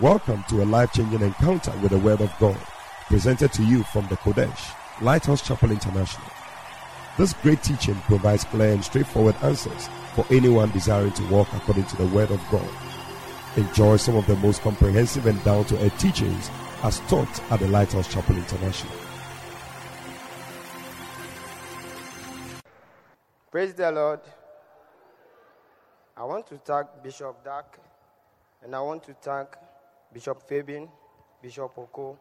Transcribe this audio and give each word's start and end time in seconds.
Welcome 0.00 0.44
to 0.48 0.62
a 0.62 0.64
life 0.64 0.94
changing 0.94 1.20
encounter 1.20 1.72
with 1.82 1.90
the 1.90 1.98
Word 1.98 2.22
of 2.22 2.32
God, 2.38 2.56
presented 3.08 3.52
to 3.52 3.62
you 3.62 3.82
from 3.82 4.06
the 4.06 4.16
Qodesh, 4.16 4.74
Lighthouse 5.02 5.46
Chapel 5.46 5.72
International. 5.72 6.26
This 7.18 7.34
great 7.34 7.62
teaching 7.62 7.96
provides 8.06 8.44
clear 8.44 8.72
and 8.72 8.82
straightforward 8.82 9.36
answers 9.42 9.90
for 10.14 10.24
anyone 10.30 10.70
desiring 10.70 11.12
to 11.12 11.26
walk 11.28 11.48
according 11.52 11.84
to 11.84 11.96
the 11.98 12.06
Word 12.06 12.30
of 12.30 12.40
God. 12.50 12.66
Enjoy 13.58 13.98
some 13.98 14.16
of 14.16 14.26
the 14.26 14.36
most 14.36 14.62
comprehensive 14.62 15.26
and 15.26 15.44
down 15.44 15.66
to 15.66 15.84
earth 15.84 15.98
teachings 15.98 16.48
as 16.82 17.00
taught 17.00 17.52
at 17.52 17.60
the 17.60 17.68
Lighthouse 17.68 18.10
Chapel 18.10 18.36
International. 18.36 18.94
Praise 23.50 23.74
the 23.74 23.92
Lord. 23.92 24.20
I 26.16 26.24
want 26.24 26.46
to 26.46 26.56
thank 26.56 26.88
Bishop 27.02 27.44
Dag 27.44 27.66
and 28.62 28.74
I 28.74 28.80
want 28.80 29.02
to 29.04 29.12
thank 29.12 29.48
Bishop 30.12 30.42
Fabian, 30.48 30.88
Bishop 31.42 31.76
Oko 31.78 32.18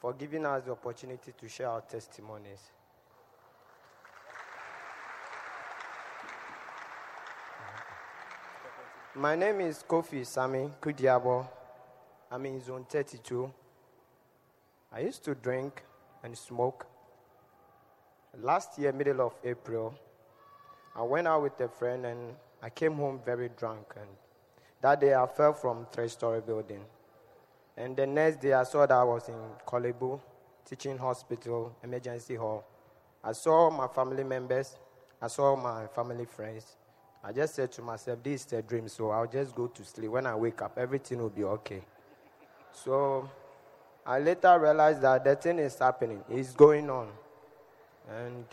for 0.00 0.12
giving 0.12 0.46
us 0.46 0.64
the 0.64 0.72
opportunity 0.72 1.32
to 1.38 1.48
share 1.48 1.68
our 1.68 1.80
testimonies. 1.80 2.70
My 9.14 9.34
name 9.34 9.62
is 9.62 9.82
Kofi 9.88 10.24
Sami 10.24 10.70
Kudiabo. 10.80 11.48
I'm 12.30 12.46
in 12.46 12.60
zone 12.62 12.86
32. 12.88 13.52
I 14.92 15.00
used 15.00 15.24
to 15.24 15.34
drink 15.34 15.82
and 16.22 16.38
smoke. 16.38 16.86
Last 18.40 18.78
year, 18.78 18.92
middle 18.92 19.20
of 19.22 19.34
April, 19.42 19.94
I 20.94 21.02
went 21.02 21.26
out 21.26 21.42
with 21.42 21.58
a 21.60 21.68
friend 21.68 22.06
and 22.06 22.34
I 22.62 22.70
came 22.70 22.94
home 22.94 23.20
very 23.24 23.48
drunk. 23.56 23.94
And 23.96 24.08
that 24.82 25.00
day 25.00 25.14
I 25.14 25.26
fell 25.26 25.52
from 25.52 25.86
three-story 25.90 26.42
building. 26.42 26.84
And 27.78 27.96
the 27.96 28.08
next 28.08 28.40
day 28.40 28.52
I 28.54 28.64
saw 28.64 28.84
that 28.86 28.90
I 28.90 29.04
was 29.04 29.28
in 29.28 29.36
Korle 29.64 29.96
Bu 29.96 30.18
Teaching 30.68 30.98
Hospital, 30.98 31.76
emergency 31.84 32.34
hall. 32.34 32.64
I 33.22 33.30
saw 33.30 33.70
my 33.70 33.86
family 33.86 34.24
members. 34.24 34.76
I 35.22 35.28
saw 35.28 35.54
my 35.54 35.86
family 35.86 36.24
friends. 36.24 36.76
I 37.22 37.30
just 37.30 37.54
said 37.54 37.70
to 37.72 37.82
myself, 37.82 38.18
this 38.20 38.46
is 38.46 38.52
a 38.52 38.62
dream, 38.62 38.88
so 38.88 39.10
I'll 39.10 39.28
just 39.28 39.54
go 39.54 39.68
to 39.68 39.84
sleep. 39.84 40.10
When 40.10 40.26
I 40.26 40.34
wake 40.34 40.60
up, 40.60 40.76
everything 40.76 41.18
will 41.18 41.30
be 41.30 41.44
okay. 41.44 41.82
So 42.72 43.30
I 44.04 44.18
later 44.18 44.58
realized 44.58 45.02
that 45.02 45.24
the 45.24 45.36
thing 45.36 45.60
is 45.60 45.78
happening. 45.78 46.24
It's 46.28 46.54
going 46.54 46.90
on. 46.90 47.08
And 48.10 48.44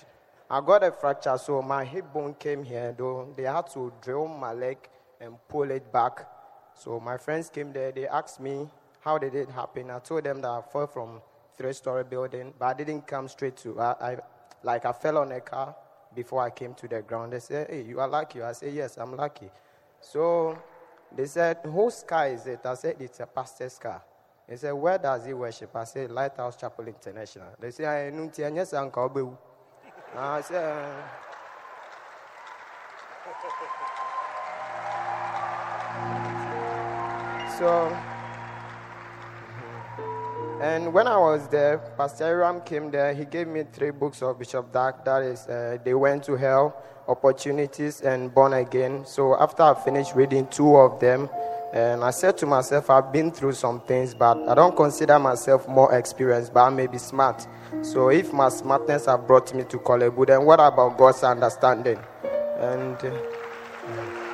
I 0.51 0.61
got 0.61 0.83
a 0.83 0.91
fracture, 0.91 1.37
so 1.39 1.63
my 1.63 1.83
hip 1.83 2.13
bone 2.13 2.35
came 2.35 2.63
here, 2.63 2.93
though 2.95 3.33
they 3.35 3.43
had 3.43 3.71
to 3.71 3.91
drill 4.03 4.27
my 4.27 4.53
leg 4.53 4.77
and 5.19 5.35
pull 5.47 5.71
it 5.71 5.91
back. 5.91 6.27
So 6.75 6.99
my 6.99 7.17
friends 7.17 7.49
came 7.49 7.73
there, 7.73 7.91
they 7.91 8.07
asked 8.07 8.39
me, 8.39 8.69
how 9.05 9.19
did 9.19 9.35
it 9.35 9.49
happen? 9.51 9.91
I 9.91 9.99
told 9.99 10.23
them 10.23 10.41
that 10.41 10.49
I 10.49 10.61
fell 10.61 10.87
from 10.87 11.21
three-story 11.55 12.05
building, 12.05 12.51
but 12.57 12.65
I 12.65 12.73
didn't 12.73 13.05
come 13.05 13.27
straight 13.27 13.55
to, 13.57 13.79
I, 13.79 13.91
I, 14.01 14.17
like 14.63 14.83
I 14.83 14.91
fell 14.91 15.19
on 15.19 15.31
a 15.31 15.39
car 15.39 15.75
before 16.15 16.41
I 16.41 16.49
came 16.49 16.73
to 16.73 16.87
the 16.87 17.03
ground. 17.03 17.31
They 17.31 17.39
said, 17.39 17.69
hey, 17.69 17.83
you 17.83 17.99
are 17.99 18.07
lucky. 18.07 18.41
I 18.41 18.53
said, 18.53 18.73
yes, 18.73 18.97
I'm 18.97 19.15
lucky. 19.15 19.51
So 20.01 20.57
they 21.15 21.27
said, 21.27 21.59
whose 21.63 22.01
car 22.01 22.29
is 22.29 22.47
it? 22.47 22.65
I 22.65 22.73
said, 22.73 22.95
it's 22.99 23.19
a 23.19 23.27
pastor's 23.27 23.77
car. 23.77 24.01
They 24.49 24.55
said, 24.55 24.71
where 24.71 24.97
does 24.97 25.23
he 25.23 25.33
worship? 25.33 25.75
I 25.75 25.83
said, 25.83 26.09
Lighthouse 26.09 26.55
Chapel 26.55 26.87
International. 26.87 27.49
They 27.59 27.69
said, 27.69 27.85
I 27.85 28.09
know 28.09 28.31
I 30.17 30.41
said, 30.41 31.03
so, 37.59 38.14
and 40.61 40.93
when 40.93 41.07
I 41.07 41.17
was 41.17 41.47
there, 41.47 41.77
Pastor 41.97 42.25
Aram 42.25 42.61
came 42.61 42.91
there. 42.91 43.13
He 43.13 43.25
gave 43.25 43.47
me 43.47 43.63
three 43.71 43.91
books 43.91 44.21
of 44.21 44.37
Bishop 44.39 44.71
Dag. 44.71 44.95
That 45.03 45.23
is, 45.23 45.47
uh, 45.47 45.77
They 45.83 45.93
Went 45.93 46.23
to 46.25 46.35
Hell, 46.35 46.75
Opportunities, 47.07 48.01
and 48.01 48.33
Born 48.33 48.53
Again. 48.53 49.05
So 49.05 49.35
after 49.39 49.63
I 49.63 49.73
finished 49.73 50.15
reading 50.15 50.47
two 50.47 50.75
of 50.75 50.99
them, 50.99 51.29
and 51.73 52.03
I 52.03 52.11
said 52.11 52.37
to 52.37 52.45
myself, 52.45 52.89
I've 52.89 53.11
been 53.11 53.31
through 53.31 53.53
some 53.53 53.81
things, 53.81 54.13
but 54.13 54.37
I 54.47 54.55
don't 54.55 54.77
consider 54.77 55.19
myself 55.19 55.67
more 55.67 55.93
experienced, 55.93 56.53
but 56.53 56.63
I 56.65 56.69
may 56.69 56.87
be 56.87 56.97
smart. 56.97 57.45
So 57.81 58.09
if 58.09 58.31
my 58.31 58.47
smartness 58.49 59.07
have 59.07 59.27
brought 59.27 59.53
me 59.53 59.65
to 59.65 59.77
Korle 59.79 60.15
Bu, 60.15 60.25
then 60.25 60.45
what 60.45 60.61
about 60.61 60.97
God's 60.97 61.23
understanding? 61.23 61.99
And 62.59 62.95
uh, 62.95 64.24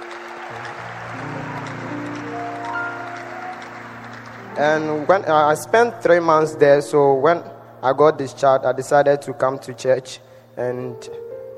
and 4.61 5.07
when 5.07 5.25
I 5.25 5.55
spent 5.55 6.03
three 6.03 6.19
months 6.19 6.53
there, 6.53 6.81
so 6.81 7.15
when 7.15 7.41
I 7.81 7.93
got 7.93 8.19
discharged, 8.19 8.63
I 8.63 8.73
decided 8.73 9.19
to 9.23 9.33
come 9.33 9.57
to 9.57 9.73
church. 9.73 10.19
And 10.55 10.95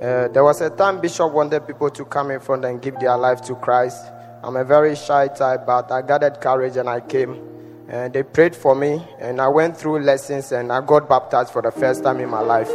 uh, 0.01 0.29
there 0.29 0.41
was 0.41 0.61
a 0.61 0.69
time 0.69 1.01
Bishop 1.01 1.33
wanted 1.33 1.67
people 1.67 1.89
to 1.89 2.05
come 2.05 2.31
in 2.31 2.39
front 2.39 2.63
and 2.63 2.81
give 2.81 2.97
their 3.01 3.17
life 3.17 3.41
to 3.41 3.55
Christ. 3.55 4.05
I'm 4.41 4.55
a 4.55 4.63
very 4.63 4.95
shy 4.95 5.27
type, 5.27 5.65
but 5.65 5.91
I 5.91 6.01
gathered 6.01 6.39
courage 6.39 6.77
and 6.77 6.87
I 6.87 7.01
came. 7.01 7.41
And 7.89 8.13
they 8.13 8.23
prayed 8.23 8.55
for 8.55 8.73
me, 8.73 9.05
and 9.19 9.41
I 9.41 9.49
went 9.49 9.75
through 9.75 9.99
lessons, 9.99 10.53
and 10.53 10.71
I 10.71 10.79
got 10.79 11.09
baptized 11.09 11.51
for 11.51 11.61
the 11.61 11.71
first 11.71 12.03
time 12.03 12.21
in 12.21 12.29
my 12.29 12.39
life. 12.39 12.69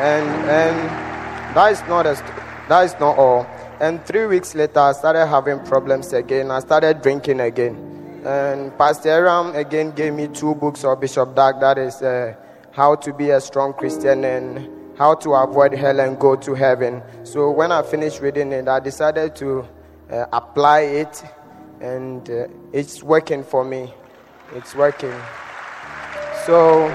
And 0.00 0.26
and 0.48 1.54
that 1.54 1.72
is 1.72 1.82
not 1.86 2.06
a, 2.06 2.14
that 2.70 2.84
is 2.86 2.92
not 2.98 3.18
all. 3.18 3.57
And 3.80 4.04
three 4.04 4.26
weeks 4.26 4.56
later, 4.56 4.80
I 4.80 4.92
started 4.92 5.26
having 5.26 5.60
problems 5.60 6.12
again. 6.12 6.50
I 6.50 6.58
started 6.58 7.00
drinking 7.00 7.38
again. 7.38 7.76
And 8.26 8.76
Pastor 8.76 9.10
Aram 9.10 9.54
again 9.54 9.92
gave 9.92 10.14
me 10.14 10.26
two 10.26 10.56
books 10.56 10.82
of 10.82 11.00
Bishop 11.00 11.36
Dag. 11.36 11.60
That 11.60 11.78
is 11.78 12.02
uh, 12.02 12.34
How 12.72 12.96
to 12.96 13.12
Be 13.12 13.30
a 13.30 13.40
Strong 13.40 13.74
Christian 13.74 14.24
and 14.24 14.68
How 14.98 15.14
to 15.14 15.32
Avoid 15.32 15.74
Hell 15.74 16.00
and 16.00 16.18
Go 16.18 16.34
to 16.34 16.54
Heaven. 16.54 17.00
So 17.22 17.52
when 17.52 17.70
I 17.70 17.82
finished 17.82 18.20
reading 18.20 18.50
it, 18.50 18.66
I 18.66 18.80
decided 18.80 19.36
to 19.36 19.64
uh, 20.10 20.26
apply 20.32 20.80
it, 20.80 21.22
and 21.80 22.28
uh, 22.28 22.48
it's 22.72 23.04
working 23.04 23.44
for 23.44 23.64
me. 23.64 23.94
It's 24.56 24.74
working. 24.74 25.14
So, 26.46 26.88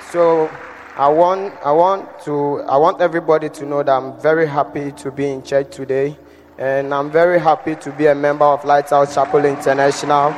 so 0.10 0.50
I 0.98 1.08
want, 1.08 1.52
I 1.62 1.72
want 1.72 2.08
to, 2.24 2.62
I 2.62 2.78
want 2.78 3.02
everybody 3.02 3.50
to 3.50 3.66
know 3.66 3.82
that 3.82 3.92
I'm 3.92 4.18
very 4.18 4.46
happy 4.46 4.92
to 4.92 5.10
be 5.10 5.28
in 5.28 5.42
church 5.42 5.70
today, 5.70 6.16
and 6.56 6.94
I'm 6.94 7.10
very 7.10 7.38
happy 7.38 7.74
to 7.74 7.92
be 7.92 8.06
a 8.06 8.14
member 8.14 8.46
of 8.46 8.64
Lighthouse 8.64 9.14
Chapel 9.14 9.44
International. 9.44 10.32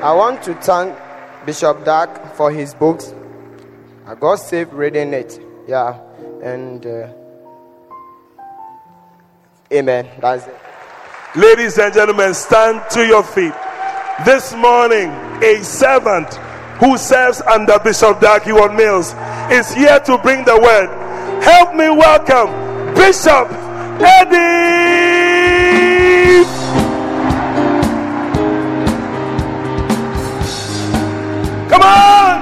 I 0.00 0.12
want 0.14 0.44
to 0.44 0.54
thank 0.54 0.96
Bishop 1.44 1.84
Dag 1.84 2.08
for 2.36 2.52
his 2.52 2.72
books. 2.72 3.12
I 4.06 4.14
got 4.14 4.36
saved 4.36 4.72
reading 4.72 5.12
it. 5.12 5.40
Yeah, 5.66 5.98
and. 6.40 6.86
Uh, 6.86 7.19
Amen. 9.72 10.08
That's 10.20 10.48
it. 10.48 10.58
Ladies 11.36 11.78
and 11.78 11.94
gentlemen, 11.94 12.34
stand 12.34 12.82
to 12.90 13.06
your 13.06 13.22
feet. 13.22 13.52
This 14.24 14.52
morning, 14.52 15.10
a 15.42 15.62
servant 15.62 16.34
who 16.80 16.98
serves 16.98 17.40
under 17.42 17.78
Bishop 17.78 18.20
Darky 18.20 18.50
Mills 18.50 19.14
is 19.50 19.72
here 19.72 20.00
to 20.00 20.18
bring 20.18 20.44
the 20.44 20.58
word. 20.58 20.88
Help 21.40 21.76
me 21.76 21.88
welcome 21.88 22.50
Bishop 22.94 23.48
Eddie. 24.02 24.80
Come 31.70 31.82
on. 31.82 32.39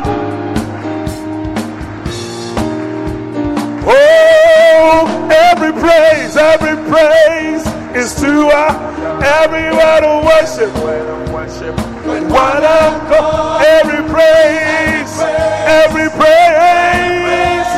Every 4.89 5.73
praise, 5.73 6.37
every 6.37 6.77
praise 6.89 7.67
is 7.95 8.15
to 8.21 8.49
our 8.49 8.73
every 9.23 9.71
word 9.77 10.05
of 10.05 10.25
worship. 10.25 10.73
One 12.31 12.65
of 12.65 13.09
God, 13.11 13.65
every 13.65 14.03
praise, 14.09 15.21
every 15.67 16.09
praise 16.17 17.71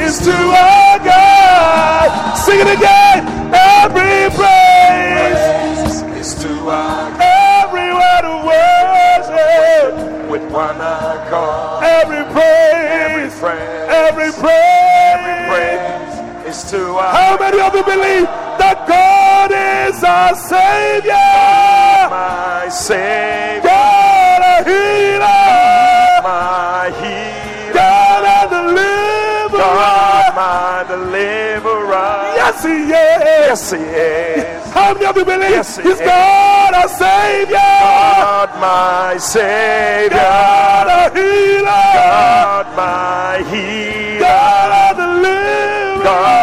is 0.00 0.18
to 0.24 0.32
our 0.32 0.98
God. 0.98 2.36
Sing 2.36 2.60
it 2.60 2.78
again. 2.78 3.26
Every 3.54 4.30
praise 4.36 6.02
is 6.20 6.34
to 6.42 6.52
our 6.68 7.10
every 7.20 7.92
word 7.92 8.24
of 8.24 8.44
worship 8.46 10.30
with 10.30 10.42
one 10.50 10.76
accord. 10.76 11.82
Every 11.82 12.24
praise, 12.32 12.92
every 13.02 13.30
praise, 13.40 13.90
every 13.90 14.32
praise 14.32 15.91
is 16.52 16.62
to. 16.70 16.96
Uh, 16.96 17.12
How 17.12 17.36
many 17.40 17.58
of 17.60 17.72
you 17.74 17.82
believe 17.84 18.28
that 18.60 18.84
God 18.86 19.50
is 19.52 20.04
our 20.04 20.34
Savior? 20.36 21.32
My 22.12 22.68
Savior. 22.68 23.64
God, 23.64 24.40
a 24.52 24.56
healer. 24.68 26.20
My 26.20 26.92
healer. 27.00 27.72
God, 27.72 28.22
a 28.36 28.40
deliverer. 28.52 29.64
God, 29.64 30.28
my 30.36 30.84
deliverer. 30.92 32.12
Yes, 32.36 32.62
He 32.64 32.76
is. 32.92 33.48
Yes, 33.48 33.70
He 33.72 33.78
is. 33.80 34.72
How 34.72 34.92
many 34.94 35.06
of 35.06 35.16
you 35.16 35.24
believe 35.24 35.50
yes, 35.56 35.76
He's 35.76 35.86
is. 35.86 36.00
God, 36.00 36.72
a 36.76 36.88
Savior? 36.88 37.56
God, 37.56 38.50
my 38.60 39.16
Savior. 39.16 40.16
God, 40.20 40.86
a 40.88 41.02
healer. 41.16 41.88
God, 41.96 42.66
my 42.76 43.42
healer. 43.50 44.20
God, 44.20 44.70
a 44.76 44.94
deliverer. 45.00 46.04
God, 46.04 46.41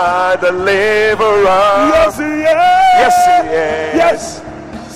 my 0.00 0.36
deliverer. 0.40 1.66
Yes, 1.92 2.16
He 2.16 2.24
is. 2.24 2.60
Yes, 3.02 3.16
He 3.26 3.36
is. 3.64 3.94
Yes. 4.02 4.42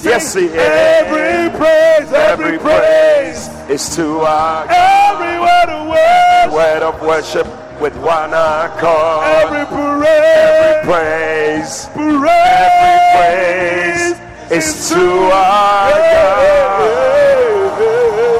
Yes, 0.05 0.35
He 0.35 0.45
is. 0.47 0.55
Every 0.55 1.59
praise, 1.59 2.13
every, 2.13 2.47
Every 2.47 2.59
praise, 2.59 3.49
praise 3.49 3.71
is 3.71 3.97
to 3.97 4.21
our 4.21 4.67
every 4.69 5.37
word 5.49 5.71
of 5.77 5.83
worship, 5.89 6.53
word 6.53 6.83
of 6.91 6.95
worship 7.03 7.47
with 7.81 7.97
one 7.99 8.33
accord. 8.33 9.25
every 9.43 9.65
parade, 9.67 10.85
praise, 10.85 11.89
praise 11.93 12.29
every 12.77 12.97
praise 13.17 14.09
is 14.53 14.89
to 14.91 15.03
our 15.33 15.91
God. 16.15 17.05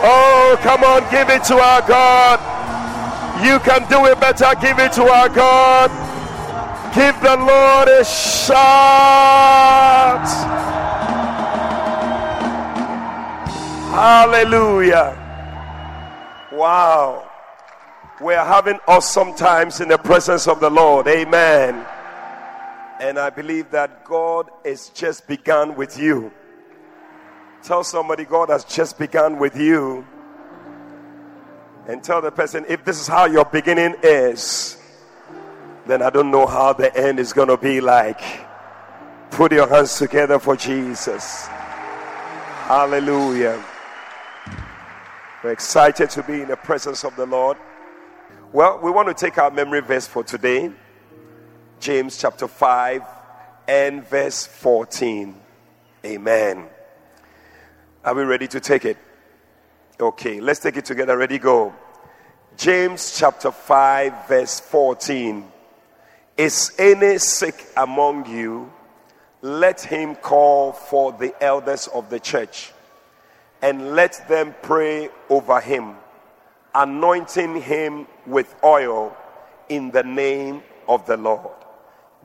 Oh, 0.07 0.59
come 0.63 0.85
on, 0.85 1.01
give 1.11 1.29
it 1.31 1.43
to 1.45 1.57
our 1.57 1.83
God. 1.89 2.39
You 3.45 3.59
can 3.61 3.89
do 3.89 4.05
it 4.07 4.21
better. 4.21 4.49
Give 4.61 4.79
it 4.79 4.93
to 4.93 5.03
our 5.05 5.29
God. 5.29 5.91
Give 6.95 7.21
the 7.21 7.37
Lord 7.37 7.89
a 7.89 8.05
shout. 8.05 8.55
Hallelujah. 13.91 15.19
Wow. 16.53 17.29
We 18.21 18.35
are 18.35 18.47
having 18.47 18.79
awesome 18.87 19.35
times 19.35 19.81
in 19.81 19.89
the 19.89 19.99
presence 19.99 20.47
of 20.47 20.61
the 20.61 20.71
Lord. 20.71 21.09
Amen. 21.09 21.85
And 23.01 23.19
I 23.19 23.29
believe 23.31 23.73
that 23.73 24.05
God 24.05 24.51
has 24.65 24.91
just 24.91 25.27
begun 25.27 25.75
with 25.75 25.99
you. 25.99 26.31
Tell 27.65 27.83
somebody 27.83 28.25
God 28.25 28.51
has 28.51 28.65
just 28.65 28.99
begun 28.99 29.41
with 29.41 29.57
you. 29.57 30.07
And 31.89 32.05
tell 32.05 32.23
the 32.23 32.31
person 32.31 32.65
if 32.69 32.85
this 32.85 33.01
is 33.01 33.09
how 33.09 33.25
your 33.27 33.47
beginning 33.47 33.97
is, 34.03 34.79
then 35.87 36.03
I 36.03 36.11
don't 36.11 36.31
know 36.31 36.47
how 36.47 36.73
the 36.73 36.95
end 36.97 37.19
is 37.19 37.33
going 37.33 37.49
to 37.49 37.57
be 37.57 37.81
like. 37.81 38.21
Put 39.31 39.53
your 39.53 39.69
hands 39.69 39.99
together 39.99 40.39
for 40.39 40.57
Jesus. 40.57 41.47
Hallelujah. 42.67 43.63
We're 45.43 45.53
excited 45.53 46.09
to 46.11 46.23
be 46.23 46.43
in 46.43 46.49
the 46.49 46.57
presence 46.57 47.05
of 47.05 47.15
the 47.17 47.27
Lord. 47.27 47.59
Well, 48.53 48.81
we 48.83 48.91
want 48.91 49.09
to 49.09 49.15
take 49.15 49.37
our 49.37 49.51
memory 49.51 49.81
verse 49.81 50.07
for 50.07 50.23
today 50.23 50.73
James 51.81 52.17
chapter 52.17 52.49
5 52.49 53.03
and 53.69 54.07
verse 54.07 54.47
14. 54.47 55.35
Amen. 56.05 56.67
Are 58.05 58.15
we 58.15 58.23
ready 58.23 58.47
to 58.49 58.61
take 58.61 58.85
it? 58.85 58.97
Okay, 60.01 60.41
let's 60.41 60.61
take 60.61 60.77
it 60.77 60.85
together. 60.85 61.17
Ready, 61.19 61.39
go. 61.39 61.75
James 62.57 63.19
chapter 63.19 63.51
5, 63.51 64.29
verse 64.29 64.61
14. 64.61 65.53
Is 66.37 66.73
any 66.79 67.19
sick 67.19 67.67
among 67.77 68.29
you? 68.29 68.73
Let 69.41 69.83
him 69.83 70.17
call 70.17 70.73
for 70.73 71.13
the 71.13 71.35
elders 71.43 71.87
of 71.89 72.11
the 72.11 72.19
church 72.19 72.73
and 73.63 73.95
let 73.95 74.27
them 74.29 74.55
pray 74.63 75.11
over 75.31 75.61
him, 75.61 75.97
anointing 76.75 77.63
him 77.63 78.07
with 78.27 78.55
oil 78.65 79.17
in 79.69 79.91
the 79.91 80.03
name 80.03 80.63
of 80.89 81.07
the 81.07 81.17
Lord. 81.17 81.55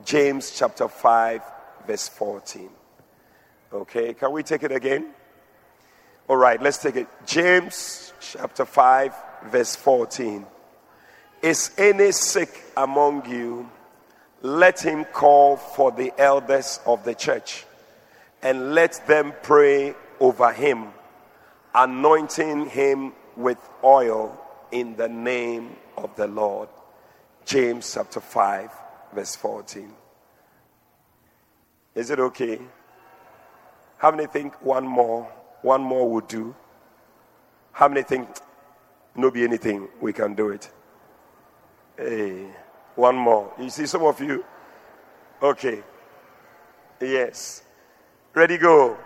James 0.04 0.50
chapter 0.50 0.88
5, 0.88 1.42
verse 1.86 2.08
14. 2.08 2.68
Okay, 3.72 4.14
can 4.14 4.32
we 4.32 4.42
take 4.42 4.62
it 4.64 4.72
again? 4.72 5.14
All 6.28 6.36
right, 6.36 6.60
let's 6.60 6.78
take 6.78 6.96
it. 6.96 7.08
James 7.26 8.12
chapter 8.20 8.64
5, 8.64 9.14
verse 9.46 9.76
14. 9.76 10.44
Is 11.42 11.70
any 11.78 12.12
sick 12.12 12.64
among 12.76 13.28
you? 13.30 13.68
Let 14.42 14.80
him 14.80 15.04
call 15.04 15.56
for 15.56 15.92
the 15.92 16.12
elders 16.18 16.80
of 16.86 17.04
the 17.04 17.14
church 17.14 17.66
and 18.42 18.74
let 18.74 19.06
them 19.06 19.34
pray 19.42 19.94
over 20.18 20.52
him, 20.52 20.88
anointing 21.74 22.66
him 22.66 23.12
with 23.36 23.58
oil 23.84 24.40
in 24.72 24.96
the 24.96 25.08
name 25.08 25.76
of 25.96 26.14
the 26.16 26.26
Lord. 26.26 26.68
James 27.44 27.92
chapter 27.92 28.20
5, 28.20 28.70
verse 29.14 29.36
14. 29.36 29.92
Is 31.94 32.10
it 32.10 32.20
okay? 32.20 32.60
How 33.98 34.10
many 34.10 34.26
think 34.26 34.62
one 34.64 34.86
more? 34.86 35.30
One 35.62 35.82
more 35.82 36.08
would 36.10 36.28
do. 36.28 36.54
How 37.72 37.88
many 37.88 38.02
think 38.02 38.28
no 39.14 39.30
be 39.30 39.44
anything? 39.44 39.88
We 40.00 40.12
can 40.12 40.34
do 40.34 40.48
it. 40.50 40.70
Hey, 41.96 42.46
one 43.00 43.16
more. 43.16 43.52
You 43.58 43.70
see 43.70 43.86
some 43.86 44.04
of 44.04 44.20
you? 44.20 44.44
Okay. 45.42 45.82
Yes. 47.00 47.62
Ready, 48.34 48.58
go. 48.58 48.98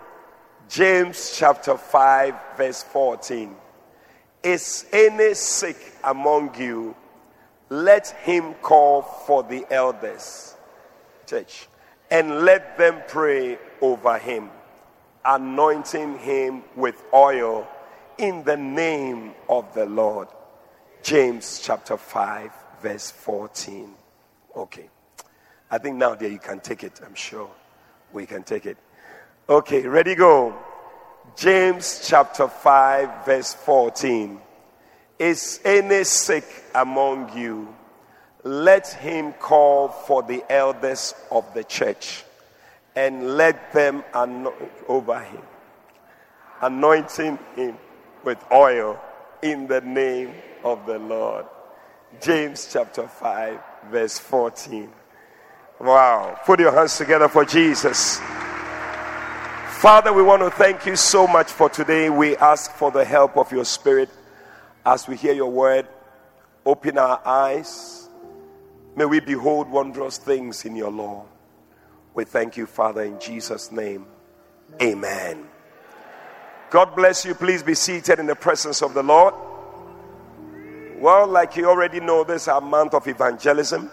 James 0.67 1.35
chapter 1.37 1.77
5, 1.77 2.35
verse 2.57 2.83
14. 2.83 3.55
Is 4.43 4.85
any 4.91 5.33
sick 5.33 5.77
among 6.03 6.59
you? 6.59 6.95
Let 7.69 8.09
him 8.09 8.53
call 8.55 9.01
for 9.01 9.43
the 9.43 9.65
elders, 9.71 10.55
church, 11.25 11.67
and 12.11 12.41
let 12.41 12.77
them 12.77 13.01
pray 13.07 13.57
over 13.81 14.19
him, 14.19 14.49
anointing 15.23 16.19
him 16.19 16.63
with 16.75 17.01
oil 17.13 17.67
in 18.19 18.43
the 18.43 18.57
name 18.57 19.33
of 19.49 19.73
the 19.73 19.85
Lord. 19.85 20.27
James 21.01 21.59
chapter 21.63 21.97
5, 21.97 22.51
verse 22.85 23.09
14. 23.09 23.95
Okay. 24.55 24.87
I 25.71 25.79
think 25.79 25.95
now 25.95 26.13
there 26.13 26.29
you 26.29 26.37
can 26.37 26.59
take 26.59 26.83
it. 26.83 27.01
I'm 27.03 27.15
sure 27.15 27.49
we 28.13 28.27
can 28.27 28.43
take 28.43 28.67
it. 28.67 28.77
Okay, 29.49 29.87
ready, 29.87 30.13
go. 30.13 30.53
James 31.35 32.05
chapter 32.07 32.47
5, 32.47 33.25
verse 33.25 33.55
14. 33.55 34.39
Is 35.17 35.59
any 35.65 36.03
sick 36.03 36.45
among 36.75 37.35
you? 37.35 37.73
Let 38.43 38.87
him 38.89 39.33
call 39.33 39.87
for 39.87 40.21
the 40.21 40.43
elders 40.47 41.15
of 41.31 41.51
the 41.55 41.63
church 41.63 42.23
and 42.95 43.35
let 43.35 43.73
them 43.73 44.03
anoint 44.13 44.55
over 44.87 45.19
him, 45.19 45.41
anointing 46.61 47.39
him 47.55 47.79
with 48.23 48.37
oil 48.51 49.01
in 49.41 49.65
the 49.65 49.81
name 49.81 50.35
of 50.63 50.85
the 50.85 50.99
Lord. 50.99 51.45
James 52.21 52.69
chapter 52.71 53.07
5, 53.07 53.59
verse 53.91 54.19
14. 54.19 54.89
Wow. 55.79 56.39
Put 56.45 56.59
your 56.59 56.71
hands 56.71 56.97
together 56.97 57.27
for 57.27 57.45
Jesus. 57.45 58.19
Father, 59.79 60.13
we 60.13 60.23
want 60.23 60.41
to 60.41 60.49
thank 60.49 60.85
you 60.85 60.95
so 60.95 61.27
much 61.27 61.51
for 61.51 61.69
today. 61.69 62.09
We 62.09 62.37
ask 62.37 62.71
for 62.71 62.91
the 62.91 63.05
help 63.05 63.37
of 63.37 63.51
your 63.51 63.65
spirit 63.65 64.09
as 64.85 65.07
we 65.07 65.15
hear 65.15 65.33
your 65.33 65.51
word. 65.51 65.87
Open 66.65 66.97
our 66.97 67.21
eyes. 67.25 68.09
May 68.95 69.05
we 69.05 69.19
behold 69.19 69.69
wondrous 69.69 70.17
things 70.17 70.65
in 70.65 70.75
your 70.75 70.91
law. 70.91 71.25
We 72.13 72.23
thank 72.23 72.55
you, 72.57 72.65
Father, 72.65 73.03
in 73.03 73.19
Jesus' 73.19 73.71
name. 73.71 74.05
Amen. 74.81 75.45
God 76.69 76.95
bless 76.95 77.25
you. 77.25 77.35
Please 77.35 77.61
be 77.61 77.75
seated 77.75 78.19
in 78.19 78.25
the 78.25 78.35
presence 78.35 78.81
of 78.81 78.93
the 78.93 79.03
Lord. 79.03 79.33
Well, 80.97 81.27
like 81.27 81.57
you 81.57 81.67
already 81.67 81.99
know, 81.99 82.23
this 82.23 82.43
is 82.43 82.47
our 82.47 82.61
month 82.61 82.93
of 82.93 83.05
evangelism, 83.05 83.91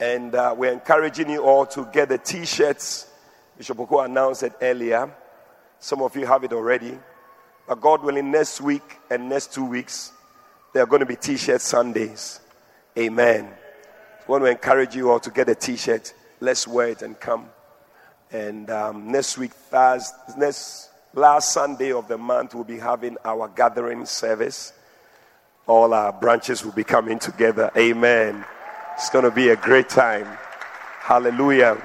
and 0.00 0.34
uh, 0.34 0.54
we're 0.56 0.72
encouraging 0.72 1.28
you 1.28 1.42
all 1.42 1.66
to 1.66 1.86
get 1.92 2.08
the 2.08 2.16
t 2.16 2.46
shirts. 2.46 3.06
Bishop 3.58 3.78
Oko 3.78 4.00
announced 4.00 4.42
it 4.42 4.54
earlier. 4.62 5.14
Some 5.78 6.00
of 6.00 6.16
you 6.16 6.24
have 6.24 6.42
it 6.42 6.54
already. 6.54 6.98
But 7.68 7.82
God 7.82 8.02
willing, 8.02 8.30
next 8.30 8.62
week 8.62 8.96
and 9.10 9.28
next 9.28 9.52
two 9.52 9.66
weeks, 9.66 10.12
there 10.72 10.82
are 10.84 10.86
going 10.86 11.00
to 11.00 11.06
be 11.06 11.16
t 11.16 11.36
shirt 11.36 11.60
Sundays. 11.60 12.40
Amen. 12.96 13.50
I 14.26 14.30
want 14.30 14.42
to 14.42 14.50
encourage 14.50 14.96
you 14.96 15.10
all 15.10 15.20
to 15.20 15.30
get 15.30 15.50
a 15.50 15.54
t 15.54 15.76
shirt. 15.76 16.14
Let's 16.40 16.66
wear 16.66 16.88
it 16.88 17.02
and 17.02 17.20
come. 17.20 17.50
And 18.32 18.70
um, 18.70 19.12
next 19.12 19.36
week, 19.36 19.52
Thursday, 19.52 20.16
next 20.38 20.88
last 21.12 21.52
Sunday 21.52 21.92
of 21.92 22.08
the 22.08 22.16
month, 22.16 22.54
we'll 22.54 22.64
be 22.64 22.78
having 22.78 23.18
our 23.22 23.48
gathering 23.48 24.06
service. 24.06 24.72
All 25.66 25.92
our 25.94 26.12
branches 26.12 26.64
will 26.64 26.72
be 26.72 26.84
coming 26.84 27.18
together. 27.18 27.70
Amen. 27.76 28.44
It's 28.94 29.10
going 29.10 29.24
to 29.24 29.30
be 29.30 29.48
a 29.48 29.56
great 29.56 29.88
time. 29.88 30.26
Hallelujah. 31.00 31.82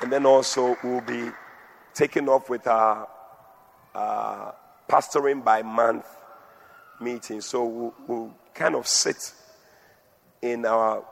And 0.00 0.12
then 0.12 0.26
also, 0.26 0.76
we'll 0.82 1.00
be 1.02 1.30
taking 1.94 2.28
off 2.28 2.48
with 2.48 2.66
our 2.66 3.08
uh, 3.94 4.52
pastoring 4.88 5.44
by 5.44 5.62
month 5.62 6.06
meeting. 7.00 7.40
So 7.40 7.64
we'll, 7.64 7.94
we'll 8.06 8.34
kind 8.54 8.74
of 8.74 8.86
sit 8.86 9.32
in 10.40 10.66
our 10.66 11.04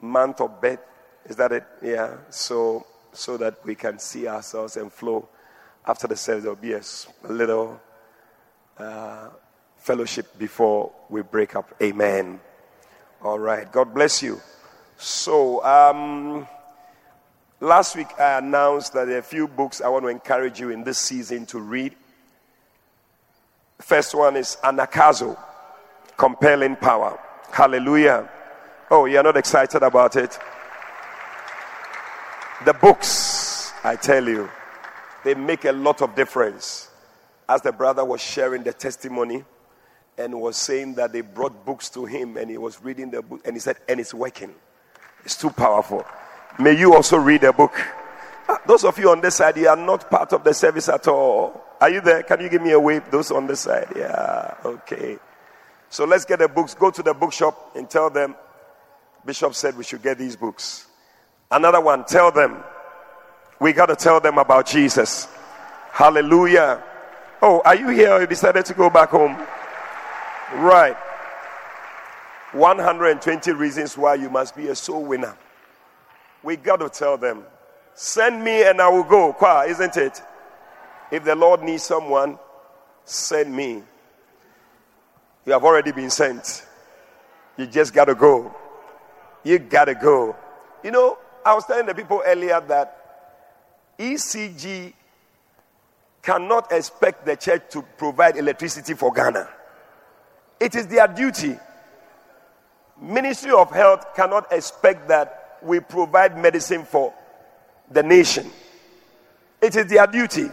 month 0.00 0.40
of 0.40 0.60
birth 0.60 0.80
Is 1.26 1.36
that 1.36 1.52
it? 1.52 1.64
Yeah. 1.82 2.16
So 2.30 2.86
so 3.14 3.36
that 3.36 3.64
we 3.64 3.74
can 3.74 3.98
see 3.98 4.26
ourselves 4.26 4.76
and 4.76 4.92
flow. 4.92 5.28
After 5.86 6.06
the 6.06 6.16
service, 6.16 6.42
there'll 6.44 6.56
be 6.56 6.72
a, 6.72 6.82
little 7.30 7.80
uh, 8.78 9.28
fellowship 9.84 10.38
before 10.38 10.90
we 11.10 11.20
break 11.20 11.54
up. 11.54 11.74
Amen. 11.82 12.40
All 13.22 13.38
right. 13.38 13.70
God 13.70 13.92
bless 13.92 14.22
you. 14.22 14.40
So, 14.96 15.62
um, 15.62 16.48
last 17.60 17.94
week 17.94 18.08
I 18.18 18.38
announced 18.38 18.94
that 18.94 19.04
there 19.04 19.16
are 19.16 19.18
a 19.18 19.22
few 19.22 19.46
books 19.46 19.82
I 19.82 19.88
want 19.88 20.04
to 20.04 20.08
encourage 20.08 20.58
you 20.58 20.70
in 20.70 20.84
this 20.84 20.96
season 20.96 21.44
to 21.46 21.58
read. 21.58 21.94
First 23.78 24.14
one 24.14 24.36
is 24.36 24.56
Anagkazo, 24.64 25.36
Compelling 26.16 26.76
Power. 26.76 27.20
Hallelujah. 27.52 28.30
Oh, 28.90 29.04
you're 29.04 29.22
not 29.22 29.36
excited 29.36 29.82
about 29.82 30.16
it? 30.16 30.38
The 32.64 32.72
books, 32.72 33.74
I 33.84 33.96
tell 33.96 34.26
you, 34.26 34.48
they 35.24 35.34
make 35.34 35.66
a 35.66 35.72
lot 35.72 36.00
of 36.00 36.14
difference. 36.14 36.88
As 37.46 37.60
the 37.60 37.72
brother 37.72 38.02
was 38.02 38.22
sharing 38.22 38.62
the 38.62 38.72
testimony 38.72 39.44
and 40.18 40.40
was 40.40 40.56
saying 40.56 40.94
that 40.94 41.12
they 41.12 41.20
brought 41.20 41.64
books 41.64 41.88
to 41.90 42.04
him 42.04 42.36
and 42.36 42.50
he 42.50 42.58
was 42.58 42.82
reading 42.82 43.10
the 43.10 43.22
book 43.22 43.40
and 43.44 43.54
he 43.54 43.60
said, 43.60 43.76
and 43.88 44.00
it's 44.00 44.14
working. 44.14 44.54
It's 45.24 45.36
too 45.36 45.50
powerful. 45.50 46.04
May 46.58 46.78
you 46.78 46.94
also 46.94 47.16
read 47.16 47.44
a 47.44 47.52
book. 47.52 47.74
Ah, 48.48 48.60
those 48.66 48.84
of 48.84 48.98
you 48.98 49.10
on 49.10 49.20
this 49.20 49.36
side, 49.36 49.56
you 49.56 49.68
are 49.68 49.76
not 49.76 50.10
part 50.10 50.32
of 50.32 50.44
the 50.44 50.52
service 50.52 50.88
at 50.88 51.08
all. 51.08 51.64
Are 51.80 51.90
you 51.90 52.00
there? 52.00 52.22
Can 52.22 52.40
you 52.40 52.48
give 52.48 52.62
me 52.62 52.72
a 52.72 52.80
wave? 52.80 53.10
Those 53.10 53.30
on 53.30 53.46
this 53.46 53.60
side. 53.60 53.88
Yeah, 53.96 54.54
okay. 54.64 55.18
So 55.90 56.04
let's 56.04 56.24
get 56.24 56.38
the 56.38 56.48
books. 56.48 56.74
Go 56.74 56.90
to 56.90 57.02
the 57.02 57.14
bookshop 57.14 57.74
and 57.74 57.88
tell 57.88 58.10
them, 58.10 58.34
Bishop 59.24 59.54
said 59.54 59.76
we 59.76 59.84
should 59.84 60.02
get 60.02 60.18
these 60.18 60.36
books. 60.36 60.86
Another 61.50 61.80
one, 61.80 62.04
tell 62.04 62.30
them. 62.30 62.62
We 63.60 63.72
got 63.72 63.86
to 63.86 63.96
tell 63.96 64.20
them 64.20 64.38
about 64.38 64.66
Jesus. 64.66 65.28
Hallelujah. 65.92 66.82
Oh, 67.40 67.62
are 67.64 67.74
you 67.74 67.88
here 67.88 68.20
you 68.20 68.26
decided 68.26 68.64
to 68.66 68.74
go 68.74 68.90
back 68.90 69.10
home? 69.10 69.36
Right. 70.52 70.96
120 72.52 73.52
reasons 73.52 73.96
why 73.98 74.14
you 74.14 74.30
must 74.30 74.54
be 74.54 74.68
a 74.68 74.74
soul 74.74 75.04
winner. 75.04 75.36
We 76.42 76.56
got 76.56 76.76
to 76.76 76.88
tell 76.88 77.16
them. 77.16 77.44
Send 77.94 78.44
me 78.44 78.62
and 78.64 78.80
I 78.80 78.88
will 78.88 79.04
go. 79.04 79.32
Qua, 79.32 79.62
isn't 79.62 79.96
it? 79.96 80.20
If 81.10 81.24
the 81.24 81.34
Lord 81.34 81.62
needs 81.62 81.82
someone, 81.82 82.38
send 83.04 83.54
me. 83.54 83.82
You 85.46 85.52
have 85.52 85.64
already 85.64 85.92
been 85.92 86.10
sent. 86.10 86.66
You 87.56 87.66
just 87.66 87.92
got 87.92 88.06
to 88.06 88.14
go. 88.14 88.54
You 89.42 89.58
got 89.58 89.86
to 89.86 89.94
go. 89.94 90.36
You 90.82 90.90
know, 90.90 91.18
I 91.44 91.54
was 91.54 91.66
telling 91.66 91.86
the 91.86 91.94
people 91.94 92.22
earlier 92.24 92.60
that 92.68 93.96
ECG 93.98 94.92
cannot 96.22 96.72
expect 96.72 97.26
the 97.26 97.36
church 97.36 97.62
to 97.70 97.82
provide 97.82 98.36
electricity 98.36 98.94
for 98.94 99.12
Ghana. 99.12 99.48
It 100.60 100.74
is 100.74 100.86
their 100.86 101.08
duty. 101.08 101.58
Ministry 103.00 103.52
of 103.52 103.70
Health 103.70 104.14
cannot 104.14 104.52
expect 104.52 105.08
that 105.08 105.58
we 105.62 105.80
provide 105.80 106.38
medicine 106.38 106.84
for 106.84 107.12
the 107.90 108.02
nation. 108.02 108.50
It 109.60 109.76
is 109.76 109.86
their 109.86 110.06
duty. 110.06 110.48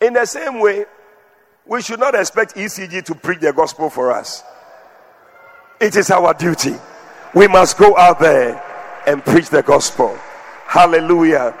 In 0.00 0.14
the 0.14 0.26
same 0.26 0.60
way, 0.60 0.86
we 1.66 1.82
should 1.82 2.00
not 2.00 2.14
expect 2.14 2.54
ECG 2.54 3.04
to 3.04 3.14
preach 3.14 3.40
the 3.40 3.52
gospel 3.52 3.88
for 3.88 4.10
us. 4.12 4.42
It 5.80 5.96
is 5.96 6.10
our 6.10 6.34
duty. 6.34 6.74
We 7.34 7.48
must 7.48 7.78
go 7.78 7.96
out 7.96 8.20
there 8.20 8.62
and 9.06 9.24
preach 9.24 9.48
the 9.48 9.62
gospel. 9.62 10.16
Hallelujah. 10.66 11.54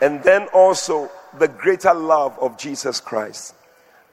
And 0.00 0.22
then 0.22 0.48
also 0.52 1.10
the 1.38 1.48
greater 1.48 1.94
love 1.94 2.38
of 2.38 2.58
Jesus 2.58 3.00
Christ. 3.00 3.54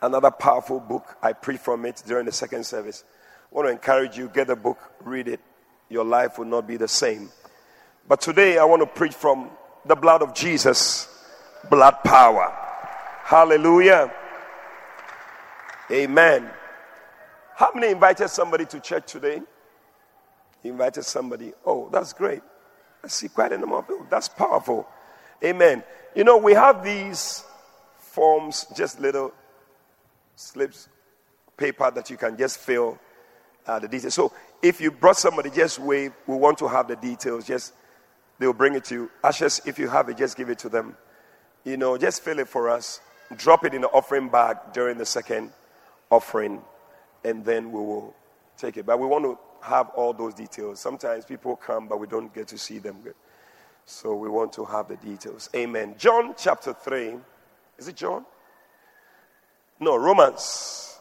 Another 0.01 0.31
powerful 0.31 0.79
book. 0.79 1.17
I 1.21 1.33
preached 1.33 1.63
from 1.63 1.85
it 1.85 2.01
during 2.05 2.25
the 2.25 2.31
second 2.31 2.65
service. 2.65 3.03
I 3.51 3.55
want 3.55 3.67
to 3.67 3.71
encourage 3.71 4.17
you, 4.17 4.29
get 4.29 4.47
the 4.47 4.55
book, 4.55 4.77
read 5.01 5.27
it. 5.27 5.39
Your 5.89 6.05
life 6.05 6.37
will 6.37 6.45
not 6.45 6.67
be 6.67 6.77
the 6.77 6.87
same. 6.87 7.29
But 8.07 8.21
today 8.21 8.57
I 8.57 8.63
want 8.63 8.81
to 8.81 8.85
preach 8.85 9.13
from 9.13 9.49
the 9.85 9.95
blood 9.95 10.21
of 10.21 10.33
Jesus, 10.33 11.07
blood 11.69 11.95
power. 12.03 12.53
Hallelujah. 13.23 14.11
Amen. 15.91 16.49
How 17.55 17.71
many 17.73 17.91
invited 17.91 18.29
somebody 18.29 18.65
to 18.67 18.79
church 18.79 19.11
today? 19.11 19.41
He 20.63 20.69
invited 20.69 21.03
somebody. 21.03 21.53
Oh, 21.65 21.89
that's 21.91 22.13
great. 22.13 22.41
I 23.03 23.07
see 23.07 23.27
quite 23.27 23.51
a 23.51 23.57
number 23.57 23.77
of 23.77 23.87
people. 23.87 24.05
That's 24.09 24.29
powerful. 24.29 24.87
Amen. 25.43 25.83
You 26.15 26.23
know, 26.23 26.37
we 26.37 26.53
have 26.53 26.83
these 26.83 27.43
forms, 27.97 28.65
just 28.75 28.99
little 28.99 29.33
slips, 30.39 30.87
paper 31.57 31.91
that 31.91 32.09
you 32.09 32.17
can 32.17 32.37
just 32.37 32.59
fill 32.59 32.97
uh, 33.67 33.79
the 33.79 33.87
details. 33.87 34.13
So 34.13 34.31
if 34.61 34.79
you 34.79 34.91
brought 34.91 35.17
somebody, 35.17 35.49
just 35.49 35.79
wave. 35.79 36.13
We 36.27 36.35
want 36.35 36.57
to 36.59 36.67
have 36.67 36.87
the 36.87 36.95
details. 36.95 37.45
Just 37.45 37.73
they'll 38.39 38.53
bring 38.53 38.75
it 38.75 38.85
to 38.85 38.95
you. 38.95 39.11
Ashes, 39.23 39.61
if 39.65 39.77
you 39.77 39.87
have 39.89 40.09
it, 40.09 40.17
just 40.17 40.37
give 40.37 40.49
it 40.49 40.59
to 40.59 40.69
them. 40.69 40.95
You 41.65 41.77
know, 41.77 41.97
just 41.97 42.23
fill 42.23 42.39
it 42.39 42.47
for 42.47 42.69
us. 42.69 43.01
Drop 43.37 43.65
it 43.65 43.73
in 43.73 43.81
the 43.81 43.89
offering 43.89 44.29
bag 44.29 44.57
during 44.73 44.97
the 44.97 45.05
second 45.05 45.51
offering, 46.09 46.61
and 47.23 47.45
then 47.45 47.71
we 47.71 47.79
will 47.79 48.15
take 48.57 48.77
it. 48.77 48.85
But 48.85 48.99
we 48.99 49.05
want 49.05 49.25
to 49.25 49.37
have 49.61 49.89
all 49.89 50.13
those 50.13 50.33
details. 50.33 50.79
Sometimes 50.79 51.25
people 51.25 51.55
come, 51.55 51.87
but 51.87 51.99
we 51.99 52.07
don't 52.07 52.33
get 52.33 52.47
to 52.47 52.57
see 52.57 52.79
them. 52.79 52.97
So 53.85 54.15
we 54.15 54.29
want 54.29 54.53
to 54.53 54.65
have 54.65 54.87
the 54.87 54.95
details. 54.95 55.49
Amen. 55.55 55.95
John 55.97 56.33
chapter 56.37 56.73
3. 56.73 57.15
Is 57.77 57.87
it 57.87 57.95
John? 57.95 58.25
No, 59.79 59.95
Romans. 59.95 60.97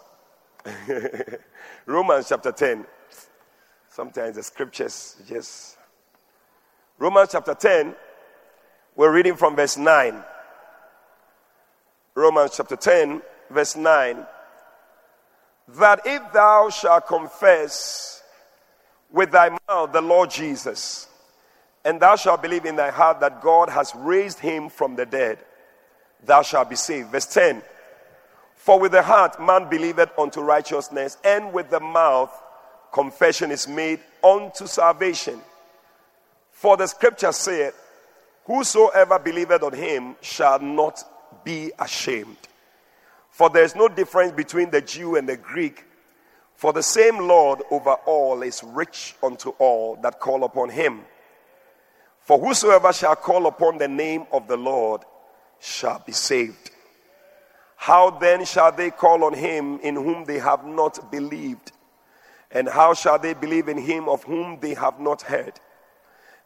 Romans 1.86 2.28
chapter 2.28 2.52
10. 2.52 2.86
Sometimes 3.90 4.36
the 4.36 4.42
scriptures 4.42 5.16
just. 5.28 5.76
Romans 6.98 7.30
chapter 7.32 7.54
10. 7.54 7.94
We're 8.94 9.12
reading 9.12 9.34
from 9.34 9.56
verse 9.56 9.76
9. 9.76 10.22
Romans 12.14 12.52
chapter 12.56 12.76
10, 12.76 13.20
verse 13.50 13.74
9. 13.74 14.24
That 15.68 16.00
if 16.04 16.32
thou 16.32 16.70
shalt 16.70 17.06
confess 17.06 18.22
with 19.10 19.32
thy 19.32 19.56
mouth 19.68 19.92
the 19.92 20.00
Lord 20.00 20.30
Jesus, 20.30 21.08
and 21.84 22.00
thou 22.00 22.16
shalt 22.16 22.42
believe 22.42 22.64
in 22.64 22.76
thy 22.76 22.90
heart 22.90 23.20
that 23.20 23.40
God 23.40 23.70
has 23.70 23.92
raised 23.96 24.38
him 24.38 24.68
from 24.68 24.94
the 24.94 25.06
dead, 25.06 25.38
thou 26.24 26.42
shalt 26.42 26.70
be 26.70 26.76
saved. 26.76 27.10
Verse 27.10 27.26
10 27.26 27.62
For 28.58 28.78
with 28.78 28.92
the 28.92 29.02
heart 29.02 29.40
man 29.40 29.70
believeth 29.70 30.10
unto 30.18 30.42
righteousness, 30.42 31.16
and 31.24 31.52
with 31.52 31.70
the 31.70 31.80
mouth 31.80 32.30
confession 32.92 33.50
is 33.50 33.66
made 33.66 34.00
unto 34.22 34.66
salvation. 34.66 35.40
For 36.50 36.76
the 36.76 36.86
scripture 36.86 37.32
saith, 37.32 37.74
Whosoever 38.44 39.18
believeth 39.18 39.62
on 39.62 39.72
him 39.72 40.16
shall 40.20 40.58
not 40.58 41.02
be 41.44 41.72
ashamed. 41.78 42.36
For 43.30 43.48
there 43.48 43.64
is 43.64 43.74
no 43.74 43.88
difference 43.88 44.32
between 44.32 44.70
the 44.70 44.80
Jew 44.82 45.16
and 45.16 45.28
the 45.28 45.36
Greek 45.36 45.84
for 46.58 46.72
the 46.72 46.82
same 46.82 47.18
Lord 47.18 47.62
over 47.70 47.92
all 48.04 48.42
is 48.42 48.64
rich 48.64 49.14
unto 49.22 49.50
all 49.60 49.94
that 50.02 50.18
call 50.18 50.42
upon 50.42 50.70
him. 50.70 51.02
For 52.22 52.36
whosoever 52.36 52.92
shall 52.92 53.14
call 53.14 53.46
upon 53.46 53.78
the 53.78 53.86
name 53.86 54.26
of 54.32 54.48
the 54.48 54.56
Lord 54.56 55.02
shall 55.60 56.02
be 56.04 56.10
saved. 56.10 56.72
How 57.78 58.10
then 58.10 58.44
shall 58.44 58.72
they 58.72 58.90
call 58.90 59.22
on 59.22 59.32
him 59.32 59.78
in 59.80 59.94
whom 59.94 60.24
they 60.24 60.40
have 60.40 60.66
not 60.66 61.12
believed? 61.12 61.70
And 62.50 62.68
how 62.68 62.92
shall 62.92 63.20
they 63.20 63.34
believe 63.34 63.68
in 63.68 63.78
him 63.78 64.08
of 64.08 64.24
whom 64.24 64.58
they 64.58 64.74
have 64.74 64.98
not 64.98 65.22
heard? 65.22 65.54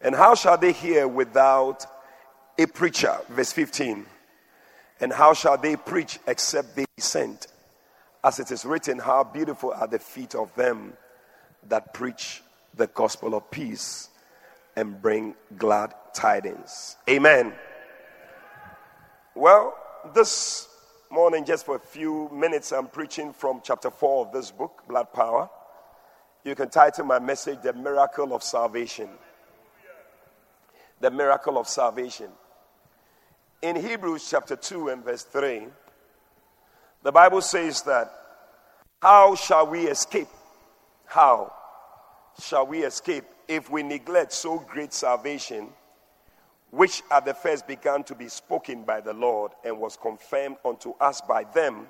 And 0.02 0.14
how 0.14 0.34
shall 0.34 0.58
they 0.58 0.72
hear 0.72 1.08
without 1.08 1.86
a 2.58 2.66
preacher? 2.66 3.16
Verse 3.30 3.50
15. 3.50 4.04
And 5.00 5.10
how 5.10 5.32
shall 5.32 5.56
they 5.56 5.74
preach 5.74 6.18
except 6.26 6.76
they 6.76 6.84
be 6.96 7.02
sent? 7.02 7.46
As 8.22 8.38
it 8.38 8.50
is 8.50 8.66
written, 8.66 8.98
How 8.98 9.24
beautiful 9.24 9.72
are 9.72 9.88
the 9.88 9.98
feet 9.98 10.34
of 10.34 10.54
them 10.54 10.92
that 11.68 11.94
preach 11.94 12.42
the 12.74 12.88
gospel 12.88 13.34
of 13.34 13.50
peace 13.50 14.10
and 14.76 15.00
bring 15.00 15.34
glad 15.56 15.94
tidings. 16.12 16.96
Amen. 17.08 17.54
Well, 19.34 19.74
this 20.14 20.68
morning, 21.12 21.44
just 21.44 21.66
for 21.66 21.76
a 21.76 21.78
few 21.78 22.30
minutes, 22.32 22.72
I'm 22.72 22.86
preaching 22.86 23.34
from 23.34 23.60
chapter 23.62 23.90
4 23.90 24.26
of 24.26 24.32
this 24.32 24.50
book, 24.50 24.82
Blood 24.88 25.12
Power. 25.12 25.50
You 26.42 26.54
can 26.54 26.70
title 26.70 27.04
my 27.04 27.18
message, 27.18 27.58
The 27.62 27.74
Miracle 27.74 28.34
of 28.34 28.42
Salvation. 28.42 29.10
The 31.00 31.10
Miracle 31.10 31.58
of 31.58 31.68
Salvation. 31.68 32.30
In 33.60 33.76
Hebrews 33.76 34.26
chapter 34.30 34.56
2 34.56 34.88
and 34.88 35.04
verse 35.04 35.22
3, 35.24 35.66
the 37.02 37.12
Bible 37.12 37.42
says 37.42 37.82
that, 37.82 38.10
How 39.02 39.34
shall 39.34 39.66
we 39.66 39.88
escape? 39.88 40.28
How 41.04 41.52
shall 42.40 42.66
we 42.66 42.84
escape 42.84 43.24
if 43.48 43.70
we 43.70 43.82
neglect 43.82 44.32
so 44.32 44.58
great 44.60 44.94
salvation, 44.94 45.68
which 46.72 47.02
at 47.10 47.26
the 47.26 47.34
first 47.34 47.68
began 47.68 48.02
to 48.02 48.14
be 48.14 48.28
spoken 48.28 48.82
by 48.82 48.98
the 48.98 49.12
Lord 49.12 49.52
and 49.62 49.78
was 49.78 49.96
confirmed 49.96 50.56
unto 50.64 50.94
us 51.00 51.20
by 51.20 51.44
them 51.44 51.86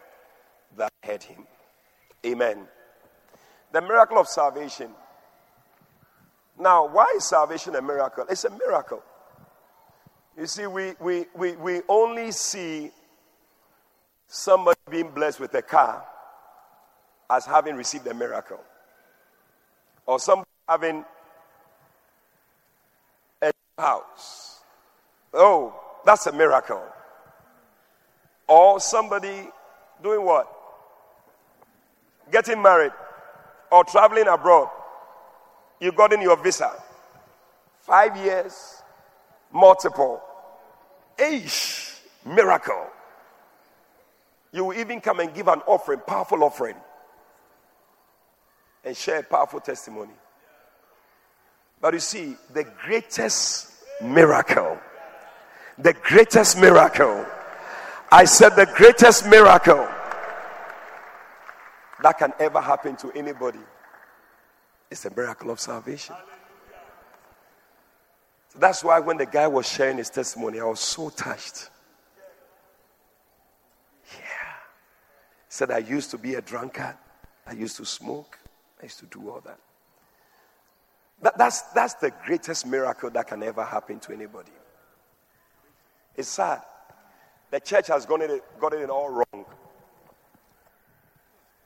that 0.76 0.92
heard 1.04 1.22
him. 1.22 1.46
Amen. 2.26 2.66
The 3.70 3.80
miracle 3.80 4.18
of 4.18 4.26
salvation. 4.26 4.90
Now, 6.58 6.88
why 6.88 7.06
is 7.16 7.24
salvation 7.24 7.76
a 7.76 7.80
miracle? 7.80 8.26
It's 8.28 8.44
a 8.44 8.50
miracle. 8.50 9.02
You 10.36 10.48
see, 10.48 10.66
we, 10.66 10.94
we, 10.98 11.26
we, 11.36 11.52
we 11.52 11.82
only 11.88 12.32
see 12.32 12.90
somebody 14.26 14.80
being 14.90 15.10
blessed 15.10 15.38
with 15.38 15.54
a 15.54 15.62
car 15.62 16.04
as 17.30 17.46
having 17.46 17.76
received 17.76 18.06
a 18.08 18.14
miracle, 18.14 18.60
or 20.06 20.18
somebody 20.18 20.50
having 20.68 21.04
a 23.40 23.52
house. 23.78 24.51
Oh, 25.32 25.74
that's 26.04 26.26
a 26.26 26.32
miracle. 26.32 26.82
Or 28.48 28.80
somebody 28.80 29.48
doing 30.02 30.24
what? 30.24 30.50
Getting 32.30 32.60
married 32.60 32.92
or 33.70 33.84
traveling 33.84 34.28
abroad. 34.28 34.68
You 35.80 35.92
got 35.92 36.12
in 36.12 36.20
your 36.20 36.36
visa. 36.42 36.70
Five 37.80 38.16
years, 38.16 38.82
multiple. 39.52 40.22
Ish, 41.18 41.96
miracle. 42.24 42.86
You 44.52 44.66
will 44.66 44.78
even 44.78 45.00
come 45.00 45.20
and 45.20 45.34
give 45.34 45.48
an 45.48 45.60
offering, 45.66 46.00
powerful 46.06 46.44
offering, 46.44 46.76
and 48.84 48.96
share 48.96 49.20
a 49.20 49.22
powerful 49.22 49.60
testimony. 49.60 50.12
But 51.80 51.94
you 51.94 52.00
see, 52.00 52.36
the 52.52 52.64
greatest 52.84 53.72
miracle, 54.02 54.78
the 55.78 55.92
greatest 55.92 56.60
miracle, 56.60 57.24
I 58.10 58.24
said 58.24 58.50
the 58.50 58.66
greatest 58.66 59.26
miracle 59.28 59.88
that 62.02 62.18
can 62.18 62.32
ever 62.38 62.60
happen 62.60 62.96
to 62.96 63.10
anybody 63.12 63.60
is 64.90 65.04
a 65.06 65.10
miracle 65.14 65.50
of 65.50 65.60
salvation. 65.60 66.14
So 68.52 68.58
that's 68.58 68.84
why 68.84 69.00
when 69.00 69.16
the 69.16 69.24
guy 69.24 69.46
was 69.46 69.66
sharing 69.66 69.96
his 69.96 70.10
testimony, 70.10 70.60
I 70.60 70.64
was 70.64 70.80
so 70.80 71.08
touched. 71.08 71.70
Yeah. 74.12 74.18
He 74.18 75.48
said, 75.48 75.70
I 75.70 75.78
used 75.78 76.10
to 76.10 76.18
be 76.18 76.34
a 76.34 76.42
drunkard, 76.42 76.96
I 77.46 77.52
used 77.52 77.78
to 77.78 77.86
smoke, 77.86 78.38
I 78.80 78.84
used 78.84 78.98
to 78.98 79.06
do 79.06 79.30
all 79.30 79.40
that. 79.46 79.58
that 81.22 81.38
that's, 81.38 81.62
that's 81.72 81.94
the 81.94 82.12
greatest 82.26 82.66
miracle 82.66 83.08
that 83.10 83.28
can 83.28 83.42
ever 83.42 83.64
happen 83.64 84.00
to 84.00 84.12
anybody. 84.12 84.52
It's 86.16 86.28
sad. 86.28 86.62
The 87.50 87.60
church 87.60 87.88
has 87.88 88.06
got 88.06 88.20
it, 88.22 88.42
it 88.62 88.90
all 88.90 89.10
wrong. 89.10 89.44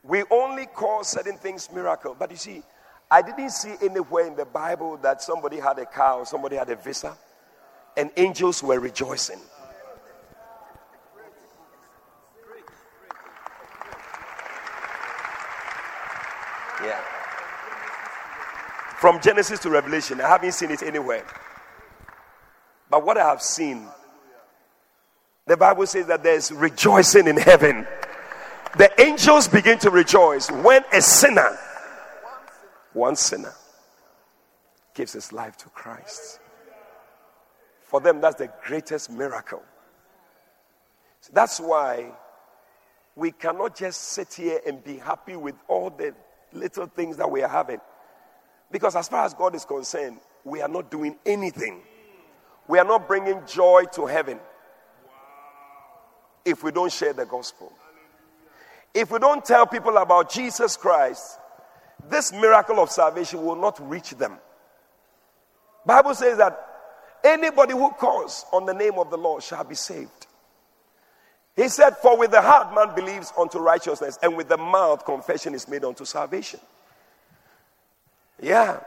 We 0.02 0.24
only 0.30 0.66
call 0.66 1.04
certain 1.04 1.36
things 1.36 1.68
miracle. 1.72 2.16
But 2.18 2.30
you 2.30 2.36
see, 2.36 2.62
I 3.10 3.22
didn't 3.22 3.50
see 3.50 3.74
anywhere 3.82 4.26
in 4.26 4.36
the 4.36 4.44
Bible 4.44 4.96
that 4.98 5.22
somebody 5.22 5.58
had 5.58 5.78
a 5.78 5.86
car 5.86 6.20
or 6.20 6.26
somebody 6.26 6.56
had 6.56 6.70
a 6.70 6.76
visa 6.76 7.16
and 7.96 8.10
angels 8.16 8.62
were 8.62 8.78
rejoicing. 8.78 9.40
Yeah. 16.84 17.00
From 18.98 19.20
Genesis 19.20 19.60
to 19.60 19.70
Revelation, 19.70 20.20
I 20.20 20.28
haven't 20.28 20.52
seen 20.52 20.70
it 20.70 20.82
anywhere. 20.82 21.24
But 22.90 23.04
what 23.04 23.16
I 23.16 23.28
have 23.28 23.40
seen, 23.40 23.86
the 25.46 25.56
Bible 25.56 25.86
says 25.86 26.06
that 26.06 26.22
there's 26.22 26.50
rejoicing 26.50 27.28
in 27.28 27.36
heaven. 27.36 27.86
The 28.76 28.90
angels 29.00 29.46
begin 29.46 29.78
to 29.78 29.90
rejoice 29.90 30.50
when 30.50 30.82
a 30.92 31.00
sinner 31.00 31.56
one 32.92 33.14
sinner 33.14 33.52
gives 34.94 35.12
his 35.12 35.32
life 35.32 35.56
to 35.58 35.68
Christ. 35.68 36.40
For 37.84 38.00
them, 38.00 38.20
that's 38.20 38.36
the 38.36 38.50
greatest 38.64 39.10
miracle. 39.10 39.62
So 41.20 41.30
that's 41.32 41.60
why 41.60 42.12
we 43.14 43.30
cannot 43.30 43.76
just 43.76 44.00
sit 44.00 44.34
here 44.34 44.60
and 44.66 44.82
be 44.82 44.96
happy 44.96 45.36
with 45.36 45.54
all 45.68 45.90
the 45.90 46.14
little 46.52 46.86
things 46.86 47.18
that 47.18 47.30
we 47.30 47.42
are 47.42 47.48
having. 47.48 47.80
Because 48.70 48.96
as 48.96 49.08
far 49.08 49.24
as 49.24 49.34
God 49.34 49.54
is 49.54 49.64
concerned, 49.64 50.18
we 50.44 50.60
are 50.60 50.68
not 50.68 50.90
doing 50.90 51.16
anything. 51.24 51.82
We 52.66 52.78
are 52.78 52.84
not 52.84 53.06
bringing 53.06 53.40
joy 53.46 53.84
to 53.92 54.06
heaven 54.06 54.40
if 56.46 56.62
we 56.62 56.70
don't 56.70 56.92
share 56.92 57.12
the 57.12 57.26
gospel. 57.26 57.72
If 58.94 59.10
we 59.10 59.18
don't 59.18 59.44
tell 59.44 59.66
people 59.66 59.98
about 59.98 60.30
Jesus 60.30 60.76
Christ, 60.76 61.38
this 62.08 62.32
miracle 62.32 62.80
of 62.80 62.90
salvation 62.90 63.44
will 63.44 63.56
not 63.56 63.78
reach 63.90 64.10
them. 64.12 64.38
Bible 65.84 66.14
says 66.14 66.38
that 66.38 66.58
anybody 67.22 67.72
who 67.72 67.90
calls 67.90 68.46
on 68.52 68.64
the 68.64 68.72
name 68.72 68.94
of 68.94 69.10
the 69.10 69.18
Lord 69.18 69.42
shall 69.42 69.64
be 69.64 69.74
saved. 69.74 70.26
He 71.56 71.68
said, 71.68 71.96
For 71.96 72.16
with 72.16 72.30
the 72.30 72.40
heart 72.40 72.74
man 72.74 72.94
believes 72.94 73.32
unto 73.36 73.58
righteousness, 73.58 74.18
and 74.22 74.36
with 74.36 74.48
the 74.48 74.58
mouth 74.58 75.04
confession 75.04 75.54
is 75.54 75.68
made 75.68 75.84
unto 75.84 76.04
salvation. 76.04 76.60
Yeah. 78.40 78.80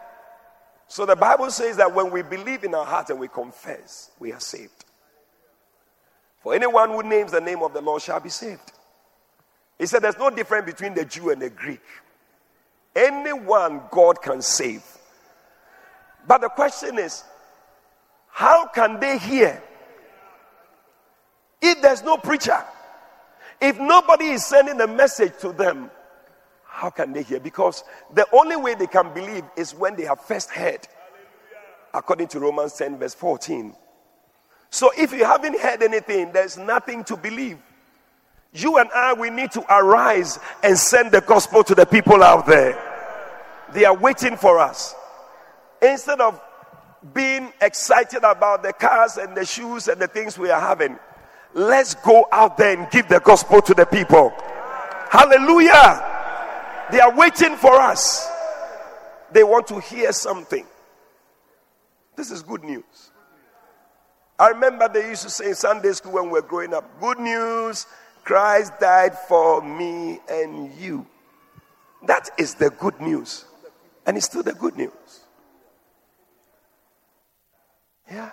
So 0.88 1.06
the 1.06 1.16
Bible 1.16 1.52
says 1.52 1.78
that 1.78 1.94
when 1.94 2.12
we 2.12 2.22
believe 2.22 2.64
in 2.64 2.74
our 2.74 2.86
heart 2.86 3.10
and 3.10 3.20
we 3.20 3.28
confess, 3.28 4.12
we 4.20 4.32
are 4.32 4.40
saved. 4.40 4.86
For 6.42 6.56
anyone 6.56 6.90
who 6.90 7.04
names 7.04 7.32
the 7.32 7.42
name 7.42 7.62
of 7.62 7.74
the 7.74 7.82
Lord 7.82 8.02
shall 8.02 8.20
be 8.20 8.30
saved. 8.30 8.72
He 9.78 9.86
said 9.86 10.02
there's 10.02 10.18
no 10.18 10.30
difference 10.30 10.66
between 10.66 10.94
the 10.94 11.06
Jew 11.06 11.30
and 11.32 11.42
the 11.42 11.50
Greek. 11.50 11.82
Anyone 12.96 13.82
God 13.92 14.22
can 14.22 14.42
save. 14.42 14.84
But 16.28 16.42
the 16.42 16.50
question 16.50 17.00
is, 17.00 17.24
how 18.30 18.68
can 18.68 19.00
they 19.00 19.18
hear 19.18 19.62
if 21.62 21.82
there's 21.82 22.04
no 22.04 22.18
preacher? 22.18 22.64
If 23.62 23.80
nobody 23.80 24.26
is 24.26 24.46
sending 24.46 24.80
a 24.80 24.88
message 24.88 25.34
to 25.42 25.52
them, 25.52 25.92
how 26.64 26.90
can 26.90 27.12
they 27.12 27.24
hear? 27.24 27.40
Because 27.40 27.84
the 28.14 28.26
only 28.32 28.56
way 28.56 28.76
they 28.76 28.88
can 28.88 29.14
believe 29.14 29.44
is 29.58 29.76
when 29.76 29.96
they 29.96 30.06
have 30.06 30.22
first 30.22 30.50
heard, 30.50 30.88
according 31.94 32.28
to 32.30 32.40
Romans 32.40 32.74
10, 32.74 32.98
verse 32.98 33.14
14. 33.16 33.76
So 34.70 34.92
if 34.98 35.12
you 35.12 35.26
haven't 35.26 35.60
heard 35.60 35.82
anything, 35.82 36.32
there's 36.32 36.58
nothing 36.58 37.04
to 37.06 37.18
believe. 37.18 37.58
You 38.54 38.78
and 38.78 38.90
I, 38.94 39.14
we 39.14 39.30
need 39.30 39.52
to 39.52 39.66
arise 39.74 40.40
and 40.64 40.78
send 40.78 41.12
the 41.12 41.22
gospel 41.22 41.64
to 41.64 41.76
the 41.76 41.86
people 41.86 42.24
out 42.24 42.46
there. 42.46 42.78
They 43.74 43.86
are 43.86 43.96
waiting 43.96 44.36
for 44.36 44.60
us. 44.60 44.96
Instead 45.82 46.20
of 46.20 46.40
being 47.14 47.54
excited 47.62 48.24
about 48.24 48.64
the 48.64 48.74
cars 48.74 49.18
and 49.18 49.36
the 49.36 49.46
shoes 49.46 49.88
and 49.88 50.02
the 50.02 50.08
things 50.08 50.38
we 50.38 50.50
are 50.50 50.60
having, 50.60 50.98
let's 51.54 51.96
go 51.96 52.28
out 52.32 52.58
there 52.58 52.78
and 52.78 52.90
give 52.92 53.08
the 53.08 53.20
gospel 53.20 53.62
to 53.62 53.74
the 53.74 53.86
people. 53.86 54.34
Hallelujah. 55.10 56.06
They 56.92 57.00
are 57.00 57.16
waiting 57.16 57.56
for 57.56 57.76
us. 57.76 58.28
They 59.32 59.44
want 59.44 59.68
to 59.68 59.80
hear 59.80 60.12
something. 60.12 60.66
This 62.16 62.32
is 62.32 62.42
good 62.42 62.64
news. 62.64 63.09
I 64.40 64.50
remember 64.50 64.88
they 64.88 65.10
used 65.10 65.24
to 65.24 65.30
say 65.30 65.50
in 65.50 65.56
Sunday 65.56 65.92
school 65.92 66.14
when 66.14 66.26
we 66.26 66.32
were 66.32 66.42
growing 66.42 66.74
up 66.74 67.00
good 67.02 67.20
news, 67.20 67.86
Christ 68.24 68.72
died 68.80 69.18
for 69.28 69.62
me 69.62 70.20
and 70.30 70.74
you. 70.80 71.06
That 72.08 72.30
is 72.38 72.54
the 72.54 72.70
good 72.70 73.02
news. 73.02 73.44
And 74.06 74.16
it's 74.16 74.28
still 74.28 74.44
the 74.44 74.54
good 74.54 74.78
news. 74.78 74.92
Yeah. 78.10 78.32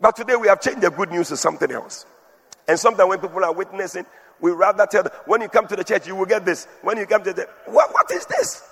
But 0.00 0.16
today 0.16 0.34
we 0.34 0.48
have 0.48 0.60
changed 0.60 0.80
the 0.80 0.90
good 0.90 1.10
news 1.10 1.28
to 1.28 1.36
something 1.36 1.70
else. 1.70 2.04
And 2.66 2.78
sometimes 2.78 3.08
when 3.08 3.20
people 3.20 3.44
are 3.44 3.52
witnessing, 3.52 4.04
we 4.40 4.50
rather 4.50 4.86
tell 4.86 5.04
them, 5.04 5.12
when 5.26 5.42
you 5.42 5.48
come 5.48 5.68
to 5.68 5.76
the 5.76 5.84
church, 5.84 6.06
you 6.06 6.16
will 6.16 6.26
get 6.26 6.44
this. 6.44 6.66
When 6.82 6.96
you 6.98 7.06
come 7.06 7.22
to 7.22 7.32
the, 7.32 7.48
what, 7.66 7.92
what 7.92 8.10
is 8.10 8.26
this? 8.26 8.68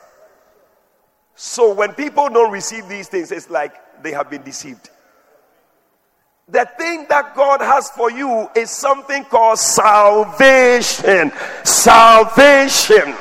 So 1.36 1.72
when 1.72 1.92
people 1.92 2.28
don't 2.30 2.50
receive 2.50 2.88
these 2.88 3.06
things, 3.06 3.30
it's 3.30 3.48
like 3.48 4.02
they 4.02 4.10
have 4.10 4.28
been 4.28 4.42
deceived. 4.42 4.90
The 6.50 6.66
thing 6.78 7.06
that 7.10 7.34
God 7.36 7.60
has 7.60 7.90
for 7.90 8.10
you 8.10 8.48
is 8.56 8.70
something 8.70 9.24
called 9.24 9.58
salvation. 9.58 11.30
Salvation. 11.62 13.14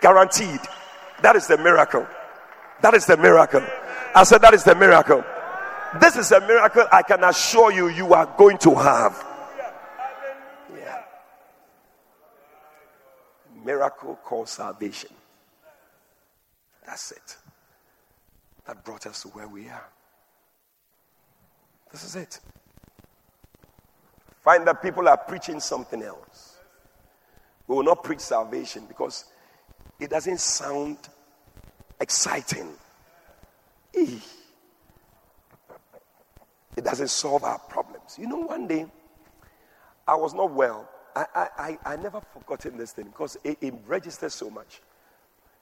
Guaranteed. 0.00 0.60
That 1.22 1.36
is 1.36 1.46
the 1.46 1.58
miracle. 1.58 2.06
That 2.82 2.94
is 2.94 3.06
the 3.06 3.16
miracle. 3.16 3.64
I 4.14 4.24
said, 4.24 4.38
That 4.38 4.54
is 4.54 4.64
the 4.64 4.74
miracle. 4.74 5.22
This 6.00 6.16
is 6.16 6.32
a 6.32 6.40
miracle 6.40 6.86
I 6.92 7.02
can 7.02 7.22
assure 7.24 7.72
you 7.72 7.88
you 7.88 8.14
are 8.14 8.26
going 8.38 8.58
to 8.58 8.74
have. 8.76 9.24
Yeah. 10.76 11.02
Miracle 13.64 14.18
called 14.24 14.48
salvation. 14.48 15.10
That's 16.86 17.12
it. 17.12 17.36
that 18.66 18.84
brought 18.84 19.06
us 19.06 19.22
to 19.22 19.28
where 19.28 19.48
we 19.48 19.68
are. 19.68 19.88
This 21.92 22.04
is 22.04 22.16
it. 22.16 22.40
Find 24.42 24.66
that 24.66 24.82
people 24.82 25.08
are 25.08 25.16
preaching 25.16 25.60
something 25.60 26.02
else. 26.02 26.56
We 27.66 27.76
will 27.76 27.84
not 27.84 28.02
preach 28.02 28.20
salvation 28.20 28.84
because 28.86 29.26
it 29.98 30.10
doesn't 30.10 30.40
sound 30.40 30.96
exciting. 32.00 32.68
It 33.92 34.22
doesn't 36.82 37.08
solve 37.08 37.44
our 37.44 37.58
problems. 37.58 38.16
You 38.18 38.26
know, 38.28 38.38
one 38.38 38.66
day 38.66 38.86
I 40.08 40.14
was 40.14 40.32
not 40.34 40.52
well. 40.52 40.88
I, 41.14 41.26
I, 41.34 41.48
I, 41.58 41.78
I 41.92 41.96
never 41.96 42.20
forgotten 42.32 42.76
this 42.76 42.92
thing 42.92 43.06
because 43.06 43.36
it, 43.44 43.58
it 43.60 43.74
registered 43.86 44.32
so 44.32 44.48
much. 44.48 44.80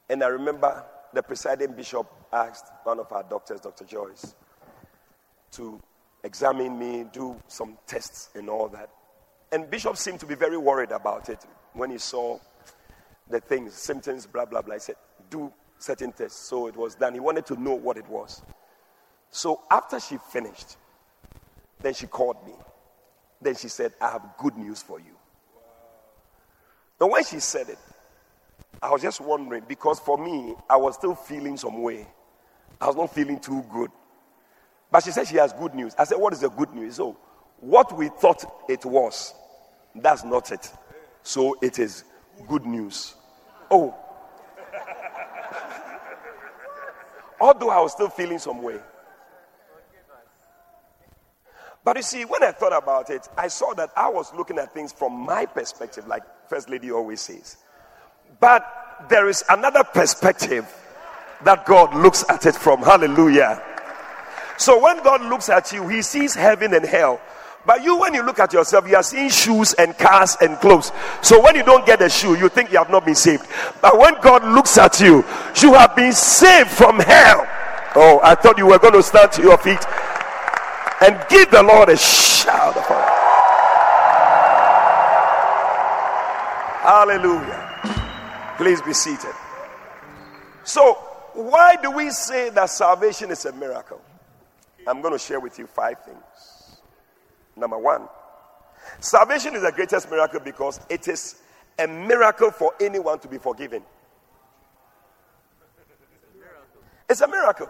And 0.08 0.22
I 0.22 0.28
remember 0.28 0.84
the 1.12 1.22
presiding 1.22 1.72
bishop 1.72 2.06
asked 2.32 2.66
one 2.84 3.00
of 3.00 3.10
our 3.12 3.22
doctors, 3.24 3.60
Dr. 3.60 3.84
Joyce, 3.84 4.34
to 5.52 5.80
examine 6.24 6.78
me, 6.78 7.04
do 7.12 7.36
some 7.46 7.78
tests 7.86 8.30
and 8.34 8.48
all 8.48 8.68
that. 8.68 8.90
And 9.52 9.70
Bishop 9.70 9.96
seemed 9.96 10.20
to 10.20 10.26
be 10.26 10.34
very 10.34 10.56
worried 10.58 10.90
about 10.90 11.28
it 11.28 11.44
when 11.72 11.90
he 11.90 11.98
saw 11.98 12.38
the 13.30 13.40
things, 13.40 13.74
symptoms, 13.74 14.26
blah, 14.26 14.44
blah, 14.44 14.62
blah. 14.62 14.74
He 14.74 14.80
said, 14.80 14.96
do 15.30 15.52
certain 15.78 16.12
tests. 16.12 16.38
So 16.38 16.66
it 16.66 16.76
was 16.76 16.94
done. 16.94 17.14
He 17.14 17.20
wanted 17.20 17.46
to 17.46 17.60
know 17.60 17.74
what 17.74 17.96
it 17.96 18.08
was. 18.08 18.42
So 19.30 19.62
after 19.70 20.00
she 20.00 20.18
finished, 20.30 20.76
then 21.80 21.94
she 21.94 22.06
called 22.06 22.44
me. 22.46 22.54
Then 23.40 23.54
she 23.54 23.68
said, 23.68 23.92
I 24.00 24.10
have 24.10 24.22
good 24.38 24.56
news 24.56 24.82
for 24.82 24.98
you. 24.98 25.14
Now, 27.00 27.08
when 27.08 27.24
she 27.24 27.38
said 27.38 27.68
it, 27.68 27.78
I 28.82 28.90
was 28.90 29.02
just 29.02 29.20
wondering 29.20 29.64
because 29.68 30.00
for 30.00 30.18
me, 30.18 30.54
I 30.68 30.76
was 30.76 30.94
still 30.96 31.14
feeling 31.14 31.56
some 31.56 31.82
way. 31.82 32.06
I 32.80 32.86
was 32.86 32.96
not 32.96 33.14
feeling 33.14 33.38
too 33.38 33.64
good. 33.72 33.90
But 34.90 35.04
she 35.04 35.10
said 35.10 35.26
she 35.26 35.36
has 35.36 35.52
good 35.52 35.74
news. 35.74 35.94
I 35.98 36.04
said, 36.04 36.18
What 36.18 36.32
is 36.32 36.40
the 36.40 36.50
good 36.50 36.74
news? 36.74 36.96
So, 36.96 37.16
what 37.60 37.96
we 37.96 38.08
thought 38.08 38.44
it 38.68 38.84
was, 38.84 39.34
that's 39.94 40.24
not 40.24 40.50
it. 40.52 40.70
So, 41.22 41.56
it 41.60 41.78
is 41.78 42.04
good 42.48 42.64
news. 42.64 43.14
Oh. 43.70 43.94
Although 47.40 47.70
I 47.70 47.80
was 47.80 47.92
still 47.92 48.08
feeling 48.08 48.38
some 48.38 48.62
way. 48.62 48.78
But 51.84 51.96
you 51.96 52.02
see, 52.02 52.24
when 52.24 52.42
I 52.42 52.52
thought 52.52 52.76
about 52.76 53.10
it, 53.10 53.28
I 53.36 53.48
saw 53.48 53.72
that 53.74 53.90
I 53.96 54.08
was 54.08 54.34
looking 54.34 54.58
at 54.58 54.74
things 54.74 54.92
from 54.92 55.12
my 55.12 55.46
perspective, 55.46 56.06
like 56.06 56.22
First 56.48 56.68
Lady 56.68 56.90
always 56.90 57.20
says. 57.20 57.56
But 58.40 59.06
there 59.08 59.28
is 59.28 59.44
another 59.48 59.84
perspective 59.84 60.66
that 61.44 61.64
God 61.66 61.94
looks 61.94 62.24
at 62.28 62.46
it 62.46 62.54
from. 62.54 62.82
Hallelujah. 62.82 63.62
So 64.58 64.82
when 64.82 65.02
God 65.02 65.22
looks 65.22 65.48
at 65.48 65.72
you, 65.72 65.88
he 65.88 66.02
sees 66.02 66.34
heaven 66.34 66.74
and 66.74 66.84
hell. 66.84 67.20
But 67.64 67.82
you, 67.84 67.98
when 67.98 68.14
you 68.14 68.24
look 68.24 68.38
at 68.38 68.52
yourself, 68.52 68.88
you 68.88 68.96
are 68.96 69.02
seeing 69.02 69.28
shoes 69.28 69.74
and 69.74 69.96
cars 69.96 70.36
and 70.40 70.58
clothes. 70.58 70.90
So 71.22 71.42
when 71.42 71.54
you 71.54 71.62
don't 71.62 71.86
get 71.86 72.02
a 72.02 72.08
shoe, 72.08 72.36
you 72.36 72.48
think 72.48 72.72
you 72.72 72.78
have 72.78 72.90
not 72.90 73.04
been 73.04 73.14
saved. 73.14 73.46
But 73.82 73.98
when 73.98 74.20
God 74.20 74.42
looks 74.44 74.78
at 74.78 75.00
you, 75.00 75.24
you 75.62 75.74
have 75.74 75.94
been 75.94 76.12
saved 76.12 76.70
from 76.70 76.98
hell. 76.98 77.46
Oh, 77.94 78.20
I 78.22 78.34
thought 78.34 78.58
you 78.58 78.66
were 78.66 78.78
going 78.78 78.94
to 78.94 79.02
stand 79.02 79.32
to 79.32 79.42
your 79.42 79.58
feet 79.58 79.84
and 81.02 81.24
give 81.28 81.50
the 81.50 81.62
Lord 81.62 81.88
a 81.88 81.96
shout 81.96 82.76
of 82.76 82.84
Hallelujah. 86.82 88.54
Please 88.56 88.80
be 88.80 88.94
seated. 88.94 89.34
So, 90.64 90.94
why 91.34 91.76
do 91.76 91.90
we 91.90 92.10
say 92.10 92.48
that 92.50 92.70
salvation 92.70 93.30
is 93.30 93.44
a 93.44 93.52
miracle? 93.52 94.00
I'm 94.88 95.02
going 95.02 95.12
to 95.12 95.18
share 95.18 95.40
with 95.40 95.58
you 95.58 95.66
five 95.66 96.02
things. 96.04 96.80
Number 97.56 97.78
one, 97.78 98.08
salvation 99.00 99.54
is 99.54 99.62
the 99.62 99.72
greatest 99.72 100.10
miracle 100.10 100.40
because 100.40 100.80
it 100.88 101.08
is 101.08 101.36
a 101.78 101.86
miracle 101.86 102.50
for 102.50 102.72
anyone 102.80 103.18
to 103.20 103.28
be 103.28 103.38
forgiven. 103.38 103.82
It's 107.08 107.20
a 107.20 107.28
miracle. 107.28 107.68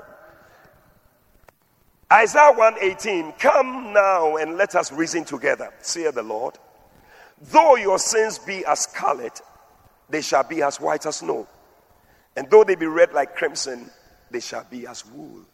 Isaiah 2.12 2.52
118, 2.54 3.32
come 3.32 3.92
now 3.92 4.36
and 4.36 4.56
let 4.56 4.74
us 4.74 4.90
reason 4.92 5.24
together, 5.24 5.72
saith 5.80 6.14
the 6.14 6.22
Lord. 6.22 6.58
Though 7.40 7.76
your 7.76 7.98
sins 7.98 8.38
be 8.38 8.64
as 8.64 8.80
scarlet, 8.80 9.40
they 10.08 10.22
shall 10.22 10.42
be 10.42 10.62
as 10.62 10.80
white 10.80 11.04
as 11.06 11.16
snow. 11.16 11.46
And 12.34 12.50
though 12.50 12.64
they 12.64 12.76
be 12.76 12.86
red 12.86 13.12
like 13.12 13.36
crimson, 13.36 13.90
they 14.30 14.40
shall 14.40 14.64
be 14.70 14.86
as 14.86 15.04
wool. 15.06 15.44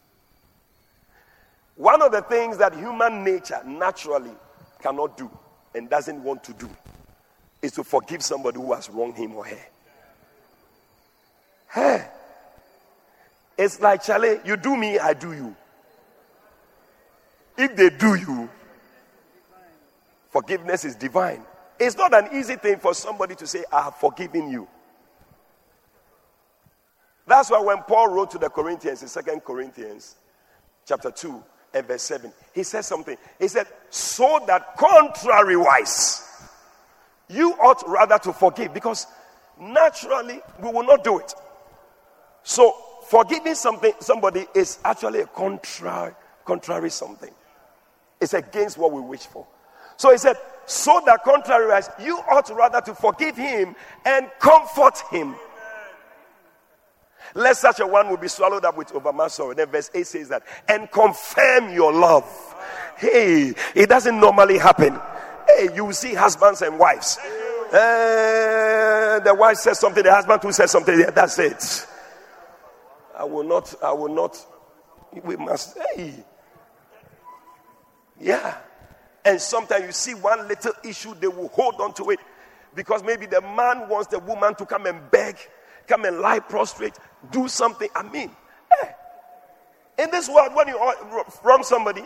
One 1.75 2.01
of 2.01 2.11
the 2.11 2.21
things 2.21 2.57
that 2.57 2.73
human 2.73 3.23
nature 3.23 3.61
naturally 3.65 4.31
cannot 4.81 5.17
do 5.17 5.29
and 5.73 5.89
doesn't 5.89 6.23
want 6.23 6.43
to 6.45 6.53
do 6.53 6.69
is 7.61 7.73
to 7.73 7.83
forgive 7.83 8.21
somebody 8.21 8.59
who 8.59 8.73
has 8.73 8.89
wronged 8.89 9.15
him 9.15 9.35
or 9.35 9.45
her. 9.45 9.59
Hey, 11.73 12.07
it's 13.57 13.81
like, 13.81 14.03
Charlie, 14.03 14.39
you 14.45 14.55
do 14.55 14.75
me, 14.77 14.99
I 14.99 15.13
do 15.13 15.33
you. 15.33 15.55
If 17.57 17.75
they 17.75 17.89
do 17.89 18.15
you, 18.15 18.49
forgiveness 20.29 20.85
is 20.85 20.95
divine. 20.95 21.43
It's 21.79 21.97
not 21.97 22.13
an 22.13 22.37
easy 22.37 22.55
thing 22.55 22.77
for 22.79 22.93
somebody 22.93 23.35
to 23.35 23.47
say, 23.47 23.65
I 23.71 23.83
have 23.83 23.95
forgiven 23.95 24.49
you. 24.49 24.67
That's 27.27 27.49
why 27.49 27.59
when 27.59 27.79
Paul 27.83 28.09
wrote 28.09 28.31
to 28.31 28.37
the 28.37 28.49
Corinthians 28.49 29.01
in 29.01 29.07
Second 29.07 29.41
Corinthians 29.41 30.15
chapter 30.85 31.11
2 31.11 31.43
and 31.75 31.85
verse 31.85 32.03
7, 32.03 32.31
he 32.53 32.63
says 32.63 32.87
something. 32.87 33.17
He 33.37 33.47
said, 33.47 33.67
So 33.89 34.43
that 34.47 34.77
contrariwise, 34.77 36.23
you 37.29 37.51
ought 37.53 37.83
rather 37.87 38.17
to 38.19 38.33
forgive 38.33 38.73
because 38.73 39.05
naturally 39.59 40.41
we 40.59 40.71
will 40.71 40.85
not 40.85 41.03
do 41.03 41.19
it. 41.19 41.33
So 42.43 42.73
forgiving 43.07 43.55
something 43.55 43.93
somebody 43.99 44.45
is 44.55 44.79
actually 44.83 45.21
a 45.21 45.27
contrary 45.27 46.13
contrary 46.45 46.89
something. 46.89 47.33
It's 48.21 48.33
against 48.33 48.77
what 48.77 48.91
we 48.91 49.01
wish 49.01 49.25
for. 49.25 49.45
So 49.97 50.11
he 50.11 50.17
said, 50.17 50.37
so 50.65 51.01
that 51.05 51.23
contrariwise, 51.25 51.89
you 52.03 52.17
ought 52.17 52.49
rather 52.49 52.81
to 52.81 52.95
forgive 52.95 53.35
him 53.35 53.75
and 54.05 54.29
comfort 54.39 54.99
him. 55.11 55.35
Lest 57.33 57.61
such 57.61 57.79
a 57.79 57.87
one 57.87 58.09
will 58.09 58.17
be 58.17 58.27
swallowed 58.27 58.65
up 58.65 58.77
with 58.77 58.93
overmuch 58.93 59.31
sorrow. 59.31 59.53
Then 59.53 59.67
verse 59.67 59.89
8 59.93 60.07
says 60.07 60.29
that, 60.29 60.43
and 60.67 60.89
confirm 60.91 61.73
your 61.73 61.91
love. 61.91 62.25
Hey, 62.97 63.53
it 63.73 63.89
doesn't 63.89 64.19
normally 64.19 64.57
happen. 64.57 64.99
Hey, 65.47 65.69
you 65.75 65.91
see 65.93 66.13
husbands 66.13 66.61
and 66.61 66.79
wives. 66.79 67.17
Uh, 67.17 69.19
the 69.23 69.35
wife 69.37 69.57
says 69.57 69.79
something, 69.79 70.03
the 70.03 70.13
husband 70.13 70.41
who 70.41 70.51
says 70.51 70.71
something, 70.71 70.99
yeah, 70.99 71.11
that's 71.11 71.37
it. 71.39 71.87
I 73.17 73.23
will 73.23 73.43
not, 73.43 73.73
I 73.83 73.91
will 73.91 74.13
not, 74.13 74.45
we 75.23 75.35
must, 75.35 75.77
hey. 75.95 76.13
Yeah. 78.19 78.57
And 79.23 79.41
sometimes 79.41 79.85
you 79.85 79.91
see 79.91 80.13
one 80.13 80.47
little 80.47 80.73
issue, 80.83 81.15
they 81.15 81.27
will 81.27 81.47
hold 81.49 81.81
on 81.81 81.93
to 81.95 82.11
it 82.11 82.19
because 82.75 83.03
maybe 83.03 83.25
the 83.25 83.41
man 83.41 83.89
wants 83.89 84.07
the 84.07 84.19
woman 84.19 84.53
to 84.55 84.65
come 84.65 84.85
and 84.85 85.09
beg, 85.09 85.37
come 85.87 86.05
and 86.05 86.19
lie 86.19 86.39
prostrate, 86.39 86.97
do 87.31 87.47
something. 87.47 87.89
I 87.95 88.03
mean, 88.03 88.31
in 89.97 90.11
this 90.11 90.27
world, 90.29 90.53
when 90.53 90.67
you 90.67 90.93
wrong 91.43 91.63
somebody, 91.63 92.03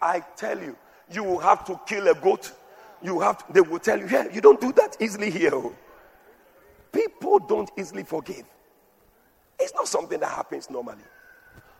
I 0.00 0.20
tell 0.36 0.58
you, 0.58 0.76
you 1.10 1.24
will 1.24 1.40
have 1.40 1.64
to 1.66 1.80
kill 1.86 2.08
a 2.08 2.14
goat. 2.14 2.52
You 3.02 3.20
have 3.20 3.38
to, 3.46 3.52
they 3.52 3.60
will 3.60 3.78
tell 3.78 3.98
you, 3.98 4.06
yeah, 4.08 4.28
you 4.32 4.40
don't 4.40 4.60
do 4.60 4.72
that 4.72 4.96
easily 5.00 5.30
here. 5.30 5.50
Oh. 5.54 5.74
People 6.92 7.38
don't 7.40 7.70
easily 7.76 8.04
forgive. 8.04 8.44
It's 9.58 9.74
not 9.74 9.88
something 9.88 10.20
that 10.20 10.30
happens 10.30 10.70
normally. 10.70 11.02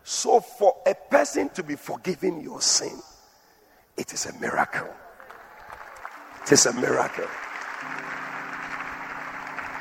So, 0.03 0.39
for 0.39 0.77
a 0.85 0.95
person 0.95 1.49
to 1.49 1.63
be 1.63 1.75
forgiven 1.75 2.41
your 2.41 2.61
sin, 2.61 2.99
it 3.97 4.13
is 4.13 4.25
a 4.25 4.33
miracle. 4.39 4.89
It 6.43 6.51
is 6.51 6.65
a 6.65 6.73
miracle. 6.73 7.27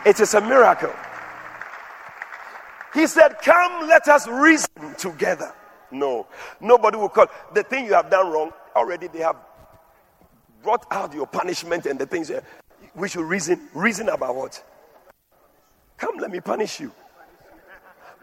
It 0.05 0.21
is 0.21 0.35
a 0.35 0.41
miracle. 0.41 0.93
He 2.95 3.07
said, 3.07 3.39
Come, 3.43 3.89
let 3.89 4.09
us 4.09 4.27
reason 4.27 4.95
together. 4.99 5.53
No, 5.91 6.27
nobody 6.61 6.97
will 6.97 7.09
call. 7.09 7.27
The 7.55 7.63
thing 7.63 7.87
you 7.87 7.95
have 7.95 8.11
done 8.11 8.31
wrong, 8.33 8.53
already 8.77 9.09
they 9.09 9.21
have 9.21 9.37
brought 10.63 10.87
out 10.91 11.15
your 11.15 11.27
punishment 11.27 11.87
and 11.87 11.99
the 11.99 12.07
things. 12.07 12.31
We 12.95 13.09
should 13.09 13.25
reason. 13.25 13.69
Reason 13.75 14.09
about 14.09 14.37
what? 14.37 14.65
Come, 15.97 16.17
let 16.19 16.31
me 16.31 16.41
punish 16.41 16.81
you. 16.81 16.93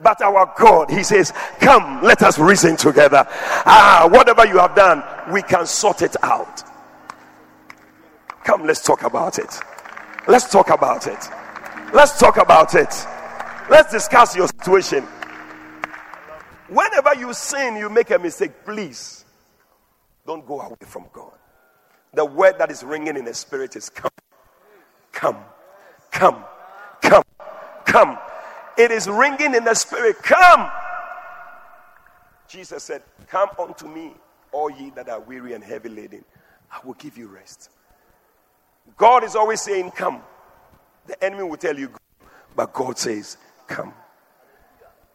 But 0.01 0.21
our 0.21 0.53
God, 0.58 0.89
He 0.89 1.03
says, 1.03 1.34
Come, 1.60 2.03
let 2.03 2.21
us 2.21 2.38
reason 2.38 2.75
together. 2.75 3.25
Ah, 3.30 4.08
whatever 4.12 4.45
you 4.45 4.60
have 4.60 4.75
done, 4.75 5.03
we 5.32 5.41
can 5.41 5.65
sort 5.65 6.01
it 6.01 6.15
out. 6.23 6.63
Come, 8.43 8.65
let's 8.65 8.82
talk 8.82 9.03
about 9.03 9.39
it. 9.39 9.60
Let's 10.27 10.51
talk 10.51 10.69
about 10.69 11.08
it. 11.08 11.17
Let's 11.93 12.19
talk 12.19 12.38
about 12.38 12.75
it. 12.75 13.08
Let's 13.69 13.91
discuss 13.91 14.36
your 14.36 14.47
situation. 14.47 15.03
Whenever 16.69 17.15
you 17.15 17.34
sin, 17.34 17.75
you 17.75 17.89
make 17.89 18.12
a 18.12 18.19
mistake, 18.19 18.51
please 18.65 19.25
don't 20.25 20.45
go 20.45 20.62
away 20.62 20.75
from 20.86 21.06
God. 21.12 21.34
The 22.13 22.25
word 22.25 22.56
that 22.60 22.71
is 22.71 22.84
ringing 22.84 23.17
in 23.17 23.25
the 23.25 23.34
spirit 23.34 23.75
is 23.75 23.89
come, 23.89 24.12
come, 25.12 25.38
come, 26.12 26.43
come, 27.01 27.23
come. 27.86 28.17
It 28.77 28.91
is 28.91 29.08
ringing 29.08 29.56
in 29.56 29.63
the 29.63 29.73
spirit, 29.73 30.17
come. 30.21 30.69
Jesus 32.47 32.84
said, 32.84 33.01
Come 33.27 33.49
unto 33.60 33.88
me, 33.88 34.13
all 34.51 34.69
ye 34.69 34.91
that 34.91 35.10
are 35.10 35.19
weary 35.19 35.53
and 35.53 35.63
heavy 35.63 35.89
laden. 35.89 36.23
I 36.71 36.80
will 36.86 36.93
give 36.93 37.17
you 37.17 37.27
rest. 37.27 37.69
God 38.95 39.23
is 39.23 39.36
always 39.36 39.62
saying, 39.62 39.91
Come. 39.91 40.21
The 41.08 41.21
enemy 41.23 41.43
will 41.43 41.58
tell 41.58 41.77
you, 41.77 41.91
but 42.56 42.73
God 42.73 42.97
says, 42.97 43.38
Come. 43.67 43.93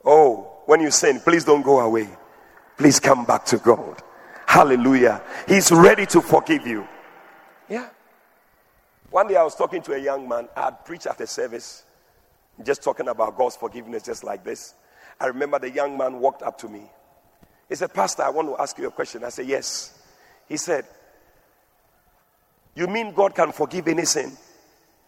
Oh, 0.05 0.61
when 0.67 0.81
you 0.81 0.91
sin, 0.91 1.21
please 1.21 1.45
don't 1.45 1.63
go 1.63 1.81
away. 1.81 2.09
Please 2.77 3.01
come 3.01 3.25
back 3.25 3.45
to 3.47 3.59
God. 3.59 4.03
Hallelujah. 4.47 5.23
He's 5.49 5.71
ready 5.71 6.07
to 6.07 6.21
forgive 6.21 6.67
you. 6.67 6.87
Yeah. 7.69 7.89
One 9.11 9.29
day 9.29 9.37
I 9.37 9.43
was 9.43 9.55
talking 9.55 9.83
to 9.83 9.95
a 9.95 9.99
young 9.99 10.29
man. 10.29 10.49
I 10.57 10.65
had 10.65 10.85
preached 10.85 11.07
at 11.07 11.21
a 11.21 11.27
service, 11.27 11.85
just 12.63 12.83
talking 12.83 13.09
about 13.09 13.37
God's 13.37 13.57
forgiveness, 13.57 14.03
just 14.03 14.25
like 14.25 14.45
this. 14.45 14.75
I 15.21 15.27
remember 15.27 15.59
the 15.59 15.71
young 15.71 15.97
man 15.97 16.19
walked 16.19 16.43
up 16.43 16.59
to 16.59 16.69
me. 16.69 16.83
He 17.69 17.75
said, 17.75 17.95
Pastor, 17.95 18.23
I 18.23 18.31
want 18.31 18.49
to 18.49 18.61
ask 18.61 18.77
you 18.79 18.89
a 18.89 18.91
question. 18.91 19.25
I 19.25 19.29
said, 19.29 19.47
Yes. 19.47 19.99
He 20.49 20.57
said, 20.57 20.85
You 22.75 22.87
mean 22.87 23.15
God 23.15 23.35
can 23.35 23.53
forgive 23.53 23.89
any 23.89 24.05
sin? 24.05 24.37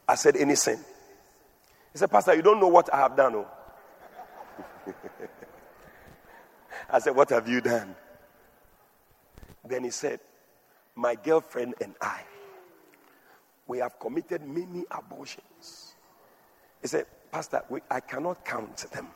I 0.09 0.15
said, 0.15 0.37
Any 0.37 0.55
sin. 0.55 0.79
He 1.95 1.99
said, 1.99 2.11
Pastor, 2.11 2.35
you 2.35 2.43
don't 2.43 2.59
know 2.59 2.67
what 2.67 2.93
I 2.93 2.99
have 2.99 3.17
done. 3.17 3.37
Oh. 3.37 3.47
I 6.91 6.99
said, 6.99 7.15
What 7.15 7.31
have 7.31 7.49
you 7.49 7.61
done? 7.61 7.95
Then 9.65 9.85
he 9.85 9.91
said, 9.91 10.19
My 10.97 11.15
girlfriend 11.15 11.77
and 11.81 11.95
I, 12.01 12.23
we 13.69 13.79
have 13.79 14.01
committed 14.01 14.43
many 14.43 14.85
abortions. 14.91 15.95
He 16.83 16.89
said, 16.89 17.07
Pastor, 17.31 17.63
we, 17.69 17.79
I 17.89 18.01
cannot 18.01 18.45
count 18.45 18.77
them. 18.91 19.07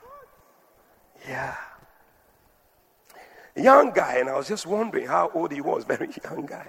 Yeah. 1.28 1.56
Young 3.56 3.90
guy, 3.90 4.18
and 4.18 4.28
I 4.28 4.36
was 4.36 4.46
just 4.46 4.66
wondering 4.66 5.08
how 5.08 5.32
old 5.34 5.50
he 5.50 5.60
was, 5.60 5.82
very 5.88 6.10
young 6.22 6.46
guy. 6.46 6.68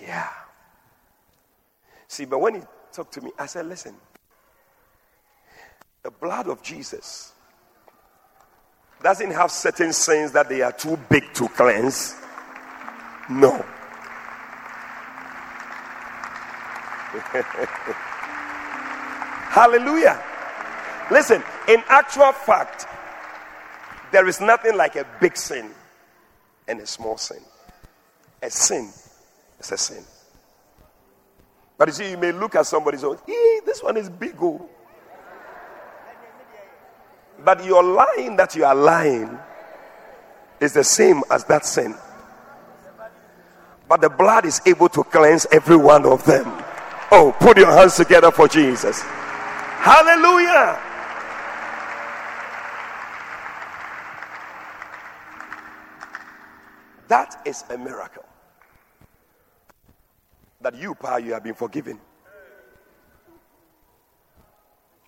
Yeah. 0.00 0.30
See, 2.14 2.26
but 2.26 2.38
when 2.38 2.54
he 2.54 2.60
talked 2.92 3.12
to 3.14 3.20
me, 3.20 3.32
I 3.36 3.46
said, 3.46 3.66
Listen, 3.66 3.96
the 6.04 6.12
blood 6.12 6.46
of 6.46 6.62
Jesus 6.62 7.32
doesn't 9.02 9.32
have 9.32 9.50
certain 9.50 9.92
sins 9.92 10.30
that 10.30 10.48
they 10.48 10.62
are 10.62 10.70
too 10.70 10.96
big 11.10 11.34
to 11.34 11.48
cleanse. 11.48 12.14
No. 13.28 13.50
Hallelujah. 19.50 20.22
Listen, 21.10 21.42
in 21.66 21.82
actual 21.88 22.30
fact, 22.30 22.86
there 24.12 24.28
is 24.28 24.40
nothing 24.40 24.76
like 24.76 24.94
a 24.94 25.04
big 25.20 25.36
sin 25.36 25.68
and 26.68 26.78
a 26.78 26.86
small 26.86 27.16
sin. 27.16 27.42
A 28.40 28.50
sin 28.50 28.88
is 29.58 29.72
a 29.72 29.76
sin. 29.76 30.04
But 31.76 31.88
you 31.88 31.94
see, 31.94 32.10
you 32.10 32.16
may 32.16 32.32
look 32.32 32.54
at 32.54 32.66
somebody 32.66 32.98
and 32.98 33.18
say, 33.18 33.60
this 33.66 33.82
one 33.82 33.96
is 33.96 34.08
big. 34.08 34.36
Oh. 34.40 34.68
But 37.44 37.64
your 37.64 37.82
lying 37.82 38.36
that 38.36 38.54
you 38.54 38.64
are 38.64 38.74
lying 38.74 39.38
is 40.60 40.72
the 40.72 40.84
same 40.84 41.22
as 41.30 41.44
that 41.44 41.66
sin. 41.66 41.94
But 43.88 44.00
the 44.00 44.08
blood 44.08 44.46
is 44.46 44.60
able 44.64 44.88
to 44.90 45.04
cleanse 45.04 45.46
every 45.52 45.76
one 45.76 46.06
of 46.06 46.24
them. 46.24 46.46
Oh, 47.10 47.36
put 47.38 47.58
your 47.58 47.70
hands 47.70 47.96
together 47.96 48.30
for 48.30 48.48
Jesus. 48.48 49.02
Hallelujah. 49.02 50.80
That 57.08 57.42
is 57.44 57.64
a 57.68 57.76
miracle. 57.76 58.24
That 60.64 60.74
you, 60.76 60.94
Pa, 60.94 61.16
you 61.18 61.34
have 61.34 61.44
been 61.44 61.52
forgiven. 61.52 62.00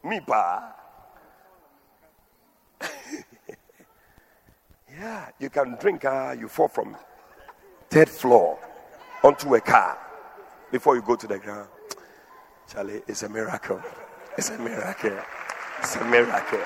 Me, 0.04 0.20
Pa, 0.20 0.74
Yeah, 4.92 5.30
you 5.38 5.48
can 5.48 5.78
drink, 5.80 6.04
uh, 6.04 6.36
you 6.38 6.48
fall 6.48 6.68
from 6.68 6.94
third 7.88 8.10
floor 8.10 8.58
onto 9.24 9.54
a 9.54 9.60
car 9.62 9.96
before 10.70 10.94
you 10.94 11.00
go 11.00 11.16
to 11.16 11.26
the 11.26 11.38
ground. 11.38 11.68
Charlie, 12.70 13.00
it's 13.08 13.22
a 13.22 13.28
miracle. 13.30 13.80
It's 14.36 14.50
a 14.50 14.58
miracle. 14.58 15.18
It's 15.78 15.96
a 15.96 16.04
miracle. 16.04 16.60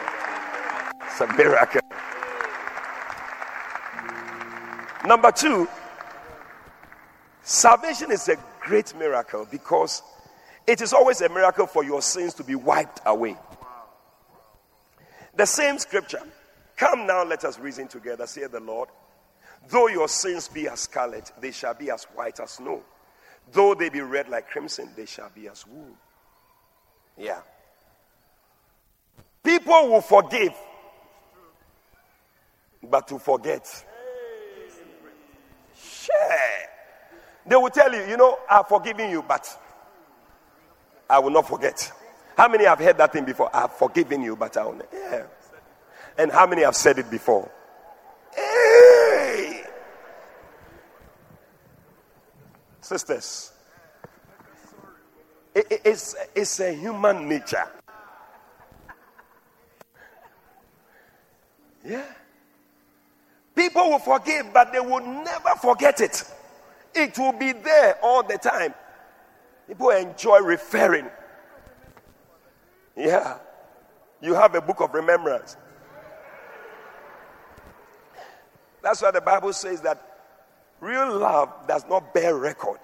It's 1.05 1.21
a 1.21 1.27
miracle. 1.37 1.81
Number 5.07 5.31
two, 5.31 5.69
salvation 7.43 8.11
is 8.11 8.29
a 8.29 8.50
great 8.61 8.95
miracle 8.97 9.47
because 9.51 10.03
it 10.67 10.81
is 10.81 10.93
always 10.93 11.21
a 11.21 11.29
miracle 11.29 11.67
for 11.67 11.85
your 11.85 12.03
sins 12.03 12.35
to 12.35 12.45
be 12.45 12.55
wiped 12.55 13.01
away. 13.07 13.37
The 15.35 15.47
same 15.47 15.79
scripture 15.79 16.23
Come 16.81 17.07
now, 17.07 17.23
let 17.25 17.45
us 17.45 17.59
reason 17.59 17.89
together, 17.89 18.27
say 18.27 18.47
the 18.47 18.59
Lord. 18.59 18.89
Though 19.69 19.89
your 19.89 20.09
sins 20.09 20.49
be 20.49 20.67
as 20.67 20.81
scarlet, 20.81 21.31
they 21.39 21.51
shall 21.51 21.75
be 21.75 21.91
as 21.91 22.05
white 22.15 22.41
as 22.41 22.53
snow. 22.53 22.83
Though 23.53 23.75
they 23.75 23.91
be 23.91 24.01
red 24.01 24.31
like 24.31 24.49
crimson, 24.49 24.89
they 24.97 25.05
shall 25.05 25.29
be 25.29 25.47
as 25.47 25.67
wool. 25.67 25.95
Yeah. 27.19 27.41
People 29.43 29.91
will 29.91 30.01
forgive, 30.01 30.55
but 32.83 33.07
to 33.09 33.19
forget. 33.19 33.85
They 37.51 37.57
will 37.57 37.69
tell 37.69 37.93
you, 37.93 38.05
you 38.05 38.17
know, 38.17 38.39
I've 38.49 38.69
forgiven 38.69 39.11
you, 39.11 39.25
but 39.27 39.59
I 41.09 41.19
will 41.19 41.31
not 41.31 41.49
forget. 41.49 41.91
How 42.37 42.47
many 42.47 42.65
have 42.65 42.79
heard 42.79 42.97
that 42.99 43.13
thing 43.13 43.25
before? 43.25 43.51
I've 43.53 43.73
forgiven 43.73 44.23
you, 44.23 44.37
but 44.37 44.57
I 44.57 44.65
will 44.65 44.75
not. 44.75 44.87
Yeah. 44.93 45.25
And 46.17 46.31
how 46.31 46.47
many 46.47 46.63
have 46.63 46.77
said 46.77 47.01
it 47.01 47.11
before? 47.11 47.51
Hey! 48.37 49.65
Sisters, 52.83 53.51
it, 55.53 55.83
it's, 55.85 56.15
it's 56.37 56.61
a 56.61 56.73
human 56.73 57.29
nature. 57.29 57.67
Yeah. 61.85 62.05
People 63.57 63.91
will 63.91 63.99
forgive, 63.99 64.53
but 64.55 64.73
they 64.73 64.79
will 64.79 65.05
never 65.05 65.51
forget 65.61 66.01
it. 66.01 66.33
It 66.95 67.19
will 67.19 67.33
be 67.33 67.53
there 67.53 67.99
all 68.03 68.23
the 68.23 68.39
time. 68.39 68.75
People 69.69 69.91
enjoy 69.91 70.41
referring. 70.41 71.09
Yeah. 72.97 73.39
You 74.21 74.35
have 74.35 74.55
a 74.55 74.61
book 74.61 74.81
of 74.81 74.93
remembrance. 74.93 75.57
That's 78.83 79.03
why 79.03 79.11
the 79.11 79.21
Bible 79.21 79.53
says 79.53 79.81
that 79.83 80.01
real 80.81 81.19
love 81.19 81.51
does 81.69 81.85
not 81.89 82.13
bear 82.13 82.35
record 82.35 82.81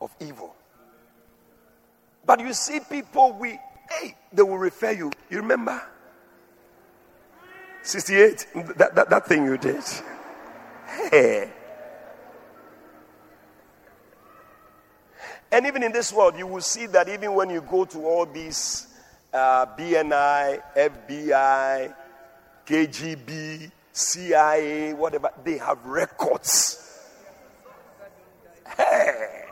of 0.00 0.14
evil. 0.20 0.54
But 2.24 2.40
you 2.40 2.52
see 2.52 2.80
people, 2.80 3.32
we, 3.32 3.58
hey, 3.90 4.16
they 4.32 4.42
will 4.42 4.58
refer 4.58 4.92
you. 4.92 5.12
You 5.30 5.38
remember? 5.38 5.80
68, 7.82 8.46
that, 8.76 8.94
that, 8.94 9.10
that 9.10 9.26
thing 9.26 9.44
you 9.44 9.56
did. 9.56 9.84
Hey. 10.86 11.52
And 15.56 15.64
even 15.66 15.82
in 15.82 15.90
this 15.90 16.12
world, 16.12 16.36
you 16.36 16.46
will 16.46 16.60
see 16.60 16.84
that 16.84 17.08
even 17.08 17.32
when 17.32 17.48
you 17.48 17.62
go 17.62 17.86
to 17.86 18.04
all 18.04 18.26
these 18.26 18.88
uh, 19.32 19.64
BNI, 19.64 20.60
FBI, 20.76 21.94
KGB, 22.66 23.70
CIA, 23.90 24.92
whatever, 24.92 25.30
they 25.42 25.56
have 25.56 25.82
records. 25.86 27.00
Hey, 28.76 29.44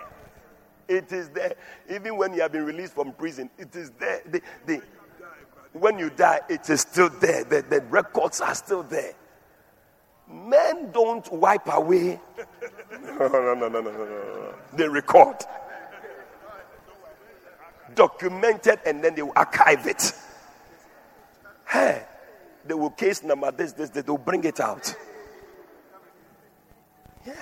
it 0.88 1.10
is 1.10 1.30
there. 1.30 1.54
Even 1.88 2.18
when 2.18 2.34
you 2.34 2.42
have 2.42 2.52
been 2.52 2.66
released 2.66 2.92
from 2.92 3.14
prison, 3.14 3.48
it 3.56 3.74
is 3.74 3.90
there. 3.92 4.20
They, 4.26 4.40
they, 4.66 4.80
when 5.72 5.98
you 5.98 6.10
die, 6.10 6.40
it 6.50 6.68
is 6.68 6.82
still 6.82 7.08
there. 7.08 7.44
The, 7.44 7.62
the 7.62 7.80
records 7.80 8.42
are 8.42 8.54
still 8.54 8.82
there. 8.82 9.14
Men 10.30 10.90
don't 10.92 11.32
wipe 11.32 11.72
away. 11.72 12.20
No, 12.92 13.28
no, 13.28 13.54
no, 13.54 13.68
no, 13.68 13.68
no, 13.68 13.80
no, 13.80 13.90
no. 13.90 14.54
They 14.72 14.88
record, 14.88 15.36
documented, 17.94 18.80
and 18.86 19.02
then 19.02 19.14
they 19.14 19.22
will 19.22 19.32
archive 19.36 19.86
it. 19.86 20.12
Hey, 21.68 22.04
they 22.64 22.74
will 22.74 22.90
case 22.90 23.22
number 23.22 23.50
this, 23.50 23.72
this, 23.72 23.90
they 23.90 24.02
will 24.02 24.18
bring 24.18 24.44
it 24.44 24.60
out. 24.60 24.94
Yeah. 27.26 27.34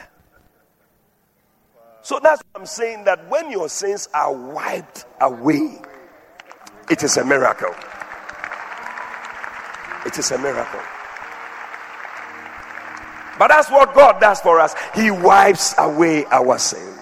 So 2.03 2.19
that's 2.23 2.43
what 2.43 2.61
I'm 2.61 2.67
saying 2.67 3.05
that 3.05 3.29
when 3.29 3.51
your 3.51 3.69
sins 3.69 4.09
are 4.13 4.33
wiped 4.33 5.05
away, 5.21 5.81
it 6.91 7.03
is 7.03 7.17
a 7.17 7.25
miracle. 7.25 7.75
It 10.05 10.19
is 10.19 10.31
a 10.33 10.39
miracle. 10.39 10.81
But 13.39 13.49
that's 13.49 13.71
what 13.71 13.95
God 13.95 14.21
does 14.21 14.41
for 14.41 14.61
us. 14.61 14.75
He 14.95 15.11
wipes 15.11 15.75
away 15.79 16.25
our 16.27 16.59
sins. 16.59 17.02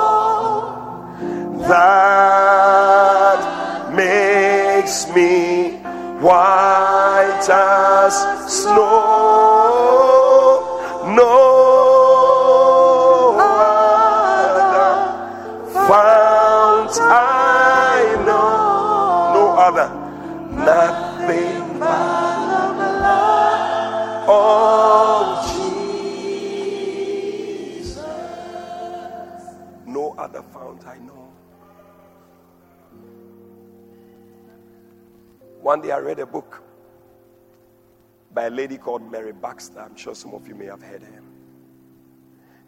that 1.67 3.39
makes 3.93 5.07
me 5.15 5.77
white 6.19 7.49
as 7.49 8.13
snow. 8.51 9.14
One 35.75 35.81
day 35.81 35.91
I 35.91 35.97
read 35.97 36.19
a 36.19 36.25
book 36.25 36.63
by 38.33 38.45
a 38.45 38.49
lady 38.49 38.77
called 38.77 39.11
Mary 39.11 39.33
Baxter. 39.33 39.81
I'm 39.81 39.97
sure 39.97 40.15
some 40.15 40.33
of 40.33 40.47
you 40.47 40.55
may 40.55 40.67
have 40.67 40.81
heard 40.81 41.03
her. 41.03 41.21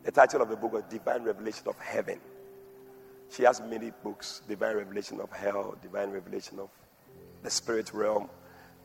The 0.03 0.11
title 0.11 0.41
of 0.41 0.49
the 0.49 0.57
book 0.57 0.73
was 0.73 0.83
Divine 0.89 1.23
Revelation 1.23 1.69
of 1.69 1.79
Heaven. 1.79 2.19
She 3.29 3.43
has 3.43 3.61
many 3.61 3.93
books 4.03 4.41
Divine 4.45 4.75
Revelation 4.75 5.21
of 5.21 5.31
Hell, 5.31 5.77
Divine 5.81 6.09
Revelation 6.09 6.59
of 6.59 6.69
the 7.43 7.49
Spirit 7.49 7.93
Realm, 7.93 8.27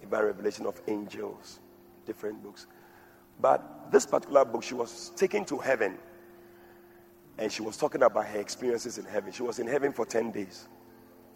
Divine 0.01 0.27
Revelation 0.27 0.67
of 0.67 0.81
Angels, 0.87 1.59
different 2.07 2.45
books. 2.45 2.69
But 3.41 3.91
this 3.91 4.07
particular 4.07 4.45
book, 4.45 4.63
she 4.63 4.75
was 4.75 5.11
taken 5.17 5.45
to 5.47 5.59
heaven 5.59 5.99
and 7.39 7.51
she 7.51 7.63
was 7.63 7.77
talking 7.77 8.05
about 8.05 8.27
her 8.27 8.39
experiences 8.39 8.99
in 8.99 9.05
heaven. 9.05 9.33
She 9.33 9.43
was 9.43 9.59
in 9.59 9.67
heaven 9.67 9.93
for 9.93 10.07
10 10.07 10.31
days. 10.31 10.69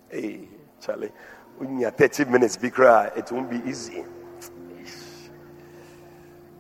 Hey, 0.09 0.49
Charlie, 0.81 1.11
when 1.58 1.80
you're 1.80 1.90
30 1.90 2.26
minutes, 2.26 2.56
be 2.56 2.70
cry, 2.70 3.10
it 3.16 3.30
won't 3.32 3.50
be 3.50 3.68
easy. 3.68 4.04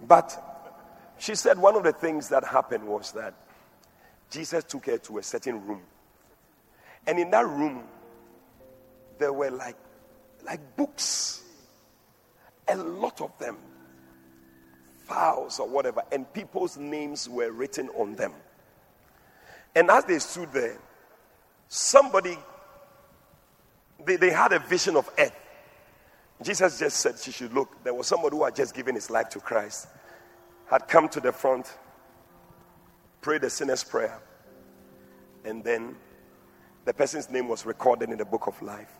But 0.06 0.42
she 1.18 1.34
said 1.34 1.58
one 1.58 1.76
of 1.76 1.82
the 1.82 1.92
things 1.92 2.28
that 2.28 2.44
happened 2.44 2.84
was 2.86 3.12
that 3.12 3.34
Jesus 4.30 4.64
took 4.64 4.86
her 4.86 4.98
to 4.98 5.18
a 5.18 5.22
certain 5.22 5.66
room. 5.66 5.82
And 7.06 7.18
in 7.18 7.30
that 7.30 7.46
room, 7.46 7.84
there 9.18 9.32
were 9.32 9.50
like, 9.50 9.76
like 10.44 10.76
books, 10.76 11.42
a 12.68 12.76
lot 12.76 13.20
of 13.20 13.36
them, 13.38 13.56
files 15.04 15.60
or 15.60 15.68
whatever, 15.68 16.02
and 16.10 16.32
people's 16.32 16.76
names 16.76 17.28
were 17.28 17.50
written 17.50 17.88
on 17.90 18.16
them. 18.16 18.32
And 19.74 19.90
as 19.90 20.04
they 20.04 20.18
stood 20.18 20.52
there, 20.52 20.78
somebody, 21.68 22.38
they, 24.04 24.16
they 24.16 24.30
had 24.30 24.52
a 24.52 24.58
vision 24.58 24.96
of 24.96 25.08
earth. 25.18 25.36
Jesus 26.42 26.78
just 26.78 26.98
said 26.98 27.18
she 27.18 27.32
should 27.32 27.52
look. 27.54 27.82
There 27.82 27.94
was 27.94 28.06
somebody 28.06 28.36
who 28.36 28.44
had 28.44 28.54
just 28.54 28.74
given 28.74 28.94
his 28.94 29.10
life 29.10 29.30
to 29.30 29.40
Christ, 29.40 29.88
had 30.70 30.86
come 30.86 31.08
to 31.10 31.20
the 31.20 31.32
front, 31.32 31.72
prayed 33.20 33.42
the 33.42 33.50
sinner's 33.50 33.82
prayer, 33.82 34.20
and 35.44 35.64
then 35.64 35.96
the 36.84 36.92
person's 36.92 37.30
name 37.30 37.48
was 37.48 37.64
recorded 37.64 38.10
in 38.10 38.18
the 38.18 38.24
book 38.24 38.46
of 38.46 38.60
life. 38.60 38.92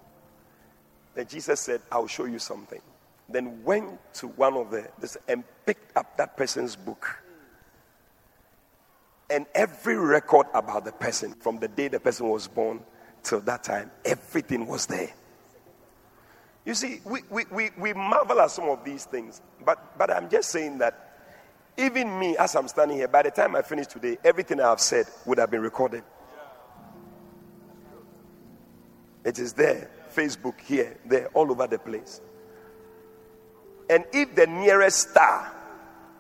Then 1.15 1.27
Jesus 1.27 1.61
said, 1.61 1.83
I'll 1.93 2.07
show 2.07 2.25
you 2.25 2.39
something. 2.39 2.81
Then 3.29 3.63
went 3.65 3.99
to 4.15 4.29
one 4.29 4.55
of 4.55 4.71
the 4.71 4.89
this, 4.99 5.17
and 5.29 5.45
picked 5.67 5.97
up 5.97 6.17
that 6.17 6.37
person's 6.37 6.77
book. 6.77 7.23
And 9.29 9.47
every 9.55 9.97
record 9.97 10.47
about 10.55 10.85
the 10.85 10.93
person, 10.93 11.35
from 11.35 11.59
the 11.59 11.69
day 11.69 11.89
the 11.89 11.99
person 11.99 12.29
was 12.29 12.47
born 12.47 12.81
till 13.27 13.41
that 13.41 13.65
time, 13.65 13.91
everything 14.05 14.67
was 14.67 14.87
there. 14.87 15.11
You 16.65 16.75
see, 16.75 17.01
we, 17.05 17.21
we, 17.31 17.45
we, 17.51 17.71
we 17.79 17.93
marvel 17.93 18.41
at 18.41 18.51
some 18.51 18.69
of 18.69 18.85
these 18.85 19.05
things, 19.05 19.41
but, 19.65 19.99
but 19.99 20.11
I'm 20.11 20.29
just 20.29 20.51
saying 20.51 20.79
that 20.79 21.03
even 21.77 22.19
me, 22.19 22.37
as 22.37 22.57
I'm 22.57 22.69
standing 22.69 22.97
here, 22.97 23.09
by 23.09 23.23
the 23.23 23.31
time 23.31 23.55
I 23.55 23.63
finish 23.63 23.87
today, 23.87 24.17
everything 24.25 24.61
I 24.61 24.71
have 24.71 24.81
said 24.81 25.07
would 25.27 25.39
have 25.39 25.51
been 25.51 25.61
recorded. 25.61 26.03
It 29.25 29.39
is 29.39 29.53
there, 29.53 29.91
Facebook, 30.15 30.61
here, 30.61 30.97
there, 31.05 31.29
all 31.35 31.51
over 31.51 31.67
the 31.67 31.79
place. 31.79 32.21
And 33.91 34.05
if 34.13 34.35
the 34.35 34.47
nearest 34.47 35.11
star 35.11 35.53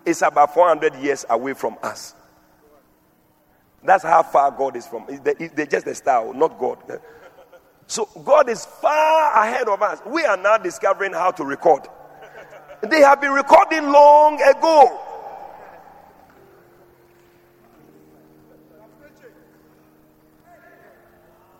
is 0.04 0.22
about 0.22 0.54
400 0.54 0.96
years 0.96 1.24
away 1.30 1.54
from 1.54 1.76
us, 1.82 2.14
that's 3.86 4.04
how 4.04 4.22
far 4.22 4.50
God 4.50 4.76
is 4.76 4.86
from. 4.86 5.06
They're 5.22 5.66
just 5.66 5.86
a 5.86 5.94
style, 5.94 6.32
not 6.32 6.58
God. 6.58 6.78
So 7.86 8.08
God 8.24 8.48
is 8.48 8.64
far 8.64 9.44
ahead 9.44 9.68
of 9.68 9.80
us. 9.80 10.00
We 10.06 10.24
are 10.24 10.36
now 10.36 10.56
discovering 10.58 11.12
how 11.12 11.30
to 11.32 11.44
record. 11.44 11.86
They 12.82 13.00
have 13.00 13.20
been 13.20 13.32
recording 13.32 13.90
long 13.90 14.40
ago. 14.42 15.00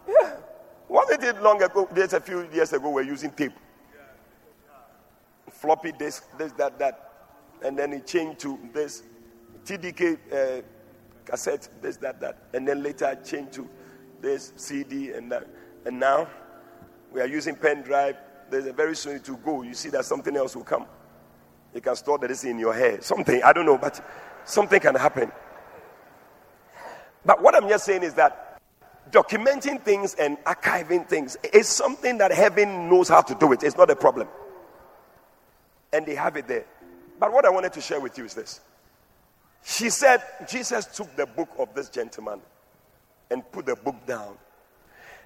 Yeah. 0.08 0.36
Wasn't 0.88 1.22
it 1.22 1.42
long 1.42 1.62
ago? 1.62 1.88
There's 1.92 2.12
a 2.12 2.20
few 2.20 2.48
years 2.52 2.72
ago, 2.72 2.90
we're 2.90 3.02
using 3.02 3.30
tape. 3.30 3.52
Floppy 5.50 5.92
disk, 5.92 6.24
this, 6.36 6.52
that, 6.52 6.78
that. 6.78 7.12
And 7.64 7.78
then 7.78 7.92
it 7.92 8.06
changed 8.06 8.40
to 8.40 8.58
this 8.72 9.02
TDK 9.64 10.18
uh, 10.32 10.62
cassette, 11.26 11.68
this, 11.82 11.96
that, 11.98 12.20
that. 12.20 12.38
And 12.54 12.66
then 12.66 12.82
later 12.82 13.06
I 13.06 13.16
changed 13.16 13.52
to 13.54 13.68
this 14.20 14.52
CD 14.56 15.12
and 15.12 15.30
that. 15.30 15.46
And 15.84 16.00
now 16.00 16.28
we 17.12 17.20
are 17.20 17.26
using 17.26 17.54
pen 17.56 17.82
drive. 17.82 18.16
There's 18.50 18.66
a 18.66 18.72
very 18.72 18.96
soon 18.96 19.20
to 19.20 19.36
go. 19.38 19.62
You 19.62 19.74
see 19.74 19.90
that 19.90 20.04
something 20.04 20.36
else 20.36 20.56
will 20.56 20.64
come. 20.64 20.86
You 21.74 21.80
can 21.80 21.96
store 21.96 22.18
this 22.18 22.44
in 22.44 22.58
your 22.58 22.72
hair. 22.72 23.00
Something, 23.02 23.42
I 23.42 23.52
don't 23.52 23.66
know, 23.66 23.76
but 23.76 24.00
something 24.44 24.80
can 24.80 24.94
happen. 24.94 25.30
But 27.24 27.42
what 27.42 27.54
I'm 27.54 27.68
just 27.68 27.84
saying 27.84 28.04
is 28.04 28.14
that 28.14 28.60
documenting 29.10 29.82
things 29.82 30.14
and 30.14 30.38
archiving 30.44 31.06
things 31.08 31.36
is 31.52 31.68
something 31.68 32.18
that 32.18 32.32
heaven 32.32 32.88
knows 32.88 33.08
how 33.08 33.20
to 33.22 33.34
do 33.34 33.52
it. 33.52 33.62
It's 33.62 33.76
not 33.76 33.90
a 33.90 33.96
problem. 33.96 34.28
And 35.92 36.06
they 36.06 36.14
have 36.14 36.36
it 36.36 36.46
there. 36.46 36.64
But 37.18 37.32
what 37.32 37.44
I 37.44 37.50
wanted 37.50 37.72
to 37.74 37.80
share 37.80 38.00
with 38.00 38.16
you 38.18 38.24
is 38.24 38.34
this. 38.34 38.60
She 39.68 39.90
said, 39.90 40.22
Jesus 40.48 40.86
took 40.86 41.14
the 41.16 41.26
book 41.26 41.48
of 41.58 41.74
this 41.74 41.88
gentleman 41.88 42.40
and 43.30 43.42
put 43.50 43.66
the 43.66 43.74
book 43.74 43.96
down. 44.06 44.38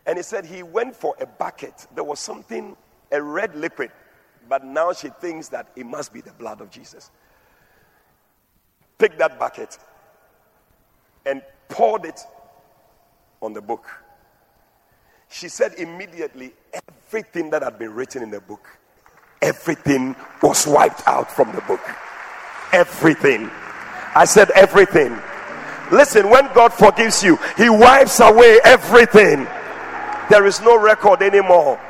And 0.07 0.17
he 0.17 0.23
said 0.23 0.47
he 0.47 0.63
went 0.63 0.97
for 0.97 1.15
a 1.21 1.27
bucket. 1.27 1.87
There 1.95 2.05
was 2.05 2.21
something, 2.21 2.75
a 3.13 3.23
red 3.23 3.55
liquid, 3.55 3.91
but 4.49 4.65
now 4.65 4.95
she 4.95 5.11
thinks 5.21 5.49
that 5.49 5.69
it 5.77 5.85
must 5.85 6.13
be 6.15 6.23
the 6.23 6.33
blood 6.33 6.63
of 6.63 6.71
Jesus. 6.71 7.11
Pick 8.97 9.19
that 9.19 9.39
bucket 9.39 9.79
and 11.27 11.43
poured 11.69 12.07
it 12.07 12.21
on 13.43 13.53
the 13.53 13.61
book. 13.61 13.87
She 15.29 15.49
said 15.49 15.75
immediately 15.75 16.55
everything 16.73 17.51
that 17.51 17.63
had 17.63 17.79
been 17.79 17.93
written 17.93 18.23
in 18.23 18.31
the 18.31 18.41
book, 18.41 18.67
everything 19.43 20.17
was 20.43 20.67
wiped 20.67 21.07
out 21.07 21.31
from 21.31 21.53
the 21.53 21.61
book. 21.63 21.81
everything. 22.73 23.51
I 24.15 24.25
said 24.25 24.51
everything. 24.53 25.17
Listen, 25.93 26.31
when 26.31 26.53
God 26.55 26.73
forgives 26.73 27.23
you, 27.23 27.39
He 27.57 27.69
wipes 27.69 28.21
away 28.21 28.61
everything. 28.65 29.47
There 30.29 30.47
is 30.47 30.61
no 30.61 30.79
record 30.79 31.23
anymore. 31.23 31.81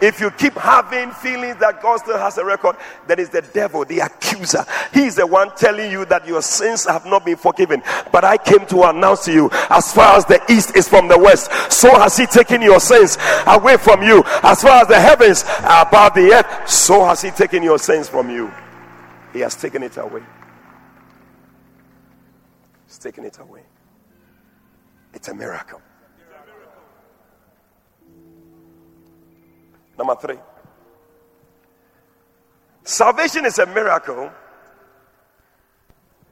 If 0.00 0.20
you 0.20 0.30
keep 0.30 0.54
having 0.54 1.10
feelings 1.10 1.56
that 1.56 1.82
God 1.82 1.96
still 1.98 2.18
has 2.18 2.38
a 2.38 2.44
record, 2.44 2.76
then 3.08 3.18
it's 3.18 3.30
the 3.30 3.42
devil, 3.42 3.84
the 3.84 3.98
accuser. 3.98 4.64
He's 4.94 5.16
the 5.16 5.26
one 5.26 5.50
telling 5.56 5.90
you 5.90 6.04
that 6.04 6.24
your 6.24 6.40
sins 6.40 6.86
have 6.86 7.04
not 7.04 7.24
been 7.24 7.36
forgiven. 7.36 7.82
But 8.12 8.24
I 8.24 8.36
came 8.36 8.64
to 8.66 8.84
announce 8.84 9.24
to 9.24 9.32
you, 9.32 9.50
as 9.68 9.92
far 9.92 10.16
as 10.16 10.24
the 10.24 10.40
east 10.48 10.76
is 10.76 10.88
from 10.88 11.08
the 11.08 11.18
west, 11.18 11.50
so 11.72 11.90
has 11.98 12.16
He 12.16 12.26
taken 12.26 12.62
your 12.62 12.78
sins 12.78 13.18
away 13.46 13.76
from 13.76 14.02
you. 14.02 14.22
As 14.44 14.62
far 14.62 14.82
as 14.82 14.88
the 14.88 15.00
heavens 15.00 15.44
are 15.64 15.86
above 15.86 16.14
the 16.14 16.32
earth, 16.32 16.70
so 16.70 17.04
has 17.04 17.20
He 17.20 17.30
taken 17.30 17.64
your 17.64 17.78
sins 17.80 18.08
from 18.08 18.30
you. 18.30 18.52
He 19.32 19.40
has 19.40 19.56
taken 19.56 19.82
it 19.82 19.96
away. 19.96 20.22
Taken 22.98 23.24
it 23.24 23.38
away. 23.38 23.62
It's 25.14 25.28
a 25.28 25.34
miracle. 25.34 25.80
Number 29.96 30.14
three. 30.16 30.38
Salvation 32.82 33.44
is 33.44 33.58
a 33.58 33.66
miracle 33.66 34.30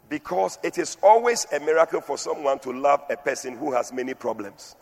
because 0.09 0.59
it 0.63 0.79
is 0.79 0.97
always 1.03 1.47
a 1.53 1.61
miracle 1.61 2.01
for 2.01 2.17
someone 2.17 2.59
to 2.61 2.73
love 2.73 3.03
a 3.11 3.17
person 3.17 3.57
who 3.57 3.73
has 3.73 3.93
many 3.93 4.15
problems. 4.15 4.77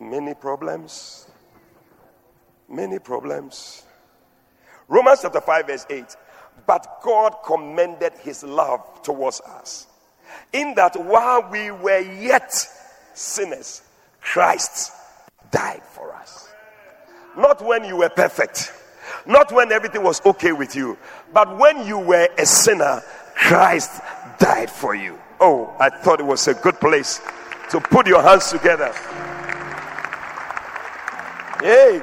Many 0.00 0.34
problems. 0.34 1.28
Many 2.68 2.98
problems. 2.98 3.84
Romans 4.86 5.20
chapter 5.22 5.40
5, 5.40 5.66
verse 5.66 5.86
8. 5.90 6.16
But 6.68 7.00
God 7.02 7.34
commended 7.46 8.12
his 8.22 8.44
love 8.44 9.02
towards 9.02 9.40
us, 9.40 9.86
in 10.52 10.74
that 10.74 10.94
while 11.02 11.48
we 11.50 11.70
were 11.70 12.00
yet 12.00 12.52
sinners, 13.14 13.80
Christ 14.20 14.92
died 15.50 15.82
for 15.82 16.14
us. 16.14 16.50
Not 17.38 17.62
when 17.64 17.84
you 17.84 17.96
were 17.96 18.10
perfect, 18.10 18.70
not 19.26 19.50
when 19.50 19.72
everything 19.72 20.02
was 20.02 20.20
okay 20.26 20.52
with 20.52 20.76
you, 20.76 20.98
but 21.32 21.56
when 21.56 21.86
you 21.86 21.98
were 22.00 22.28
a 22.36 22.44
sinner, 22.44 23.02
Christ 23.34 24.02
died 24.38 24.70
for 24.70 24.94
you. 24.94 25.18
Oh, 25.40 25.74
I 25.80 25.88
thought 25.88 26.20
it 26.20 26.26
was 26.26 26.48
a 26.48 26.54
good 26.54 26.78
place 26.80 27.22
to 27.70 27.80
put 27.80 28.06
your 28.06 28.20
hands 28.22 28.50
together. 28.50 28.92
Hey. 31.62 32.02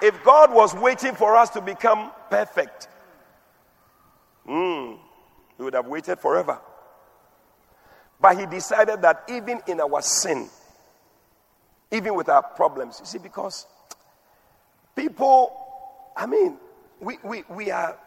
If 0.00 0.24
God 0.24 0.52
was 0.52 0.74
waiting 0.74 1.14
for 1.14 1.36
us 1.36 1.50
to 1.50 1.60
become 1.60 2.10
perfect, 2.32 2.88
mm, 4.48 4.98
He 5.58 5.62
would 5.62 5.74
have 5.74 5.86
waited 5.86 6.18
forever. 6.18 6.58
But 8.18 8.38
He 8.38 8.46
decided 8.46 9.02
that 9.02 9.24
even 9.28 9.60
in 9.66 9.80
our 9.80 10.00
sin, 10.00 10.48
even 11.90 12.14
with 12.14 12.30
our 12.30 12.42
problems. 12.42 13.00
You 13.00 13.06
see, 13.06 13.18
because 13.18 13.66
people, 14.96 15.52
I 16.16 16.24
mean, 16.24 16.56
we, 17.00 17.18
we, 17.22 17.44
we 17.50 17.70
are 17.70 17.98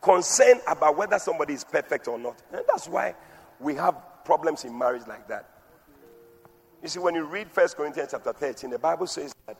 concerned 0.00 0.62
about 0.66 0.96
whether 0.96 1.18
somebody 1.18 1.52
is 1.52 1.62
perfect 1.62 2.08
or 2.08 2.18
not. 2.18 2.42
And 2.50 2.62
that's 2.68 2.88
why 2.88 3.14
we 3.60 3.74
have 3.74 3.96
problems 4.24 4.64
in 4.64 4.76
marriage 4.76 5.06
like 5.06 5.28
that. 5.28 5.46
You 6.82 6.88
see, 6.88 7.00
when 7.00 7.14
you 7.14 7.24
read 7.24 7.48
1 7.52 7.68
Corinthians 7.76 8.12
chapter 8.12 8.32
13, 8.32 8.70
the 8.70 8.78
Bible 8.78 9.06
says 9.06 9.34
that 9.46 9.58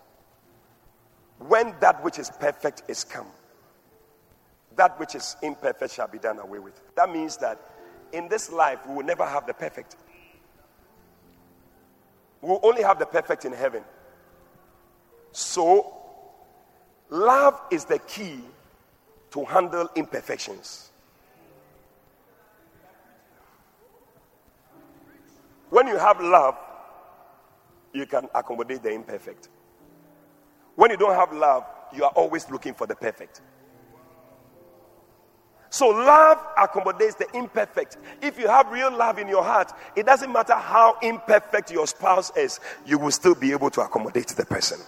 when 1.40 1.74
that 1.80 2.02
which 2.02 2.18
is 2.18 2.30
perfect 2.30 2.84
is 2.88 3.04
come, 3.04 3.26
that 4.78 4.98
which 4.98 5.14
is 5.14 5.36
imperfect 5.42 5.92
shall 5.92 6.08
be 6.08 6.18
done 6.18 6.38
away 6.38 6.60
with. 6.60 6.80
That 6.94 7.10
means 7.10 7.36
that 7.38 7.60
in 8.12 8.28
this 8.28 8.50
life, 8.50 8.78
we 8.86 8.94
will 8.94 9.04
never 9.04 9.26
have 9.26 9.46
the 9.46 9.52
perfect. 9.52 9.96
We'll 12.40 12.60
only 12.62 12.82
have 12.82 12.98
the 12.98 13.06
perfect 13.06 13.44
in 13.44 13.52
heaven. 13.52 13.82
So, 15.32 15.94
love 17.10 17.60
is 17.70 17.84
the 17.84 17.98
key 17.98 18.40
to 19.32 19.44
handle 19.44 19.88
imperfections. 19.96 20.90
When 25.70 25.88
you 25.88 25.98
have 25.98 26.20
love, 26.20 26.56
you 27.92 28.06
can 28.06 28.28
accommodate 28.34 28.82
the 28.82 28.90
imperfect. 28.90 29.48
When 30.76 30.90
you 30.92 30.96
don't 30.96 31.14
have 31.14 31.32
love, 31.32 31.64
you 31.94 32.04
are 32.04 32.12
always 32.12 32.48
looking 32.48 32.74
for 32.74 32.86
the 32.86 32.94
perfect. 32.94 33.42
So 35.70 35.88
love 35.88 36.38
accommodates 36.56 37.16
the 37.16 37.26
imperfect. 37.36 37.98
If 38.22 38.38
you 38.38 38.48
have 38.48 38.70
real 38.70 38.90
love 38.90 39.18
in 39.18 39.28
your 39.28 39.44
heart, 39.44 39.72
it 39.96 40.06
doesn't 40.06 40.32
matter 40.32 40.54
how 40.54 40.96
imperfect 41.02 41.70
your 41.70 41.86
spouse 41.86 42.34
is, 42.36 42.58
you 42.86 42.98
will 42.98 43.10
still 43.10 43.34
be 43.34 43.52
able 43.52 43.70
to 43.70 43.82
accommodate 43.82 44.28
the 44.28 44.46
person. 44.46 44.78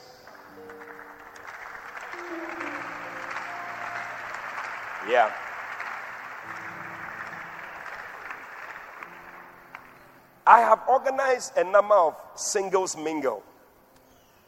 Yeah. 5.09 5.31
I 10.47 10.61
have 10.61 10.81
organized 10.89 11.57
a 11.57 11.65
number 11.65 11.95
of 11.95 12.17
singles 12.35 12.97
mingle. 12.97 13.43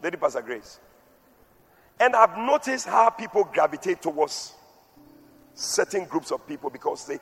Lady 0.02 0.16
Pastor 0.16 0.42
Grace. 0.42 0.80
And 2.00 2.16
I've 2.16 2.36
noticed 2.38 2.86
how 2.86 3.10
people 3.10 3.44
gravitate 3.44 4.02
towards 4.02 4.54
certain 5.54 6.04
groups 6.04 6.30
of 6.30 6.46
people 6.46 6.70
because 6.70 7.06
they, 7.06 7.18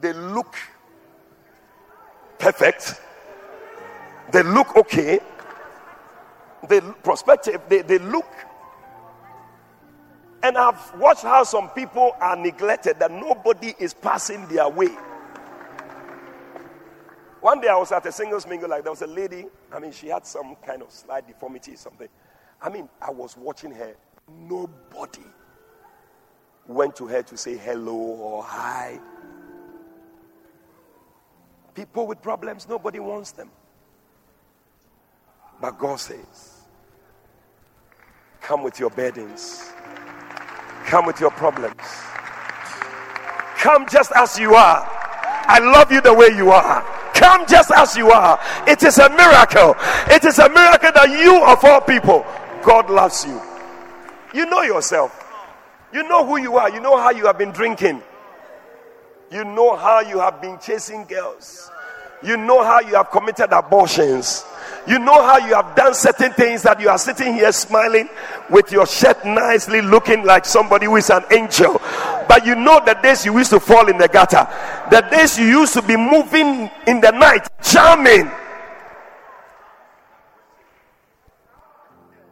they 0.00 0.12
look 0.12 0.56
perfect, 2.38 3.00
they 4.30 4.42
look 4.42 4.76
okay, 4.76 5.20
they 6.68 6.80
prospective, 6.80 7.60
they, 7.68 7.82
they 7.82 7.98
look. 7.98 8.26
And 10.44 10.58
I've 10.58 10.98
watched 10.98 11.22
how 11.22 11.44
some 11.44 11.70
people 11.70 12.16
are 12.20 12.36
neglected, 12.36 12.98
that 12.98 13.12
nobody 13.12 13.74
is 13.78 13.94
passing 13.94 14.46
their 14.48 14.68
way. 14.68 14.90
One 17.40 17.60
day 17.60 17.68
I 17.68 17.76
was 17.76 17.92
at 17.92 18.06
a 18.06 18.12
singles 18.12 18.46
mingle, 18.46 18.68
like 18.68 18.82
there 18.82 18.92
was 18.92 19.02
a 19.02 19.06
lady, 19.06 19.46
I 19.72 19.78
mean, 19.78 19.92
she 19.92 20.08
had 20.08 20.26
some 20.26 20.56
kind 20.64 20.82
of 20.82 20.90
slight 20.90 21.26
deformity, 21.26 21.76
something. 21.76 22.08
I 22.60 22.68
mean, 22.68 22.88
I 23.00 23.10
was 23.10 23.36
watching 23.36 23.72
her. 23.72 23.94
Nobody 24.28 25.22
went 26.66 26.96
to 26.96 27.06
her 27.06 27.22
to 27.22 27.36
say 27.36 27.56
hello 27.56 27.94
or 27.94 28.42
hi. 28.42 28.98
People 31.74 32.06
with 32.06 32.20
problems, 32.20 32.68
nobody 32.68 32.98
wants 32.98 33.32
them. 33.32 33.50
But 35.60 35.78
God 35.78 36.00
says, 36.00 36.62
Come 38.40 38.64
with 38.64 38.80
your 38.80 38.90
burdens, 38.90 39.72
come 40.86 41.06
with 41.06 41.20
your 41.20 41.30
problems, 41.30 41.80
come 43.56 43.86
just 43.88 44.10
as 44.16 44.38
you 44.38 44.54
are. 44.54 44.88
I 45.44 45.58
love 45.60 45.92
you 45.92 46.00
the 46.00 46.12
way 46.12 46.28
you 46.36 46.50
are. 46.50 46.82
Come 47.14 47.46
just 47.46 47.70
as 47.70 47.96
you 47.96 48.10
are. 48.10 48.40
It 48.66 48.82
is 48.82 48.98
a 48.98 49.08
miracle. 49.10 49.76
It 50.08 50.24
is 50.24 50.38
a 50.38 50.48
miracle 50.48 50.90
that 50.92 51.10
you, 51.10 51.44
of 51.44 51.64
all 51.64 51.80
people, 51.80 52.26
God 52.64 52.90
loves 52.90 53.24
you. 53.24 53.40
You 54.34 54.46
know 54.46 54.62
yourself. 54.62 55.21
You 55.92 56.08
know 56.08 56.26
who 56.26 56.40
you 56.40 56.56
are. 56.56 56.70
You 56.70 56.80
know 56.80 56.96
how 56.96 57.10
you 57.10 57.26
have 57.26 57.38
been 57.38 57.52
drinking. 57.52 58.02
You 59.30 59.44
know 59.44 59.76
how 59.76 60.00
you 60.00 60.18
have 60.20 60.40
been 60.40 60.58
chasing 60.58 61.04
girls. 61.04 61.70
You 62.22 62.36
know 62.36 62.62
how 62.62 62.80
you 62.80 62.94
have 62.94 63.10
committed 63.10 63.52
abortions. 63.52 64.44
You 64.86 64.98
know 64.98 65.22
how 65.22 65.38
you 65.38 65.54
have 65.54 65.76
done 65.76 65.94
certain 65.94 66.32
things 66.32 66.62
that 66.62 66.80
you 66.80 66.88
are 66.88 66.98
sitting 66.98 67.34
here 67.34 67.52
smiling 67.52 68.08
with 68.50 68.72
your 68.72 68.86
shirt 68.86 69.24
nicely 69.24 69.80
looking 69.80 70.24
like 70.24 70.44
somebody 70.44 70.86
who 70.86 70.96
is 70.96 71.10
an 71.10 71.24
angel. 71.30 71.80
But 72.28 72.46
you 72.46 72.54
know 72.54 72.80
the 72.84 72.94
days 72.94 73.24
you 73.24 73.36
used 73.36 73.50
to 73.50 73.60
fall 73.60 73.88
in 73.88 73.98
the 73.98 74.08
gutter, 74.08 74.46
the 74.90 75.00
days 75.10 75.38
you 75.38 75.46
used 75.46 75.74
to 75.74 75.82
be 75.82 75.96
moving 75.96 76.70
in 76.86 77.00
the 77.00 77.10
night, 77.10 77.48
charming. 77.62 78.30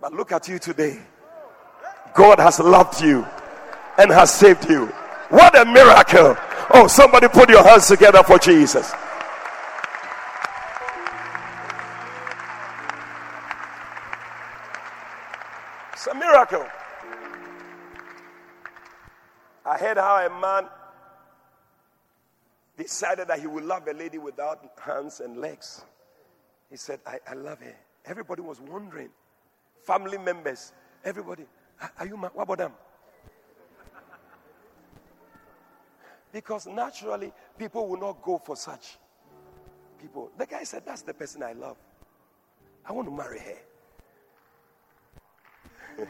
But 0.01 0.15
look 0.15 0.33
at 0.33 0.49
you 0.49 0.59
today. 0.59 0.99
God 2.15 2.39
has 2.39 2.59
loved 2.59 3.01
you 3.03 3.27
and 4.01 4.11
has 4.11 4.33
saved 4.33 4.69
you. 4.69 4.87
What 5.29 5.57
a 5.59 5.65
miracle! 5.65 6.35
Oh, 6.73 6.87
somebody 6.87 7.29
put 7.29 7.51
your 7.51 7.63
hands 7.63 7.87
together 7.87 8.23
for 8.23 8.39
Jesus. 8.39 8.91
It's 15.93 16.07
a 16.07 16.15
miracle. 16.15 16.67
I 19.67 19.77
heard 19.77 19.99
how 19.99 20.27
a 20.27 20.41
man 20.41 20.71
decided 22.79 23.29
that 23.29 23.39
he 23.39 23.47
would 23.47 23.65
love 23.65 23.87
a 23.87 23.93
lady 23.93 24.17
without 24.17 24.65
hands 24.81 25.21
and 25.21 25.37
legs. 25.37 25.85
He 26.71 26.77
said, 26.77 27.01
I, 27.07 27.19
I 27.29 27.35
love 27.35 27.61
her. 27.61 27.75
Everybody 28.07 28.41
was 28.41 28.61
wondering. 28.61 29.11
Family 29.85 30.17
members, 30.17 30.73
everybody, 31.05 31.45
are 31.99 32.07
you, 32.07 32.17
mad? 32.17 32.31
what 32.33 32.45
about 32.45 32.59
them? 32.59 32.73
Because 36.33 36.67
naturally, 36.67 37.33
people 37.59 37.89
will 37.89 37.99
not 37.99 38.23
go 38.23 38.39
for 38.39 38.57
such 38.57 38.99
people. 40.01 40.31
The 40.39 40.47
guy 40.47 40.65
said, 40.65 40.85
That's 40.87 41.03
the 41.03 41.15
person 41.15 41.43
I 41.43 41.53
love. 41.53 41.77
I 42.87 42.93
want 42.93 43.09
to 43.09 43.15
marry 43.15 43.41
her. 43.41 43.57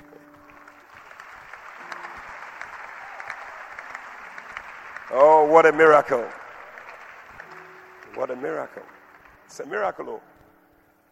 oh, 5.13 5.45
what 5.47 5.67
a 5.67 5.73
miracle! 5.73 6.25
What 8.15 8.31
a 8.31 8.37
miracle. 8.37 8.83
It's 9.47 9.61
a 9.61 9.67
miracle 9.67 10.09
oh, 10.09 10.21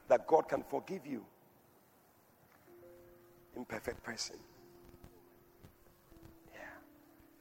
that 0.09 0.27
God 0.27 0.49
can 0.49 0.63
forgive 0.63 1.07
you. 1.07 1.25
Imperfect 3.57 4.03
person. 4.03 4.37
Yeah. 6.53 6.61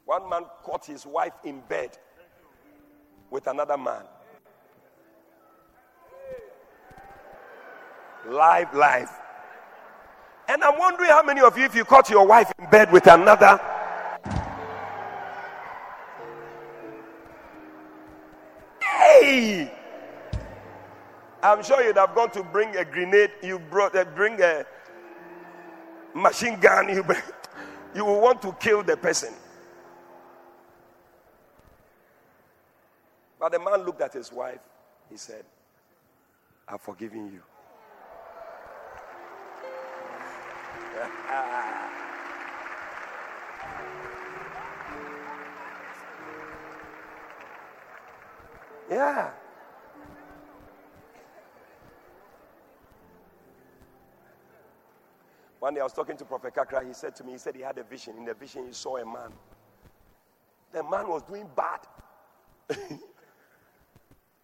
One 0.07 0.29
man 0.29 0.43
caught 0.63 0.85
his 0.85 1.05
wife 1.05 1.33
in 1.43 1.59
bed 1.67 1.89
with 3.29 3.45
another 3.45 3.77
man. 3.77 4.03
Live, 8.25 8.73
live. 8.73 9.09
And 10.47 10.63
I'm 10.63 10.79
wondering 10.79 11.09
how 11.09 11.23
many 11.23 11.41
of 11.41 11.57
you, 11.57 11.65
if 11.65 11.75
you 11.75 11.83
caught 11.83 12.09
your 12.09 12.25
wife 12.25 12.49
in 12.57 12.69
bed 12.69 12.89
with 12.89 13.05
another, 13.05 13.59
hey, 18.81 19.69
I'm 21.43 21.61
sure 21.61 21.83
you'd 21.83 21.97
have 21.97 22.15
gone 22.15 22.31
to 22.31 22.43
bring 22.43 22.73
a 22.77 22.85
grenade. 22.85 23.31
You 23.43 23.59
brought, 23.59 23.93
uh, 23.93 24.05
bring 24.15 24.41
a 24.41 24.65
machine 26.15 26.61
gun. 26.61 26.87
You, 26.95 27.03
bring, 27.03 27.21
you 27.93 28.05
will 28.05 28.21
want 28.21 28.41
to 28.43 28.53
kill 28.53 28.83
the 28.83 28.95
person. 28.95 29.33
But 33.39 33.51
the 33.51 33.59
man 33.59 33.85
looked 33.85 34.01
at 34.01 34.13
his 34.13 34.31
wife. 34.31 34.59
He 35.09 35.17
said, 35.17 35.43
I've 36.67 36.81
forgiven 36.81 37.31
you. 37.31 37.41
yeah. 48.89 49.29
One 55.59 55.73
day 55.73 55.81
I 55.81 55.83
was 55.83 55.93
talking 55.93 56.17
to 56.17 56.25
Prophet 56.25 56.55
Kakra. 56.55 56.85
He 56.85 56.93
said 56.93 57.15
to 57.17 57.23
me, 57.23 57.33
he 57.33 57.37
said 57.37 57.55
he 57.55 57.61
had 57.61 57.77
a 57.77 57.83
vision. 57.83 58.17
In 58.17 58.25
the 58.25 58.33
vision, 58.33 58.65
he 58.65 58.73
saw 58.73 58.97
a 58.97 59.05
man. 59.05 59.31
The 60.71 60.83
man 60.83 61.07
was 61.07 61.21
doing 61.23 61.47
bad. 61.55 61.79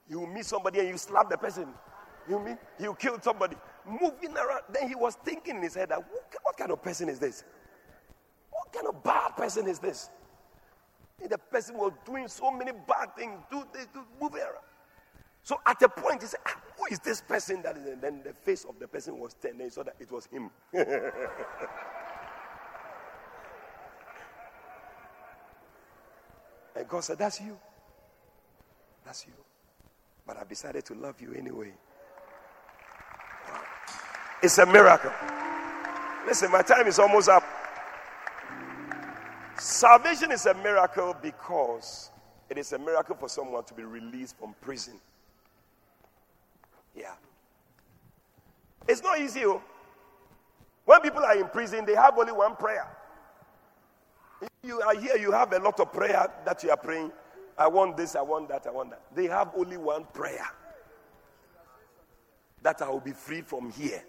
you 0.10 0.28
meet 0.28 0.45
somebody 0.45 0.80
and 0.80 0.89
you 0.89 0.97
slap 0.97 1.30
the 1.30 1.38
person. 1.38 1.68
You 2.28 2.39
mean 2.39 2.58
you 2.80 2.95
killed 2.95 3.24
somebody, 3.24 3.56
moving 3.86 4.36
around. 4.36 4.64
Then 4.70 4.88
he 4.88 4.95
was 4.95 5.16
thinking 5.26 5.58
in 5.58 5.62
his 5.62 5.76
head 5.76 5.89
that 5.89 5.99
what, 5.99 6.58
kind 6.58 6.72
of 6.72 6.82
person 6.82 7.10
is 7.10 7.20
this? 7.20 7.43
What 8.49 8.74
kind 8.74 8.88
of 8.88 9.04
bad 9.04 9.36
person 9.36 9.68
is 9.68 9.80
this? 9.80 10.10
And 11.22 11.30
the 11.30 11.38
person 11.38 11.78
was 11.78 11.91
doing 12.06 12.28
so 12.28 12.51
many 12.51 12.72
bad 12.72 13.16
things, 13.16 13.39
do 13.51 13.64
this, 13.74 13.88
do, 13.93 14.01
moving 14.22 14.41
around. 14.41 14.64
So 15.43 15.60
at 15.66 15.82
a 15.82 15.89
point 15.89 16.22
he 16.22 16.28
said, 16.28 16.39
ah, 16.45 16.56
"Who 16.78 16.86
is 16.89 16.99
this 16.99 17.22
person?" 17.22 17.62
That 17.64 17.76
is, 17.76 17.86
and 17.86 18.01
then 18.01 18.22
the 18.24 18.34
face 18.34 18.64
of 18.64 18.80
the 18.80 18.88
person 18.88 19.20
was 19.20 19.34
turned. 19.34 19.56
And 19.56 19.64
he 19.64 19.70
saw 19.70 19.84
that 19.84 19.95
it 19.99 20.10
was 20.10 20.26
him. 20.28 20.49
and 20.74 21.12
God 26.88 27.04
said, 27.04 27.18
"That's 27.18 27.41
you. 27.41 27.60
That's 29.04 29.28
you." 29.28 29.34
But 30.26 30.38
I've 30.38 30.49
decided 30.49 30.86
to 30.86 30.93
love 30.93 31.21
you 31.21 31.34
anyway. 31.34 31.74
It's 34.41 34.57
a 34.57 34.65
miracle. 34.65 35.11
Listen, 36.26 36.51
my 36.51 36.61
time 36.61 36.88
is 36.88 36.99
almost 36.99 37.30
up. 37.30 37.43
Salvation 39.57 40.32
is 40.32 40.45
a 40.45 40.53
miracle 40.55 41.15
because 41.21 42.11
it 42.49 42.57
is 42.57 42.74
a 42.74 42.78
miracle 42.78 43.15
for 43.15 43.30
someone 43.30 43.63
to 43.65 43.74
be 43.74 43.84
released 43.84 44.38
from 44.38 44.55
prison. 44.61 44.99
Yeah. 46.95 47.13
It's 48.88 49.01
not 49.01 49.19
easy. 49.19 49.45
Oh. 49.45 49.61
When 50.86 51.01
people 51.01 51.24
are 51.24 51.38
in 51.38 51.47
prison, 51.47 51.86
they 51.86 51.95
have 51.95 52.17
only 52.17 52.34
one 52.34 52.55
prayer. 52.55 52.88
You 54.61 54.82
are 54.82 54.95
here, 54.95 55.17
you 55.17 55.32
have 55.32 55.51
a 55.53 55.59
lot 55.59 55.80
of 55.80 55.91
prayer 55.91 56.28
that 56.45 56.63
you 56.63 56.69
are 56.69 56.78
praying. 56.78 57.11
I 57.58 57.68
want 57.68 57.97
this, 57.97 58.16
I 58.16 58.22
want 58.22 58.49
that, 58.49 58.66
I 58.68 58.72
want 58.72 58.89
that. 58.91 59.01
They 59.16 59.28
have 59.28 59.51
only 59.56 59.78
one 59.78 60.06
prayer 60.14 60.47
that 62.62 62.82
I 62.82 62.89
will 62.89 62.99
be 62.99 63.12
free 63.12 63.41
from 63.41 63.70
here 63.72 64.04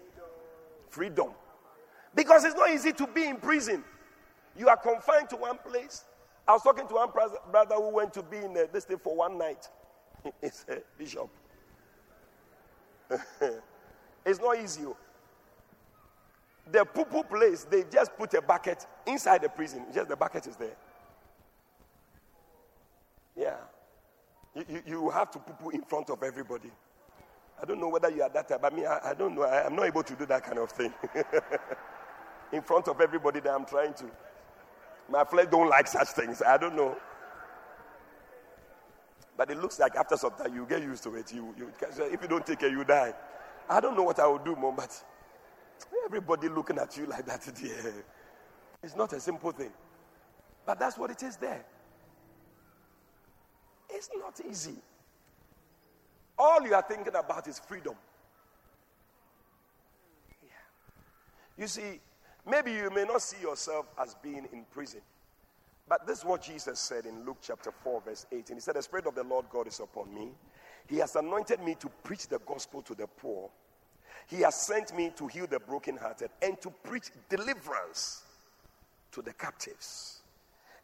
freedom. 0.95 1.31
Because 2.15 2.45
it's 2.45 2.55
not 2.55 2.69
easy 2.71 2.93
to 2.93 3.05
be 3.07 3.27
in 3.27 3.35
prison. 3.35 3.83
You 4.57 4.69
are 4.69 4.77
confined 4.77 5.29
to 5.31 5.35
one 5.35 5.57
place. 5.57 6.05
I 6.47 6.53
was 6.53 6.63
talking 6.63 6.87
to 6.87 6.93
one 6.93 7.09
brother 7.51 7.75
who 7.75 7.89
went 7.89 8.13
to 8.13 8.23
be 8.23 8.37
in 8.37 8.55
uh, 8.55 8.63
this 8.71 8.85
thing 8.85 8.97
for 8.97 9.15
one 9.15 9.37
night. 9.37 9.67
He 10.41 10.49
said, 10.49 10.83
Bishop. 10.97 11.29
it's 14.25 14.39
not 14.39 14.57
easy. 14.57 14.83
Oh. 14.85 14.97
The 16.71 16.85
poo 16.85 17.05
poo 17.05 17.23
place, 17.23 17.65
they 17.65 17.83
just 17.83 18.17
put 18.17 18.33
a 18.33 18.41
bucket 18.41 18.87
inside 19.05 19.43
the 19.43 19.49
prison. 19.49 19.85
Just 19.93 20.07
the 20.07 20.15
bucket 20.15 20.47
is 20.47 20.55
there. 20.55 20.77
Yeah. 23.35 23.57
You, 24.55 24.83
you, 24.85 25.09
have 25.09 25.31
to 25.31 25.39
poo 25.39 25.69
in 25.69 25.81
front 25.81 26.09
of 26.09 26.23
everybody. 26.23 26.71
I 27.61 27.65
don't 27.65 27.79
know 27.79 27.89
whether 27.89 28.09
you 28.09 28.23
are 28.23 28.29
that 28.29 28.47
type, 28.47 28.61
but 28.61 28.73
me, 28.73 28.85
I, 28.85 29.11
I 29.11 29.13
don't 29.13 29.35
know. 29.35 29.43
I, 29.43 29.65
am 29.65 29.75
not 29.75 29.85
able 29.85 30.03
to 30.03 30.15
do 30.15 30.25
that 30.27 30.43
kind 30.43 30.59
of 30.59 30.71
thing. 30.71 30.93
In 32.53 32.61
front 32.61 32.87
of 32.87 33.01
everybody 33.01 33.39
that 33.41 33.51
I'm 33.51 33.65
trying 33.65 33.93
to. 33.95 34.05
My 35.09 35.23
flesh 35.23 35.47
don't 35.51 35.69
like 35.69 35.87
such 35.87 36.09
things. 36.09 36.41
I 36.41 36.57
don't 36.57 36.75
know. 36.75 36.95
But 39.37 39.51
it 39.51 39.61
looks 39.61 39.79
like 39.79 39.95
after 39.95 40.15
some 40.15 40.31
time 40.31 40.55
you 40.55 40.65
get 40.65 40.81
used 40.81 41.03
to 41.03 41.15
it. 41.15 41.33
You, 41.33 41.53
you, 41.57 41.71
uh, 41.81 42.03
if 42.05 42.21
you 42.21 42.27
don't 42.27 42.45
take 42.45 42.59
care, 42.59 42.69
you 42.69 42.83
die. 42.83 43.13
I 43.69 43.81
don't 43.81 43.97
know 43.97 44.03
what 44.03 44.19
I 44.19 44.27
will 44.27 44.39
do, 44.39 44.55
mom, 44.55 44.75
but 44.75 45.03
everybody 46.05 46.47
looking 46.47 46.77
at 46.77 46.95
you 46.95 47.07
like 47.07 47.25
that, 47.25 47.45
yeah. 47.61 47.91
it's 48.81 48.95
not 48.95 49.11
a 49.13 49.19
simple 49.19 49.51
thing. 49.51 49.71
But 50.65 50.79
that's 50.79 50.97
what 50.97 51.11
it 51.11 51.21
is 51.23 51.35
there. 51.35 51.65
It's 53.89 54.09
not 54.17 54.39
easy. 54.49 54.75
All 56.37 56.61
you 56.65 56.73
are 56.73 56.81
thinking 56.81 57.15
about 57.15 57.47
is 57.47 57.59
freedom. 57.59 57.95
Yeah. 60.43 60.49
You 61.57 61.67
see, 61.67 61.99
maybe 62.49 62.71
you 62.71 62.89
may 62.89 63.05
not 63.05 63.21
see 63.21 63.41
yourself 63.41 63.85
as 63.97 64.15
being 64.15 64.47
in 64.51 64.65
prison. 64.71 65.01
But 65.87 66.07
this 66.07 66.19
is 66.19 66.25
what 66.25 66.41
Jesus 66.41 66.79
said 66.79 67.05
in 67.05 67.25
Luke 67.25 67.37
chapter 67.41 67.71
4, 67.71 68.01
verse 68.01 68.25
18. 68.31 68.57
He 68.57 68.61
said, 68.61 68.75
The 68.75 68.81
Spirit 68.81 69.05
of 69.05 69.15
the 69.15 69.23
Lord 69.23 69.45
God 69.49 69.67
is 69.67 69.79
upon 69.79 70.13
me. 70.13 70.29
He 70.87 70.97
has 70.97 71.15
anointed 71.15 71.61
me 71.61 71.75
to 71.75 71.89
preach 72.03 72.27
the 72.27 72.39
gospel 72.39 72.81
to 72.83 72.95
the 72.95 73.07
poor. 73.07 73.49
He 74.27 74.37
has 74.37 74.55
sent 74.55 74.95
me 74.95 75.11
to 75.15 75.27
heal 75.27 75.45
the 75.47 75.59
brokenhearted 75.59 76.31
and 76.41 76.59
to 76.61 76.71
preach 76.83 77.11
deliverance 77.29 78.23
to 79.11 79.21
the 79.21 79.33
captives 79.33 80.21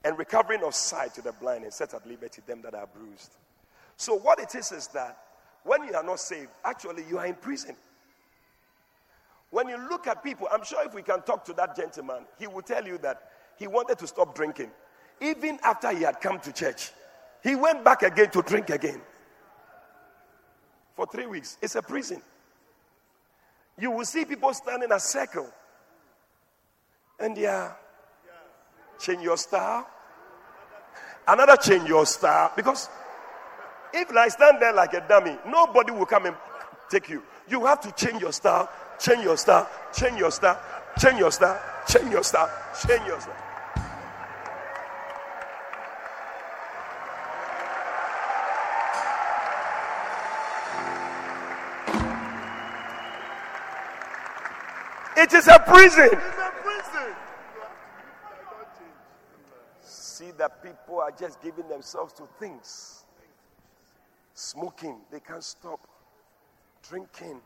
and 0.04 0.18
recovering 0.18 0.64
of 0.64 0.74
sight 0.74 1.14
to 1.16 1.22
the 1.22 1.32
blind 1.34 1.64
and 1.64 1.74
set 1.74 1.93
at 1.93 2.06
liberty 2.08 2.41
them 2.45 2.62
that 2.64 2.74
are 2.74 2.88
bruised. 2.88 3.36
So, 3.97 4.16
what 4.16 4.39
it 4.39 4.56
is 4.56 4.72
is 4.72 4.88
that 4.88 5.18
when 5.64 5.84
you 5.84 5.93
are 5.93 6.04
not 6.04 6.20
saved, 6.20 6.49
actually, 6.66 7.04
you 7.08 7.20
are 7.20 7.26
in 7.28 7.36
prison. 7.36 7.76
When 9.52 9.68
you 9.68 9.78
look 9.89 10.08
at 10.08 10.24
people, 10.24 10.47
I'm 10.52 10.64
sure 10.64 10.84
if 10.86 10.93
we 10.93 11.04
can 11.04 11.22
talk 11.22 11.45
to 11.45 11.54
that 11.54 11.76
gentleman, 11.76 12.24
he 12.39 12.47
will 12.47 12.62
tell 12.62 12.86
you 12.86 12.97
that 12.99 13.22
he 13.58 13.68
wanted 13.68 13.99
to 13.99 14.08
stop 14.08 14.34
drinking. 14.34 14.72
Even 15.20 15.60
after 15.64 15.91
he 15.95 16.04
had 16.04 16.20
come 16.20 16.39
to 16.39 16.52
church, 16.52 16.91
he 17.43 17.56
went 17.56 17.84
back 17.84 18.02
again 18.02 18.32
to 18.32 18.41
drink 18.41 18.70
again. 18.70 19.02
For 20.95 21.06
three 21.06 21.28
weeks. 21.28 21.58
It's 21.62 21.76
a 21.76 21.82
prison. 21.82 22.22
You 23.78 23.91
will 23.91 24.06
see 24.06 24.26
people 24.26 24.54
standing 24.54 24.89
in 24.89 24.91
a 24.91 24.99
circle. 24.99 25.49
And 27.20 27.38
yeah, 27.38 27.74
change 29.02 29.24
your 29.24 29.38
style. 29.38 29.88
Another 31.28 31.58
change 31.58 31.88
your 31.88 32.06
style. 32.06 32.52
Because 32.56 32.89
if 33.93 34.10
I 34.12 34.28
stand 34.28 34.62
there 34.62 34.74
like 34.74 34.93
a 34.93 35.06
dummy, 35.08 35.38
nobody 35.47 35.91
will 35.91 36.06
come 36.06 36.28
and 36.28 36.36
take 36.89 37.10
you. 37.10 37.24
You 37.49 37.66
have 37.66 37.82
to 37.82 37.91
change 37.93 38.22
your 38.22 38.32
style, 38.32 38.70
change 38.99 39.24
your 39.24 39.38
style, 39.38 39.70
change 39.93 40.20
your 40.20 40.32
style, 40.32 40.60
change 40.99 41.20
your 41.20 41.32
style, 41.32 41.60
change 41.88 42.12
your 42.12 42.24
style, 42.24 42.49
change 42.88 43.08
your 43.08 43.20
style. 43.20 43.36
It 55.18 55.34
is 55.34 55.47
a 55.47 55.60
prison. 55.60 56.10
It's 56.12 56.38
a 56.39 56.52
prison. 56.64 57.16
See 59.84 60.32
that 60.32 60.64
people 60.64 61.01
are 61.12 61.18
just 61.20 61.41
giving 61.41 61.68
themselves 61.68 62.14
to 62.14 62.24
things. 62.39 63.05
Smoking, 64.34 64.97
they 65.12 65.20
can't 65.20 65.43
stop. 65.43 65.88
Drinking, 66.89 67.39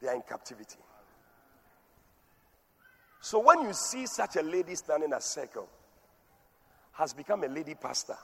they 0.00 0.08
are 0.08 0.14
in 0.14 0.22
captivity. 0.28 0.78
So 3.20 3.38
when 3.40 3.62
you 3.62 3.72
see 3.72 4.06
such 4.06 4.36
a 4.36 4.42
lady 4.42 4.74
standing 4.74 5.10
in 5.10 5.12
a 5.12 5.20
circle, 5.20 5.68
has 6.92 7.12
become 7.12 7.44
a 7.44 7.48
lady 7.48 7.74
pastor. 7.74 8.16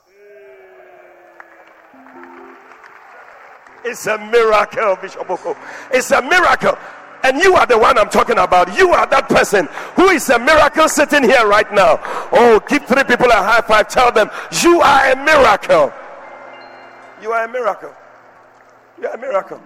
It's 3.85 4.07
a 4.07 4.17
miracle, 4.17 4.97
Bishop 5.01 5.29
Oko. 5.29 5.55
It's 5.91 6.11
a 6.11 6.21
miracle. 6.21 6.77
And 7.23 7.39
you 7.41 7.55
are 7.55 7.65
the 7.65 7.77
one 7.77 7.97
I'm 7.97 8.09
talking 8.09 8.37
about. 8.37 8.77
You 8.77 8.89
are 8.89 9.07
that 9.07 9.29
person 9.29 9.67
who 9.95 10.09
is 10.09 10.29
a 10.29 10.37
miracle 10.37 10.89
sitting 10.89 11.23
here 11.23 11.47
right 11.47 11.71
now. 11.73 11.99
Oh, 12.31 12.61
give 12.67 12.85
three 12.85 13.03
people 13.05 13.27
a 13.27 13.35
high 13.35 13.61
five. 13.61 13.87
Tell 13.87 14.11
them, 14.11 14.29
You 14.61 14.81
are 14.81 15.11
a 15.11 15.15
miracle. 15.15 15.93
You 17.21 17.31
are 17.31 17.45
a 17.45 17.49
miracle. 17.49 17.93
You 18.99 19.07
are 19.07 19.15
a 19.15 19.17
miracle. 19.17 19.61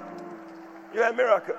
You 0.94 1.02
are 1.02 1.10
a 1.10 1.14
miracle. 1.14 1.56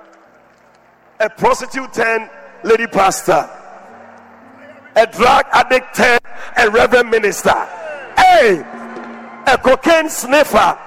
A 1.19 1.29
prostitute 1.29 1.91
turned 1.91 2.29
lady 2.63 2.87
pastor. 2.87 3.49
A 4.95 5.05
drug 5.05 5.45
addict 5.51 5.95
turned 5.95 6.21
a 6.57 6.69
reverend 6.69 7.09
minister. 7.09 7.53
Hey, 8.15 8.63
a 9.47 9.57
cocaine 9.57 10.09
sniffer 10.09 10.77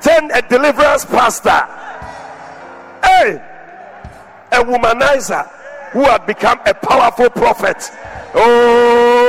turned 0.00 0.30
a 0.32 0.42
deliverance 0.42 1.04
pastor. 1.04 1.66
Hey, 3.02 3.42
a 4.52 4.62
womanizer 4.64 5.46
who 5.92 6.02
had 6.04 6.26
become 6.26 6.60
a 6.66 6.74
powerful 6.74 7.30
prophet. 7.30 7.90
Oh, 8.34 9.20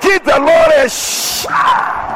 give 0.00 0.24
the 0.24 0.38
Lord 0.38 0.72
a 0.76 0.88
shout. 0.88 2.06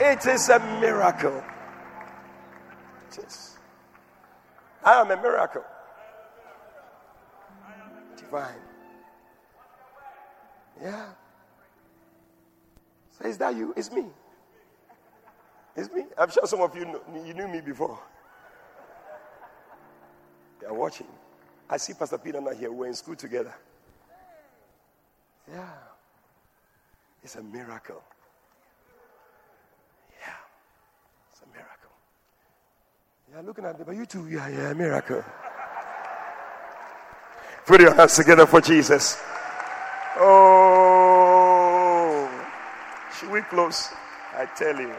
It 0.00 0.26
is 0.26 0.48
a 0.48 0.58
miracle. 0.80 1.44
It 3.10 3.18
is. 3.26 3.58
I 4.84 5.00
am 5.00 5.10
a 5.10 5.16
miracle. 5.16 5.64
Divine. 8.16 8.62
Yeah. 10.82 11.06
So 13.18 13.28
is 13.28 13.38
that 13.38 13.56
you? 13.56 13.74
It's 13.76 13.90
me. 13.90 14.06
It's 15.78 15.94
me. 15.94 16.02
I'm 16.18 16.28
sure 16.28 16.44
some 16.44 16.60
of 16.60 16.74
you 16.74 16.86
know, 16.86 17.00
you 17.24 17.32
knew 17.34 17.46
me 17.46 17.60
before. 17.60 18.00
They 20.60 20.66
are 20.66 20.74
watching. 20.74 21.06
I 21.70 21.76
see 21.76 21.92
Pastor 21.94 22.18
Peter 22.18 22.40
not 22.40 22.56
here. 22.56 22.72
We're 22.72 22.88
in 22.88 22.94
school 22.94 23.14
together. 23.14 23.54
Yeah. 25.48 25.70
It's 27.22 27.36
a 27.36 27.42
miracle. 27.44 28.02
Yeah. 30.20 30.34
It's 31.30 31.42
a 31.42 31.46
miracle. 31.56 31.92
Yeah, 33.32 33.42
looking 33.42 33.64
at 33.64 33.78
me, 33.78 33.84
but 33.86 33.94
you 33.94 34.04
too, 34.04 34.28
yeah, 34.28 34.48
yeah, 34.48 34.72
miracle. 34.72 35.22
Put 37.66 37.80
your 37.82 37.94
hands 37.94 38.16
together 38.16 38.46
for 38.46 38.60
Jesus. 38.60 39.16
Oh, 40.16 41.08
should 43.16 43.30
we 43.30 43.42
close? 43.42 43.90
I 44.34 44.46
tell 44.56 44.76
you. 44.80 44.92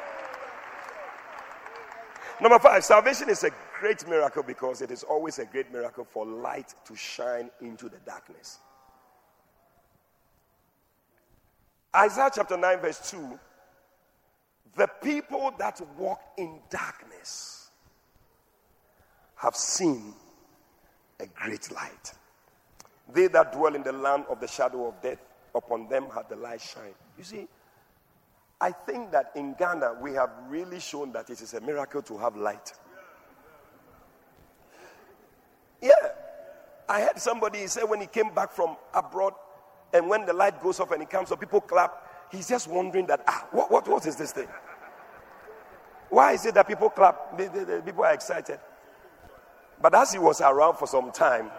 Number 2.41 2.59
five, 2.59 2.83
salvation 2.85 3.29
is 3.29 3.43
a 3.43 3.51
great 3.79 4.07
miracle 4.07 4.43
because 4.43 4.81
it 4.81 4.91
is 4.91 5.03
always 5.03 5.39
a 5.39 5.45
great 5.45 5.71
miracle 5.73 6.05
for 6.05 6.25
light 6.25 6.73
to 6.85 6.95
shine 6.95 7.49
into 7.59 7.89
the 7.89 7.97
darkness. 8.05 8.59
Isaiah 11.95 12.29
chapter 12.33 12.55
9, 12.55 12.79
verse 12.79 13.11
2 13.11 13.39
The 14.77 14.87
people 15.01 15.53
that 15.57 15.81
walk 15.97 16.21
in 16.37 16.59
darkness 16.69 17.71
have 19.35 19.55
seen 19.55 20.13
a 21.19 21.25
great 21.27 21.71
light. 21.71 22.13
They 23.11 23.27
that 23.27 23.51
dwell 23.51 23.75
in 23.75 23.83
the 23.83 23.91
land 23.91 24.25
of 24.29 24.39
the 24.39 24.47
shadow 24.47 24.87
of 24.87 25.01
death, 25.01 25.19
upon 25.55 25.89
them 25.89 26.05
had 26.13 26.29
the 26.29 26.35
light 26.35 26.61
shine. 26.61 26.93
You 27.17 27.23
see, 27.23 27.47
I 28.61 28.71
think 28.71 29.11
that 29.11 29.31
in 29.35 29.53
Ghana, 29.53 29.95
we 30.01 30.13
have 30.13 30.29
really 30.49 30.79
shown 30.79 31.11
that 31.13 31.29
it 31.29 31.41
is 31.41 31.53
a 31.53 31.61
miracle 31.61 32.01
to 32.03 32.17
have 32.17 32.35
light. 32.35 32.73
Yeah. 35.81 35.91
I 36.89 37.01
heard 37.01 37.19
somebody 37.19 37.65
say 37.67 37.83
when 37.83 38.01
he 38.01 38.07
came 38.07 38.33
back 38.33 38.51
from 38.51 38.75
abroad, 38.93 39.33
and 39.93 40.09
when 40.09 40.25
the 40.25 40.33
light 40.33 40.61
goes 40.61 40.79
off 40.79 40.91
and 40.91 41.01
he 41.01 41.05
comes 41.05 41.31
up, 41.31 41.39
people 41.39 41.61
clap. 41.61 42.27
He's 42.31 42.47
just 42.47 42.67
wondering 42.67 43.07
that, 43.07 43.23
ah, 43.27 43.47
what, 43.51 43.71
what, 43.71 43.87
what 43.87 44.05
is 44.05 44.15
this 44.15 44.31
thing? 44.31 44.47
Why 46.09 46.33
is 46.33 46.45
it 46.45 46.55
that 46.55 46.67
people 46.67 46.89
clap? 46.89 47.37
The, 47.37 47.49
the, 47.49 47.65
the 47.65 47.81
people 47.81 48.03
are 48.03 48.13
excited. 48.13 48.59
But 49.81 49.95
as 49.95 50.11
he 50.11 50.19
was 50.19 50.41
around 50.41 50.77
for 50.77 50.87
some 50.87 51.11
time, 51.11 51.49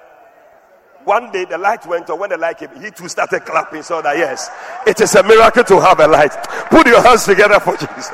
one 1.05 1.31
day 1.33 1.45
the 1.45 1.59
light 1.59 1.87
went 1.87 2.09
on. 2.11 2.19
When 2.19 2.31
the 2.31 2.37
light 2.37 2.59
came, 2.59 2.69
he 2.81 2.91
too 2.91 3.09
started 3.09 3.41
clapping. 3.45 3.83
So 3.83 4.03
that 4.03 4.17
yes, 4.17 4.51
it 4.87 5.01
is 5.01 5.15
a 5.15 5.23
miracle 5.23 5.65
to 5.65 5.81
have 5.81 6.01
a 6.01 6.07
light. 6.07 6.33
Put 6.71 6.87
your 6.87 7.03
hands 7.03 7.25
together 7.25 7.61
for 7.61 7.77
Jesus. 7.77 8.11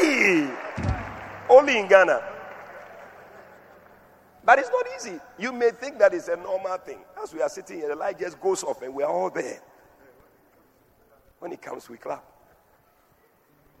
Hey! 0.00 0.50
Only 1.48 1.78
in 1.78 1.88
Ghana. 1.88 2.22
But 4.44 4.58
it's 4.60 4.70
not 4.70 4.86
easy. 4.96 5.20
You 5.38 5.52
may 5.52 5.70
think 5.72 5.98
that 5.98 6.14
it's 6.14 6.28
a 6.28 6.36
normal 6.36 6.78
thing. 6.78 7.00
As 7.22 7.34
we 7.34 7.42
are 7.42 7.50
sitting 7.50 7.80
here, 7.80 7.88
the 7.88 7.96
light 7.96 8.18
just 8.18 8.40
goes 8.40 8.64
off 8.64 8.80
and 8.80 8.94
we 8.94 9.02
are 9.02 9.12
all 9.12 9.28
there. 9.28 9.60
When 11.38 11.52
it 11.52 11.60
comes, 11.60 11.88
we 11.88 11.98
clap. 11.98 12.24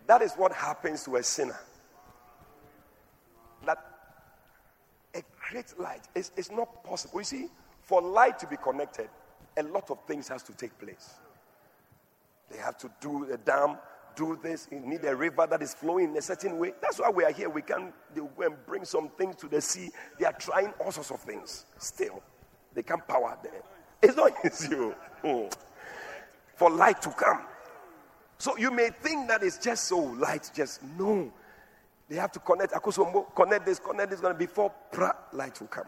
That 0.06 0.22
is 0.22 0.34
what 0.34 0.52
happens 0.52 1.04
to 1.04 1.16
a 1.16 1.22
sinner. 1.22 1.58
That 3.64 3.87
a 5.48 5.52
great 5.52 5.78
light 5.78 6.02
is 6.14 6.32
it's 6.36 6.50
not 6.50 6.84
possible. 6.84 7.20
You 7.20 7.24
see, 7.24 7.48
for 7.82 8.02
light 8.02 8.38
to 8.40 8.46
be 8.46 8.56
connected, 8.56 9.08
a 9.56 9.62
lot 9.62 9.90
of 9.90 9.98
things 10.06 10.28
has 10.28 10.42
to 10.44 10.52
take 10.52 10.78
place. 10.78 11.14
They 12.50 12.58
have 12.58 12.78
to 12.78 12.90
do 13.00 13.30
a 13.32 13.36
dam, 13.36 13.76
do 14.16 14.38
this. 14.42 14.68
You 14.70 14.80
need 14.80 15.04
a 15.04 15.14
river 15.14 15.46
that 15.48 15.62
is 15.62 15.74
flowing 15.74 16.10
in 16.10 16.16
a 16.16 16.22
certain 16.22 16.58
way. 16.58 16.72
That's 16.80 16.98
why 16.98 17.10
we 17.10 17.24
are 17.24 17.32
here. 17.32 17.48
We 17.48 17.62
can 17.62 17.92
they 18.14 18.20
go 18.20 18.32
and 18.44 18.54
bring 18.66 18.84
some 18.84 19.10
things 19.10 19.36
to 19.36 19.48
the 19.48 19.60
sea. 19.60 19.90
They 20.18 20.26
are 20.26 20.32
trying 20.32 20.72
all 20.80 20.92
sorts 20.92 21.10
of 21.10 21.20
things. 21.20 21.66
Still, 21.78 22.22
they 22.74 22.82
can't 22.82 23.06
power 23.06 23.36
them. 23.42 23.62
It's 24.02 24.16
not 24.16 24.32
easy 24.44 24.74
oh. 24.74 24.94
Hmm. 25.22 25.48
for 26.56 26.70
light 26.70 27.02
to 27.02 27.10
come. 27.10 27.42
So 28.38 28.56
you 28.56 28.70
may 28.70 28.90
think 29.02 29.28
that 29.28 29.42
it's 29.42 29.58
just 29.58 29.84
so 29.84 29.98
light. 29.98 30.50
Just 30.54 30.82
no. 30.96 31.32
They 32.08 32.16
have 32.16 32.32
to 32.32 32.38
connect. 32.38 32.72
Connect 33.34 33.66
this, 33.66 33.78
connect 33.78 34.10
this. 34.10 34.20
Before 34.36 34.72
light 35.32 35.60
will 35.60 35.68
come. 35.68 35.86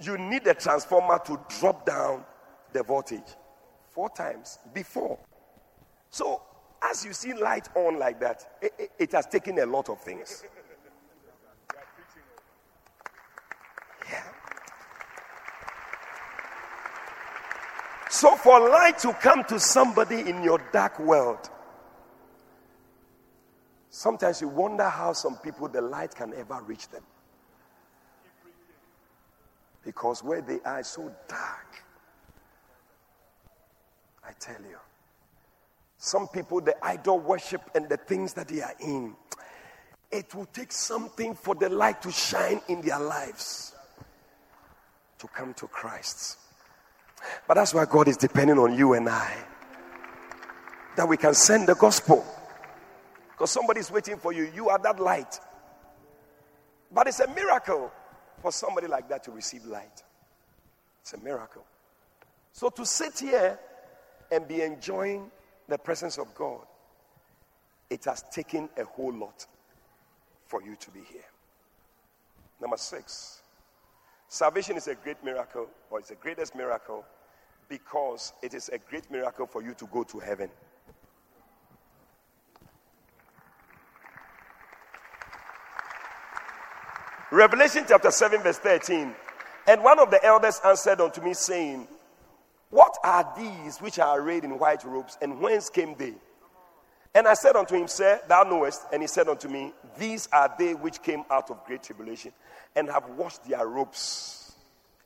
You 0.00 0.18
need 0.18 0.46
a 0.46 0.54
transformer 0.54 1.18
to 1.26 1.40
drop 1.58 1.86
down 1.86 2.24
the 2.72 2.82
voltage 2.82 3.36
four 3.88 4.10
times 4.10 4.58
before. 4.74 5.18
So 6.10 6.42
as 6.82 7.04
you 7.04 7.12
see 7.12 7.32
light 7.32 7.68
on 7.74 7.98
like 7.98 8.20
that, 8.20 8.46
it, 8.60 8.72
it, 8.78 8.90
it 8.98 9.12
has 9.12 9.26
taken 9.26 9.58
a 9.58 9.66
lot 9.66 9.88
of 9.88 10.00
things. 10.00 10.44
Yeah. 14.10 14.22
So 18.10 18.36
for 18.36 18.68
light 18.68 18.98
to 18.98 19.12
come 19.14 19.44
to 19.44 19.58
somebody 19.58 20.20
in 20.28 20.42
your 20.42 20.60
dark 20.72 20.98
world, 20.98 21.48
Sometimes 23.96 24.42
you 24.42 24.48
wonder 24.48 24.90
how 24.90 25.14
some 25.14 25.36
people 25.36 25.68
the 25.68 25.80
light 25.80 26.14
can 26.14 26.34
ever 26.34 26.60
reach 26.66 26.86
them. 26.90 27.02
Because 29.82 30.22
where 30.22 30.42
they 30.42 30.58
are 30.66 30.80
is 30.80 30.88
so 30.88 31.10
dark. 31.26 31.82
I 34.22 34.32
tell 34.38 34.60
you. 34.60 34.76
Some 35.96 36.28
people, 36.28 36.60
the 36.60 36.76
idol 36.84 37.20
worship 37.20 37.62
and 37.74 37.88
the 37.88 37.96
things 37.96 38.34
that 38.34 38.48
they 38.48 38.60
are 38.60 38.74
in, 38.80 39.16
it 40.10 40.34
will 40.34 40.44
take 40.44 40.72
something 40.72 41.34
for 41.34 41.54
the 41.54 41.70
light 41.70 42.02
to 42.02 42.12
shine 42.12 42.60
in 42.68 42.82
their 42.82 43.00
lives 43.00 43.74
to 45.20 45.26
come 45.28 45.54
to 45.54 45.66
Christ. 45.68 46.36
But 47.48 47.54
that's 47.54 47.72
why 47.72 47.86
God 47.86 48.08
is 48.08 48.18
depending 48.18 48.58
on 48.58 48.76
you 48.76 48.92
and 48.92 49.08
I. 49.08 49.34
That 50.96 51.08
we 51.08 51.16
can 51.16 51.32
send 51.32 51.66
the 51.66 51.74
gospel 51.76 52.26
because 53.36 53.50
somebody's 53.50 53.90
waiting 53.90 54.18
for 54.18 54.32
you. 54.32 54.50
You 54.54 54.70
are 54.70 54.78
that 54.78 54.98
light. 54.98 55.40
But 56.92 57.08
it's 57.08 57.20
a 57.20 57.28
miracle 57.34 57.92
for 58.40 58.50
somebody 58.52 58.86
like 58.86 59.08
that 59.10 59.24
to 59.24 59.30
receive 59.30 59.66
light. 59.66 60.02
It's 61.02 61.12
a 61.12 61.18
miracle. 61.18 61.64
So 62.52 62.70
to 62.70 62.86
sit 62.86 63.18
here 63.18 63.58
and 64.32 64.48
be 64.48 64.62
enjoying 64.62 65.30
the 65.68 65.78
presence 65.78 66.18
of 66.18 66.34
God 66.34 66.66
It 67.90 68.04
has 68.06 68.22
taken 68.32 68.68
a 68.76 68.84
whole 68.84 69.12
lot 69.12 69.46
for 70.46 70.62
you 70.62 70.76
to 70.76 70.90
be 70.90 71.00
here. 71.00 71.24
Number 72.60 72.76
six, 72.76 73.42
salvation 74.28 74.76
is 74.76 74.88
a 74.88 74.94
great 74.94 75.22
miracle, 75.24 75.68
or 75.90 76.00
it's 76.00 76.08
the 76.08 76.16
greatest 76.16 76.54
miracle, 76.56 77.04
because 77.68 78.32
it 78.42 78.54
is 78.54 78.68
a 78.70 78.78
great 78.78 79.10
miracle 79.10 79.46
for 79.46 79.62
you 79.62 79.74
to 79.74 79.86
go 79.86 80.02
to 80.04 80.18
heaven. 80.18 80.50
Revelation 87.36 87.84
chapter 87.86 88.10
7, 88.10 88.42
verse 88.42 88.56
13. 88.60 89.14
And 89.68 89.84
one 89.84 89.98
of 89.98 90.10
the 90.10 90.24
elders 90.24 90.58
answered 90.64 91.02
unto 91.02 91.20
me, 91.20 91.34
saying, 91.34 91.86
What 92.70 92.96
are 93.04 93.30
these 93.36 93.76
which 93.76 93.98
are 93.98 94.18
arrayed 94.18 94.44
in 94.44 94.58
white 94.58 94.84
robes, 94.84 95.18
and 95.20 95.38
whence 95.38 95.68
came 95.68 95.94
they? 95.98 96.14
And 97.14 97.28
I 97.28 97.34
said 97.34 97.54
unto 97.54 97.74
him, 97.74 97.88
Sir, 97.88 98.22
thou 98.26 98.44
knowest. 98.44 98.86
And 98.90 99.02
he 99.02 99.06
said 99.06 99.28
unto 99.28 99.48
me, 99.48 99.74
These 99.98 100.30
are 100.32 100.50
they 100.58 100.72
which 100.72 101.02
came 101.02 101.24
out 101.30 101.50
of 101.50 101.62
great 101.66 101.82
tribulation, 101.82 102.32
and 102.74 102.88
have 102.88 103.06
washed 103.10 103.46
their 103.46 103.66
robes, 103.66 104.56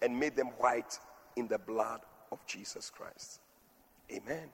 and 0.00 0.16
made 0.16 0.36
them 0.36 0.50
white 0.58 1.00
in 1.34 1.48
the 1.48 1.58
blood 1.58 2.00
of 2.30 2.46
Jesus 2.46 2.90
Christ. 2.90 3.40
Amen. 4.08 4.48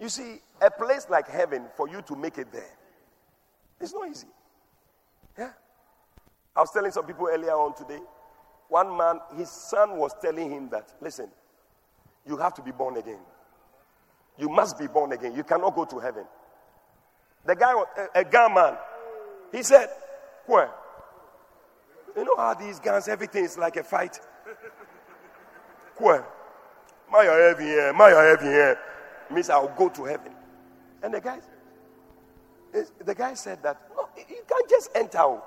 You 0.00 0.08
see, 0.08 0.40
a 0.60 0.72
place 0.72 1.06
like 1.08 1.28
heaven, 1.28 1.66
for 1.76 1.88
you 1.88 2.02
to 2.02 2.16
make 2.16 2.36
it 2.36 2.50
there, 2.50 2.76
it's 3.80 3.94
not 3.94 4.08
easy. 4.08 4.26
Yeah. 5.38 5.52
I 6.56 6.60
was 6.60 6.70
telling 6.70 6.92
some 6.92 7.06
people 7.06 7.28
earlier 7.30 7.52
on 7.52 7.74
today, 7.74 8.00
one 8.68 8.96
man, 8.96 9.20
his 9.36 9.50
son 9.50 9.96
was 9.96 10.12
telling 10.20 10.50
him 10.50 10.68
that, 10.70 10.92
listen, 11.00 11.28
you 12.26 12.36
have 12.36 12.54
to 12.54 12.62
be 12.62 12.70
born 12.70 12.96
again. 12.96 13.18
You 14.38 14.48
must 14.48 14.78
be 14.78 14.86
born 14.86 15.12
again. 15.12 15.34
You 15.34 15.44
cannot 15.44 15.74
go 15.74 15.84
to 15.84 15.98
heaven. 15.98 16.24
The 17.44 17.54
guy, 17.54 17.72
a, 17.72 18.20
a 18.20 18.24
gun 18.24 18.54
man, 18.54 18.76
he 19.52 19.62
said, 19.62 19.88
Where? 20.46 20.70
You 22.16 22.24
know 22.24 22.36
how 22.36 22.54
these 22.54 22.80
guns, 22.80 23.08
everything 23.08 23.44
is 23.44 23.58
like 23.58 23.76
a 23.76 23.84
fight. 23.84 24.18
Where? 25.98 26.24
My 27.10 27.24
heaven 27.24 27.64
here, 27.64 27.92
my 27.92 28.08
heaven 28.08 28.46
here 28.46 28.78
means 29.30 29.50
I'll 29.50 29.68
go 29.76 29.88
to 29.88 30.04
heaven. 30.04 30.32
And 31.02 31.14
the 31.14 31.20
guy, 31.20 31.38
the 33.04 33.14
guy 33.14 33.34
said 33.34 33.62
that 33.62 33.80
no, 33.94 34.08
you 34.16 34.42
can't 34.48 34.70
just 34.70 34.90
enter. 34.94 35.38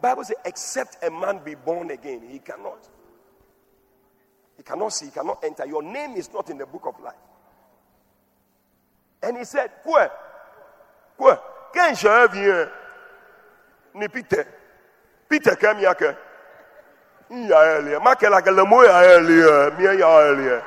Bible 0.00 0.24
says, 0.24 0.36
except 0.44 1.02
a 1.04 1.10
man 1.10 1.40
be 1.44 1.54
born 1.54 1.90
again, 1.90 2.22
he 2.30 2.38
cannot. 2.38 2.88
He 4.56 4.62
cannot 4.62 4.92
see, 4.92 5.06
he 5.06 5.10
cannot 5.10 5.42
enter. 5.42 5.66
Your 5.66 5.82
name 5.82 6.16
is 6.16 6.32
not 6.32 6.50
in 6.50 6.58
the 6.58 6.66
book 6.66 6.86
of 6.86 7.00
life. 7.02 7.14
And 9.22 9.36
he 9.36 9.44
said, 9.44 9.70
Where? 9.84 10.10
Where? 11.16 11.38
Quand 11.72 11.94
je 11.94 12.28
viens, 12.32 12.68
ni 13.94 14.08
Peter. 14.08 14.46
Peter 15.28 15.56
kam 15.56 15.78
yake. 15.78 16.16
Ya 17.30 17.62
earlier. 17.62 18.00
Ma 18.00 18.14
ke 18.14 18.28
la 18.28 18.40
ke 18.40 18.50
le 18.50 18.64
mo 18.66 18.82
ya 18.82 19.02
earlier. 19.02 19.70
Mi 19.78 19.84
ya 19.84 20.20
earlier. 20.20 20.62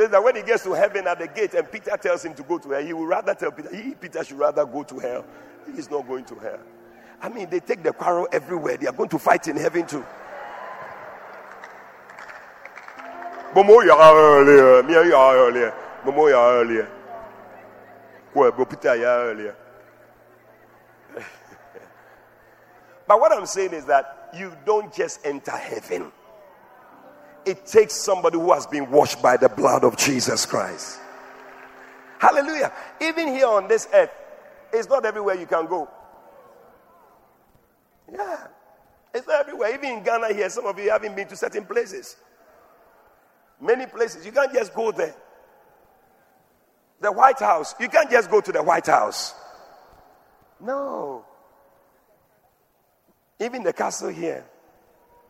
Says 0.00 0.10
that 0.10 0.24
when 0.24 0.34
he 0.34 0.42
gets 0.42 0.62
to 0.64 0.72
heaven 0.72 1.06
at 1.06 1.18
the 1.18 1.28
gate 1.28 1.52
and 1.52 1.70
Peter 1.70 1.94
tells 1.98 2.24
him 2.24 2.32
to 2.32 2.42
go 2.42 2.56
to 2.56 2.70
hell, 2.70 2.82
he 2.82 2.94
will 2.94 3.06
rather 3.06 3.34
tell 3.34 3.52
Peter, 3.52 3.74
he, 3.74 3.94
Peter 3.94 4.24
should 4.24 4.38
rather 4.38 4.64
go 4.64 4.82
to 4.82 4.98
hell. 4.98 5.26
He's 5.74 5.90
not 5.90 6.08
going 6.08 6.24
to 6.24 6.34
hell. 6.36 6.58
I 7.20 7.28
mean, 7.28 7.50
they 7.50 7.60
take 7.60 7.82
the 7.82 7.92
quarrel 7.92 8.26
everywhere. 8.32 8.78
They 8.78 8.86
are 8.86 8.94
going 8.94 9.10
to 9.10 9.18
fight 9.18 9.46
in 9.48 9.56
heaven 9.56 9.86
too. 9.86 10.02
Earlier, 13.54 14.78
eh? 14.78 14.82
me 14.82 14.94
ya 15.10 15.32
earlier, 15.32 15.66
eh? 15.68 15.72
Momo 16.06 16.30
ya 16.30 16.50
earlier. 16.50 16.84
Eh? 16.84 16.88
Well, 18.32 18.52
Peter 18.52 18.94
earlier. 19.04 19.54
But 23.06 23.20
what 23.20 23.32
I'm 23.32 23.44
saying 23.44 23.74
is 23.74 23.84
that 23.84 24.30
you 24.34 24.56
don't 24.64 24.94
just 24.94 25.26
enter 25.26 25.50
heaven. 25.50 26.10
It 27.44 27.66
takes 27.66 27.94
somebody 27.94 28.38
who 28.38 28.52
has 28.52 28.66
been 28.66 28.90
washed 28.90 29.22
by 29.22 29.36
the 29.36 29.48
blood 29.48 29.84
of 29.84 29.96
Jesus 29.96 30.46
Christ. 30.46 31.00
Hallelujah. 32.18 32.72
Even 33.00 33.28
here 33.28 33.46
on 33.46 33.66
this 33.66 33.88
earth, 33.94 34.10
it's 34.72 34.88
not 34.88 35.04
everywhere 35.04 35.36
you 35.36 35.46
can 35.46 35.66
go. 35.66 35.88
Yeah. 38.12 38.46
It's 39.14 39.26
not 39.26 39.40
everywhere. 39.40 39.74
Even 39.74 39.98
in 39.98 40.02
Ghana 40.04 40.34
here, 40.34 40.50
some 40.50 40.66
of 40.66 40.78
you 40.78 40.90
haven't 40.90 41.16
been 41.16 41.28
to 41.28 41.36
certain 41.36 41.64
places. 41.64 42.16
Many 43.60 43.86
places. 43.86 44.24
You 44.24 44.32
can't 44.32 44.52
just 44.52 44.74
go 44.74 44.92
there. 44.92 45.14
The 47.00 47.10
White 47.10 47.38
House. 47.38 47.74
You 47.80 47.88
can't 47.88 48.10
just 48.10 48.30
go 48.30 48.40
to 48.40 48.52
the 48.52 48.62
White 48.62 48.86
House. 48.86 49.34
No. 50.60 51.24
Even 53.40 53.62
the 53.62 53.72
castle 53.72 54.10
here. 54.10 54.44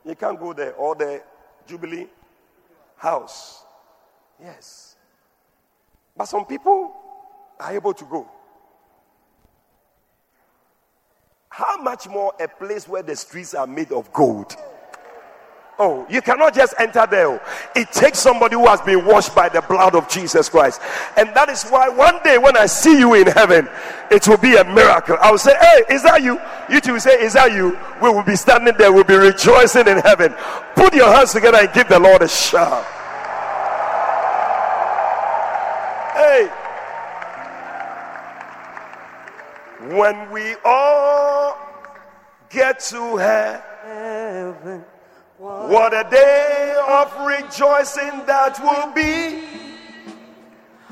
You 0.04 0.14
can't 0.16 0.38
go 0.38 0.52
there. 0.52 0.74
Or 0.74 0.94
the 0.94 1.22
Jubilee 1.66 2.06
house. 2.96 3.64
Yes. 4.40 4.96
But 6.16 6.26
some 6.26 6.44
people 6.44 6.94
are 7.58 7.72
able 7.72 7.94
to 7.94 8.04
go. 8.04 8.28
How 11.48 11.82
much 11.82 12.08
more 12.08 12.32
a 12.40 12.48
place 12.48 12.86
where 12.86 13.02
the 13.02 13.16
streets 13.16 13.54
are 13.54 13.66
made 13.66 13.92
of 13.92 14.12
gold? 14.12 14.54
Oh, 15.82 16.06
you 16.10 16.20
cannot 16.20 16.52
just 16.54 16.74
enter 16.78 17.06
there. 17.06 17.26
Oh. 17.26 17.40
It 17.74 17.90
takes 17.90 18.18
somebody 18.18 18.54
who 18.54 18.66
has 18.66 18.82
been 18.82 19.06
washed 19.06 19.34
by 19.34 19.48
the 19.48 19.62
blood 19.62 19.94
of 19.94 20.10
Jesus 20.10 20.50
Christ. 20.50 20.78
And 21.16 21.34
that 21.34 21.48
is 21.48 21.64
why 21.70 21.88
one 21.88 22.22
day 22.22 22.36
when 22.36 22.54
I 22.54 22.66
see 22.66 22.98
you 22.98 23.14
in 23.14 23.26
heaven, 23.26 23.66
it 24.10 24.28
will 24.28 24.36
be 24.36 24.56
a 24.56 24.64
miracle. 24.64 25.16
I 25.22 25.30
will 25.30 25.38
say, 25.38 25.56
Hey, 25.58 25.94
is 25.94 26.02
that 26.02 26.22
you? 26.22 26.38
You 26.68 26.82
two 26.82 26.92
will 26.92 27.00
say, 27.00 27.22
Is 27.22 27.32
that 27.32 27.52
you? 27.52 27.78
We 28.02 28.10
will 28.10 28.22
be 28.22 28.36
standing 28.36 28.74
there, 28.76 28.92
we'll 28.92 29.04
be 29.04 29.16
rejoicing 29.16 29.88
in 29.88 30.00
heaven. 30.00 30.34
Put 30.74 30.94
your 30.94 31.10
hands 31.10 31.32
together 31.32 31.56
and 31.56 31.72
give 31.72 31.88
the 31.88 31.98
Lord 31.98 32.20
a 32.20 32.28
shout. 32.28 32.84
Hey. 36.12 36.50
When 39.96 40.30
we 40.30 40.56
all 40.62 41.56
get 42.50 42.80
to 42.80 43.16
heaven 43.16 44.84
what 45.40 45.94
a 45.94 46.04
day 46.10 46.76
of 46.86 47.10
rejoicing 47.26 48.26
that 48.26 48.60
will 48.62 48.92
be 48.92 49.40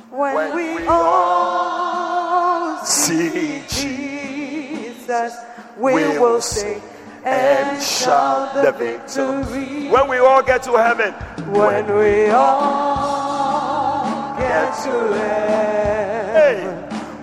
when, 0.09 0.34
when 0.34 0.57
we, 0.57 0.74
we 0.76 0.86
all 0.88 2.82
see 2.82 3.62
Jesus. 3.68 5.36
We, 5.76 5.92
we 5.92 6.18
will 6.18 6.40
sing 6.40 6.80
and 7.26 7.82
shout 7.82 8.55
the 8.55 8.72
victory. 8.72 9.90
When 9.90 10.09
we 10.09 10.16
all 10.16 10.42
get 10.42 10.62
to 10.62 10.78
heaven. 10.78 11.12
When 11.53 11.86
we 11.94 12.30
all 12.30 14.34
get 14.38 14.74
to 14.84 15.12
heaven. 15.12 16.32
Hey, 16.32 16.64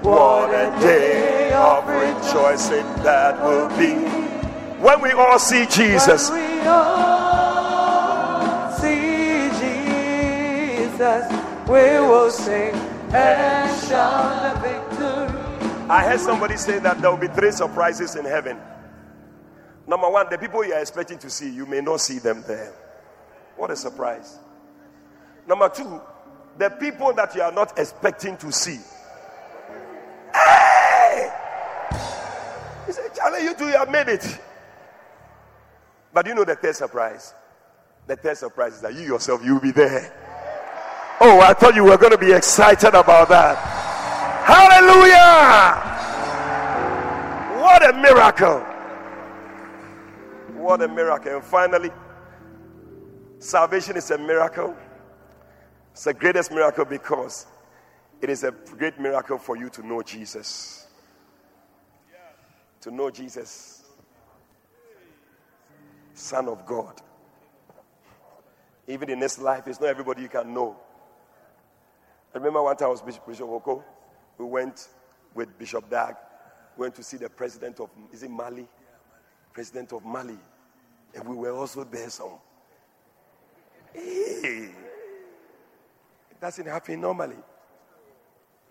what 0.03 0.51
a 0.51 0.69
day 0.79 1.51
of 1.53 1.87
rejoicing 1.87 2.85
that 3.01 3.43
will 3.43 3.69
be. 3.79 3.95
When 4.79 5.01
we 5.01 5.09
all 5.13 5.39
see 5.39 5.65
Jesus 5.65 6.29
Jesus, 10.95 11.25
we 11.67 11.99
will 11.99 12.31
sing 12.31 12.73
and 13.13 13.81
shout 13.87 14.41
the 14.41 14.59
victory. 14.61 15.41
I 15.89 16.03
heard 16.03 16.19
somebody 16.19 16.57
say 16.57 16.79
that 16.79 16.99
there 17.01 17.11
will 17.11 17.17
be 17.17 17.27
three 17.27 17.51
surprises 17.51 18.15
in 18.15 18.25
heaven. 18.25 18.57
Number 19.87 20.09
one, 20.09 20.27
the 20.31 20.37
people 20.37 20.65
you 20.65 20.73
are 20.73 20.79
expecting 20.81 21.19
to 21.19 21.29
see, 21.29 21.49
you 21.53 21.67
may 21.67 21.81
not 21.81 22.01
see 22.01 22.17
them 22.17 22.43
there. 22.47 22.73
What 23.55 23.69
a 23.69 23.75
surprise. 23.75 24.39
Number 25.47 25.69
two, 25.69 26.01
the 26.57 26.71
people 26.71 27.13
that 27.13 27.35
you 27.35 27.41
are 27.41 27.51
not 27.51 27.77
expecting 27.77 28.35
to 28.37 28.51
see. 28.51 28.79
Hey! 30.33 31.29
He 32.87 32.91
said, 32.91 33.13
Charlie, 33.15 33.43
you 33.43 33.53
two, 33.53 33.67
you 33.67 33.77
have 33.77 33.91
made 33.91 34.07
it. 34.07 34.39
But 36.15 36.25
you 36.27 36.33
know 36.33 36.45
the 36.45 36.55
third 36.55 36.77
surprise? 36.77 37.33
The 38.07 38.15
third 38.15 38.37
surprise 38.37 38.75
is 38.75 38.81
that 38.81 38.93
you 38.93 39.01
yourself, 39.01 39.43
you'll 39.43 39.59
be 39.59 39.71
there. 39.71 40.13
Oh, 41.19 41.41
I 41.41 41.51
thought 41.53 41.75
you 41.75 41.83
were 41.83 41.97
going 41.97 42.13
to 42.13 42.17
be 42.17 42.31
excited 42.31 42.95
about 42.95 43.27
that. 43.27 43.57
Hallelujah! 44.45 45.81
What 47.61 47.89
a 47.89 47.93
miracle! 47.97 48.59
What 50.57 50.81
a 50.83 50.87
miracle. 50.87 51.33
And 51.35 51.43
finally, 51.43 51.91
salvation 53.39 53.97
is 53.97 54.09
a 54.09 54.17
miracle. 54.17 54.73
It's 55.91 56.05
the 56.05 56.13
greatest 56.13 56.49
miracle 56.49 56.85
because 56.85 57.45
it 58.21 58.29
is 58.29 58.45
a 58.45 58.51
great 58.51 58.97
miracle 59.01 59.37
for 59.37 59.57
you 59.57 59.69
to 59.71 59.85
know 59.85 60.01
Jesus. 60.01 60.87
To 62.79 62.91
know 62.91 63.09
Jesus 63.09 63.84
Son 66.15 66.47
of 66.47 66.65
God. 66.65 67.01
Even 68.87 69.09
in 69.09 69.19
this 69.19 69.37
life, 69.37 69.67
it's 69.67 69.79
not 69.79 69.89
everybody 69.89 70.21
you 70.21 70.29
can 70.29 70.53
know. 70.53 70.77
I 72.33 72.37
remember 72.37 72.63
one 72.63 72.75
time 72.77 72.87
I 72.87 72.91
was 72.91 73.01
Bishop, 73.01 73.27
Bishop 73.27 73.47
Oko. 73.47 73.83
We 74.37 74.45
went 74.45 74.87
with 75.33 75.57
Bishop 75.57 75.89
Dag, 75.89 76.15
We 76.77 76.83
went 76.83 76.95
to 76.95 77.03
see 77.03 77.17
the 77.17 77.29
president 77.29 77.79
of, 77.79 77.89
is 78.11 78.23
it 78.23 78.31
Mali? 78.31 78.67
President 79.53 79.91
of 79.93 80.05
Mali. 80.05 80.37
And 81.13 81.27
we 81.27 81.35
were 81.35 81.51
also 81.51 81.83
there 81.83 82.09
some. 82.09 82.39
Hey, 83.93 84.69
it 86.31 86.41
doesn't 86.41 86.65
happen 86.65 87.01
normally. 87.01 87.37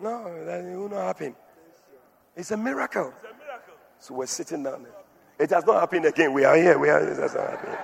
No, 0.01 0.45
that 0.45 0.64
will 0.64 0.88
not 0.88 1.05
happen. 1.05 1.34
It's 2.36 2.51
a 2.51 2.57
miracle. 2.57 3.12
It's 3.22 3.24
a 3.24 3.38
miracle. 3.38 3.74
So 3.99 4.14
we're 4.14 4.26
sitting 4.26 4.62
down 4.62 4.82
there. 4.84 5.03
It 5.45 5.51
has 5.51 5.66
not 5.66 5.78
happened 5.78 6.07
again. 6.07 6.32
We 6.32 6.47
are 6.47 6.57
here. 6.57 6.78
We 6.78 6.88
are. 6.88 7.05
Has 7.05 7.34
not 7.34 7.51
happened. 7.51 7.76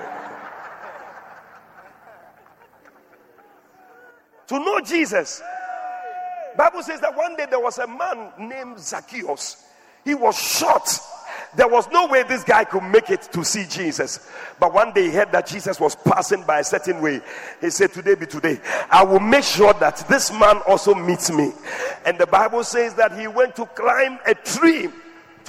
to 4.46 4.58
know 4.58 4.80
Jesus. 4.80 5.42
Bible 6.56 6.82
says 6.82 7.02
that 7.02 7.14
one 7.14 7.36
day 7.36 7.44
there 7.50 7.61
was 7.61 7.76
a 7.76 7.86
man 7.86 8.32
named 8.38 8.80
Zacchaeus. 8.80 9.62
He 10.06 10.14
was 10.14 10.38
short. 10.38 10.88
There 11.54 11.68
was 11.68 11.86
no 11.90 12.06
way 12.06 12.22
this 12.22 12.44
guy 12.44 12.64
could 12.64 12.82
make 12.84 13.11
it 13.11 13.28
to 13.32 13.44
see 13.44 13.66
Jesus. 13.68 14.26
But 14.58 14.72
one 14.72 14.94
day 14.94 15.11
he 15.11 15.11
heard 15.11 15.30
that 15.32 15.46
Jesus 15.46 15.78
was 15.78 15.94
passing 15.94 16.42
by 16.44 16.61
a 16.61 16.64
certain 16.64 17.02
way. 17.02 17.20
He 17.61 17.68
said, 17.68 17.92
Today 17.92 18.14
be 18.14 18.24
today. 18.24 18.58
I 18.90 19.04
will 19.04 19.20
make 19.20 19.44
sure 19.44 19.74
that 19.74 19.98
this 20.08 20.32
man 20.32 20.62
also 20.66 20.94
meets 20.94 21.30
me. 21.30 21.52
And 22.06 22.16
the 22.16 22.26
Bible 22.26 22.64
says 22.64 22.94
that 22.94 23.20
he 23.20 23.28
went 23.28 23.54
to 23.56 23.66
climb 23.66 24.18
a 24.24 24.34
tree 24.34 24.88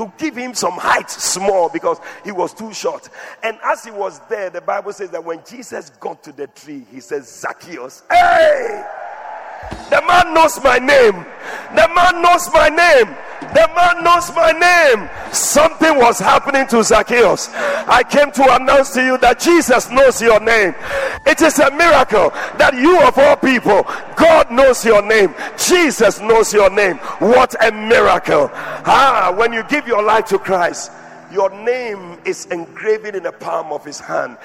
to 0.02 0.12
give 0.18 0.36
him 0.36 0.54
some 0.54 0.74
height 0.74 1.10
small 1.10 1.70
because 1.70 1.99
he 2.24 2.32
was 2.32 2.54
too 2.54 2.74
short. 2.74 3.10
And 3.43 3.58
as 3.64 3.84
he 3.86 3.91
was 3.91 4.20
there, 4.30 4.49
the 4.49 4.62
Bible 4.62 4.93
says 4.93 5.12
that 5.12 5.24
when 5.24 5.41
Jesus 5.47 5.91
got 5.91 6.24
to 6.24 6.32
the 6.32 6.47
tree, 6.47 6.86
he 6.91 6.99
says, 6.99 7.28
Zacchaeus, 7.30 8.04
hey! 8.10 8.84
The 9.89 10.01
man 10.07 10.34
knows 10.34 10.62
my 10.64 10.80
name. 10.80 11.26
The 11.76 11.88
man 11.93 12.22
knows 12.22 12.49
my 12.53 12.70
name. 12.70 13.16
The 13.41 13.70
man 13.76 14.03
knows 14.03 14.34
my 14.34 14.51
name. 14.51 15.09
Something 15.34 15.97
was 15.97 16.20
happening 16.20 16.68
to 16.68 16.84
Zacchaeus. 16.84 17.49
I 17.53 18.03
came 18.03 18.32
to 18.32 18.55
announce 18.55 18.91
to 18.91 19.03
you 19.03 19.18
that 19.18 19.39
Jesus 19.39 19.89
knows 19.89 20.22
your 20.22 20.39
name. 20.39 20.74
It 21.26 21.41
is 21.41 21.59
a 21.59 21.70
miracle 21.72 22.30
that 22.57 22.74
you, 22.76 23.01
of 23.01 23.18
all 23.18 23.36
people, 23.36 23.84
God 24.16 24.51
knows 24.51 24.86
your 24.86 25.01
name. 25.01 25.36
Jesus 25.57 26.22
knows 26.22 26.53
your 26.53 26.70
name. 26.70 26.97
What 27.20 27.55
a 27.62 27.72
miracle. 27.72 28.49
Ah, 28.53 29.34
when 29.36 29.51
you 29.51 29.64
give 29.64 29.88
your 29.88 30.03
life 30.03 30.26
to 30.26 30.39
Christ, 30.39 30.91
your 31.32 31.49
name 31.49 32.20
is 32.26 32.45
engraven 32.47 33.16
in 33.16 33.24
the 33.24 33.32
palm 33.32 33.72
of 33.72 33.84
his 33.84 33.99
hand. 33.99 34.38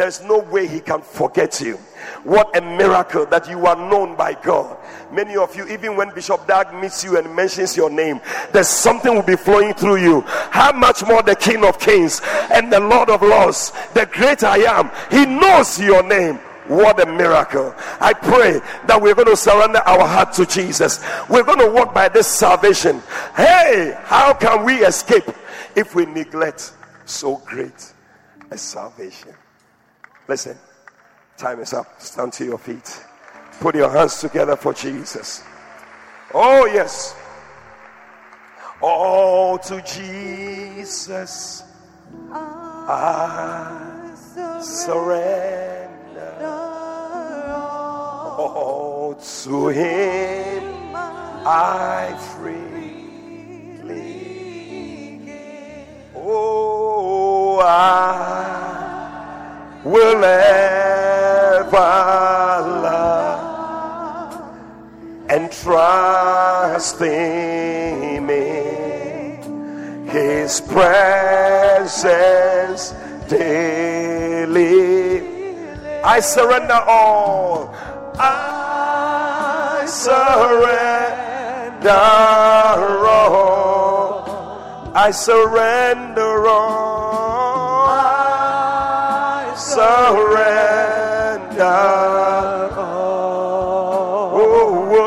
There's 0.00 0.22
no 0.22 0.38
way 0.38 0.66
he 0.66 0.80
can 0.80 1.02
forget 1.02 1.60
you. 1.60 1.76
What 2.24 2.56
a 2.56 2.62
miracle 2.62 3.26
that 3.26 3.50
you 3.50 3.66
are 3.66 3.76
known 3.76 4.16
by 4.16 4.32
God. 4.32 4.78
Many 5.12 5.36
of 5.36 5.54
you, 5.54 5.68
even 5.68 5.94
when 5.94 6.14
Bishop 6.14 6.46
Dag 6.46 6.72
meets 6.72 7.04
you 7.04 7.18
and 7.18 7.36
mentions 7.36 7.76
your 7.76 7.90
name, 7.90 8.18
there's 8.50 8.70
something 8.70 9.14
will 9.14 9.20
be 9.20 9.36
flowing 9.36 9.74
through 9.74 9.98
you. 9.98 10.22
How 10.22 10.72
much 10.72 11.06
more 11.06 11.22
the 11.22 11.36
King 11.36 11.66
of 11.66 11.78
Kings 11.78 12.22
and 12.50 12.72
the 12.72 12.80
Lord 12.80 13.10
of 13.10 13.20
Lords, 13.20 13.72
the 13.92 14.06
great 14.06 14.42
I 14.42 14.60
am, 14.60 14.90
he 15.10 15.26
knows 15.26 15.78
your 15.78 16.02
name. 16.02 16.36
What 16.66 16.98
a 16.98 17.04
miracle. 17.04 17.74
I 18.00 18.14
pray 18.14 18.58
that 18.86 18.98
we're 19.02 19.14
going 19.14 19.28
to 19.28 19.36
surrender 19.36 19.80
our 19.80 20.08
heart 20.08 20.32
to 20.36 20.46
Jesus. 20.46 21.04
We're 21.28 21.44
going 21.44 21.58
to 21.58 21.70
walk 21.70 21.92
by 21.92 22.08
this 22.08 22.26
salvation. 22.26 23.02
Hey, 23.36 23.98
how 24.04 24.32
can 24.32 24.64
we 24.64 24.82
escape 24.82 25.28
if 25.76 25.94
we 25.94 26.06
neglect 26.06 26.72
so 27.04 27.42
great 27.44 27.92
a 28.50 28.56
salvation? 28.56 29.34
Listen, 30.30 30.56
time 31.36 31.58
is 31.58 31.72
up. 31.72 32.00
Stand 32.00 32.32
to 32.34 32.44
your 32.44 32.56
feet. 32.56 33.04
Put 33.58 33.74
your 33.74 33.90
hands 33.90 34.20
together 34.20 34.54
for 34.54 34.72
Jesus. 34.72 35.42
Oh, 36.32 36.66
yes. 36.66 37.16
Oh, 38.80 39.58
to 39.64 39.82
Jesus 39.82 41.64
I 42.32 44.12
surrender. 44.62 45.90
Oh, 48.38 49.18
to 49.42 49.66
Him 49.66 50.92
I 50.94 52.16
freely 52.36 53.08
give. 55.26 56.14
Oh, 56.14 57.58
I 57.64 58.79
will 59.84 60.24
ever 60.24 61.70
love 62.82 64.34
and 65.30 65.50
trust 65.50 67.00
in 67.00 68.28
His 70.08 70.60
presence 70.60 72.02
daily. 73.28 74.90
I 76.02 76.20
surrender 76.20 76.82
all. 76.86 77.74
I 78.18 79.86
surrender 79.86 80.30
all. 83.06 84.92
I 84.94 85.10
surrender 85.12 86.46
all 86.46 87.09
surrender. 89.80 91.64
Oh, 92.82 94.36
oh, 94.92 95.06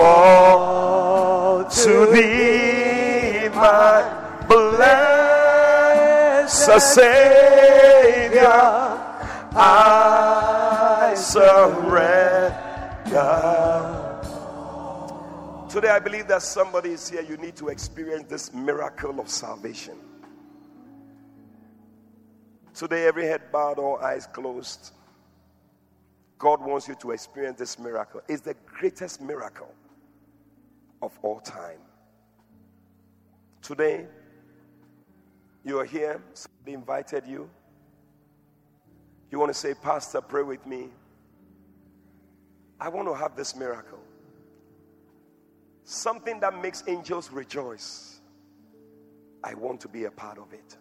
oh, 0.00 1.68
to 1.70 1.94
thee, 2.12 3.48
my 3.54 4.02
blessed 4.48 5.74
Savior, 6.94 8.62
I 9.56 11.14
surrender. 11.16 12.54
Today, 15.68 15.90
I 15.90 15.98
believe 16.00 16.26
that 16.28 16.42
somebody 16.42 16.90
is 16.90 17.08
here. 17.08 17.22
You 17.22 17.36
need 17.36 17.54
to 17.56 17.68
experience 17.68 18.26
this 18.28 18.52
miracle 18.52 19.20
of 19.20 19.28
salvation. 19.28 20.13
Today, 22.74 23.06
every 23.06 23.24
head 23.24 23.52
bowed, 23.52 23.78
all 23.78 23.98
eyes 23.98 24.26
closed. 24.26 24.90
God 26.38 26.60
wants 26.60 26.88
you 26.88 26.96
to 26.96 27.12
experience 27.12 27.58
this 27.58 27.78
miracle. 27.78 28.20
It's 28.28 28.42
the 28.42 28.54
greatest 28.66 29.20
miracle 29.20 29.72
of 31.00 31.16
all 31.22 31.38
time. 31.38 31.78
Today, 33.62 34.06
you 35.64 35.78
are 35.78 35.84
here, 35.84 36.20
somebody 36.34 36.74
invited 36.74 37.24
you. 37.26 37.48
You 39.30 39.38
want 39.38 39.52
to 39.52 39.58
say, 39.58 39.74
Pastor, 39.74 40.20
pray 40.20 40.42
with 40.42 40.66
me. 40.66 40.88
I 42.80 42.88
want 42.88 43.06
to 43.08 43.14
have 43.14 43.36
this 43.36 43.54
miracle. 43.54 44.00
Something 45.84 46.40
that 46.40 46.60
makes 46.60 46.82
angels 46.88 47.30
rejoice. 47.30 48.20
I 49.42 49.54
want 49.54 49.80
to 49.82 49.88
be 49.88 50.04
a 50.04 50.10
part 50.10 50.38
of 50.38 50.52
it. 50.52 50.76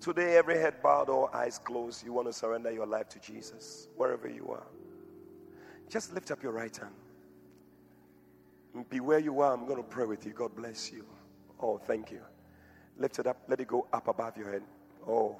Today, 0.00 0.36
every 0.36 0.58
head 0.58 0.82
bowed 0.82 1.08
or 1.08 1.34
eyes 1.34 1.58
closed, 1.58 2.04
you 2.04 2.12
want 2.12 2.28
to 2.28 2.32
surrender 2.32 2.70
your 2.70 2.86
life 2.86 3.08
to 3.10 3.18
Jesus, 3.18 3.88
wherever 3.96 4.28
you 4.28 4.48
are. 4.50 4.66
Just 5.88 6.12
lift 6.12 6.30
up 6.30 6.42
your 6.42 6.52
right 6.52 6.76
hand. 6.76 6.94
Be 8.90 9.00
where 9.00 9.18
you 9.18 9.40
are. 9.40 9.54
I'm 9.54 9.66
going 9.66 9.78
to 9.78 9.82
pray 9.82 10.04
with 10.04 10.26
you. 10.26 10.32
God 10.32 10.54
bless 10.54 10.92
you. 10.92 11.04
Oh, 11.60 11.78
thank 11.78 12.10
you. 12.10 12.20
Lift 12.98 13.18
it 13.18 13.26
up. 13.26 13.38
Let 13.48 13.60
it 13.60 13.68
go 13.68 13.86
up 13.92 14.08
above 14.08 14.36
your 14.36 14.52
head. 14.52 14.62
Oh, 15.08 15.36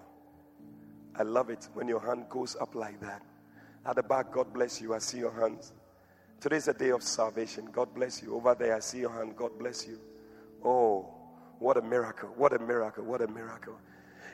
I 1.14 1.22
love 1.22 1.50
it 1.50 1.68
when 1.74 1.88
your 1.88 2.00
hand 2.00 2.26
goes 2.28 2.57
up 2.61 2.74
like 2.74 3.00
that. 3.00 3.22
At 3.84 3.96
the 3.96 4.02
back, 4.02 4.32
God 4.32 4.52
bless 4.52 4.80
you. 4.80 4.94
I 4.94 4.98
see 4.98 5.18
your 5.18 5.32
hands. 5.32 5.72
Today's 6.40 6.68
a 6.68 6.74
day 6.74 6.90
of 6.90 7.02
salvation. 7.02 7.68
God 7.72 7.94
bless 7.94 8.22
you. 8.22 8.34
Over 8.34 8.54
there, 8.54 8.76
I 8.76 8.80
see 8.80 8.98
your 8.98 9.11
hand. 9.11 9.36
God 9.36 9.59
bless 9.59 9.86
you. 9.86 9.98
Oh, 10.64 11.09
what 11.59 11.76
a 11.76 11.82
miracle. 11.82 12.30
What 12.36 12.52
a 12.52 12.59
miracle. 12.59 13.04
What 13.04 13.22
a 13.22 13.28
miracle. 13.28 13.78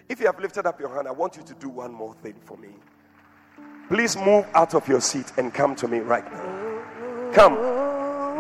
If 0.09 0.21
you 0.21 0.27
have 0.27 0.39
lifted 0.41 0.67
up 0.67 0.81
your 0.81 0.95
hand, 0.95 1.09
I 1.09 1.13
want 1.13 1.37
you 1.37 1.43
to 1.43 1.55
do 1.55 1.69
one 1.69 1.93
more 1.93 2.15
thing 2.23 2.35
for 2.45 2.57
me. 2.57 2.69
Please 3.89 4.17
move 4.17 4.47
out 4.55 4.75
of 4.75 4.87
your 4.89 5.01
seat 5.01 5.33
and 5.37 5.53
come 5.53 5.75
to 5.77 5.89
me 5.89 6.01
right 6.01 6.25
now. 6.33 7.33
Come. 7.33 7.55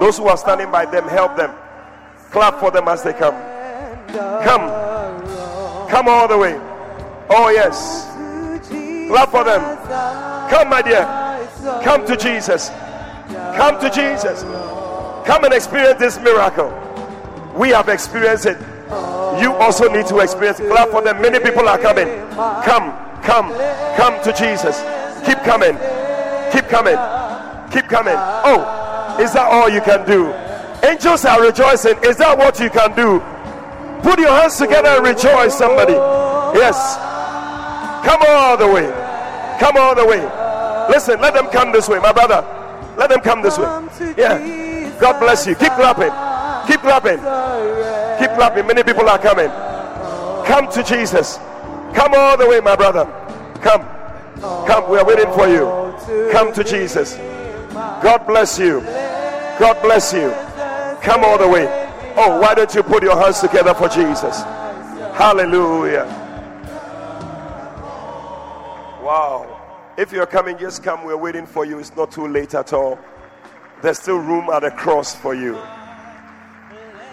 Those 0.01 0.19
who 0.19 0.27
are 0.27 0.37
standing 0.37 0.71
by 0.71 0.87
them, 0.87 1.07
help 1.09 1.37
them. 1.37 1.55
Clap 2.31 2.59
for 2.59 2.71
them 2.71 2.89
as 2.89 3.03
they 3.03 3.13
come. 3.13 3.35
Come. 4.43 5.89
Come 5.89 6.09
all 6.09 6.27
the 6.27 6.39
way. 6.39 6.59
Oh, 7.29 7.51
yes. 7.51 8.07
Clap 9.09 9.31
for 9.31 9.45
them. 9.45 9.61
Come, 10.49 10.71
my 10.71 10.83
dear. 10.83 11.05
Come 11.85 12.07
to 12.07 12.17
Jesus. 12.17 12.71
Come 13.57 13.81
to 13.81 13.91
Jesus. 13.91 14.43
Come 15.27 15.45
and 15.45 15.55
experience 15.55 15.99
this 15.99 16.19
miracle. 16.19 16.71
We 17.55 17.69
have 17.71 17.89
experienced 17.89 18.47
it. 18.47 18.59
You 19.41 19.55
also 19.55 19.89
need 19.93 20.07
to 20.07 20.19
experience. 20.19 20.59
Clap 20.59 20.91
for 20.91 21.03
them. 21.03 21.23
Many 21.23 21.39
people 21.39 21.69
are 21.69 21.79
coming. 21.79 22.09
Come, 22.65 22.93
Come, 23.23 23.53
come 23.95 24.21
to 24.25 24.33
Jesus. 24.33 24.83
Keep 25.25 25.39
coming. 25.45 25.79
Keep 26.51 26.67
coming. 26.67 26.99
Keep 27.71 27.87
coming. 27.87 28.17
Oh, 28.45 29.17
is 29.21 29.33
that 29.33 29.47
all 29.49 29.69
you 29.69 29.81
can 29.81 30.05
do? 30.05 30.33
Angels 30.85 31.25
are 31.25 31.41
rejoicing. 31.41 31.97
Is 32.03 32.17
that 32.17 32.37
what 32.37 32.59
you 32.59 32.69
can 32.69 32.95
do? 32.97 33.21
Put 34.03 34.19
your 34.19 34.33
hands 34.33 34.57
together 34.57 34.89
and 34.89 35.07
rejoice, 35.07 35.57
somebody. 35.57 35.93
Yes. 36.59 36.97
Come 38.05 38.23
all 38.27 38.57
the 38.57 38.67
way. 38.67 38.91
Come 39.61 39.77
all 39.77 39.95
the 39.95 40.05
way. 40.05 40.21
Listen, 40.91 41.21
let 41.21 41.33
them 41.33 41.47
come 41.51 41.71
this 41.71 41.89
way, 41.89 42.01
my 42.01 42.13
brother. 42.13 42.45
Let 42.99 43.09
them 43.09 43.21
come 43.21 43.41
this 43.41 43.57
way. 43.57 44.15
Yeah. 44.19 44.99
God 45.01 45.21
bless 45.21 45.47
you. 45.47 45.55
Keep 45.55 45.73
clapping. 45.75 46.32
Keep 46.67 46.81
clapping. 46.81 47.19
Keep 48.19 48.37
clapping. 48.37 48.67
Many 48.67 48.83
people 48.83 49.09
are 49.09 49.19
coming. 49.19 49.49
Come 50.47 50.71
to 50.73 50.83
Jesus. 50.83 51.39
Come 51.95 52.15
all 52.15 52.37
the 52.37 52.49
way, 52.49 52.61
my 52.61 52.77
brother. 52.77 53.05
Come. 53.61 53.83
Come. 54.67 54.91
We 54.91 54.99
are 54.99 55.05
waiting 55.05 55.33
for 55.33 55.49
you. 55.49 56.31
Come 56.33 56.53
to 56.53 56.65
Jesus. 56.65 57.17
God 57.73 58.27
bless 58.27 58.59
you. 58.59 58.81
God 59.59 59.81
bless 59.83 60.13
you. 60.13 60.31
Come 61.03 61.25
all 61.25 61.39
the 61.39 61.49
way. 61.49 61.67
Oh, 62.17 62.41
why 62.41 62.55
don't 62.55 62.75
you 62.75 62.83
put 62.83 63.03
your 63.03 63.19
hands 63.21 63.41
together 63.41 63.75
for 63.75 63.89
Jesus? 63.89 64.43
Hallelujah. 65.15 66.05
Wow. 69.03 69.93
If 69.97 70.13
you're 70.13 70.27
coming, 70.27 70.59
just 70.59 70.83
come. 70.83 71.05
We're 71.05 71.17
waiting 71.17 71.47
for 71.47 71.65
you. 71.65 71.79
It's 71.79 71.95
not 71.97 72.11
too 72.11 72.29
late 72.29 72.55
at 72.55 72.73
all. 72.73 72.99
There's 73.83 73.99
still 73.99 74.19
room 74.19 74.49
at 74.51 74.61
the 74.61 74.71
cross 74.71 75.15
for 75.15 75.35
you. 75.35 75.59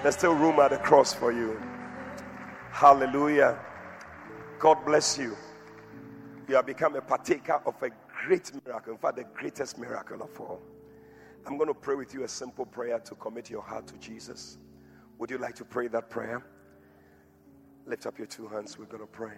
There's 0.01 0.15
still 0.15 0.33
room 0.33 0.59
at 0.61 0.71
the 0.71 0.77
cross 0.77 1.13
for 1.13 1.33
you. 1.33 1.61
Hallelujah. 2.71 3.59
God 4.57 4.85
bless 4.85 5.17
you. 5.17 5.35
You 6.47 6.55
have 6.55 6.65
become 6.65 6.95
a 6.95 7.01
partaker 7.01 7.61
of 7.65 7.83
a 7.83 7.89
great 8.25 8.49
miracle. 8.65 8.93
In 8.93 8.97
fact, 8.97 9.17
the 9.17 9.25
greatest 9.25 9.77
miracle 9.77 10.21
of 10.21 10.39
all. 10.39 10.61
I'm 11.45 11.57
going 11.57 11.67
to 11.67 11.73
pray 11.73 11.95
with 11.95 12.13
you 12.13 12.23
a 12.23 12.29
simple 12.29 12.65
prayer 12.65 12.99
to 12.99 13.15
commit 13.15 13.49
your 13.49 13.61
heart 13.61 13.87
to 13.87 13.97
Jesus. 13.97 14.57
Would 15.17 15.31
you 15.31 15.37
like 15.37 15.55
to 15.55 15.65
pray 15.65 15.89
that 15.89 16.09
prayer? 16.09 16.45
Lift 17.85 18.05
up 18.05 18.17
your 18.17 18.27
two 18.27 18.47
hands. 18.47 18.79
We're 18.79 18.85
going 18.85 19.01
to 19.01 19.07
pray. 19.07 19.33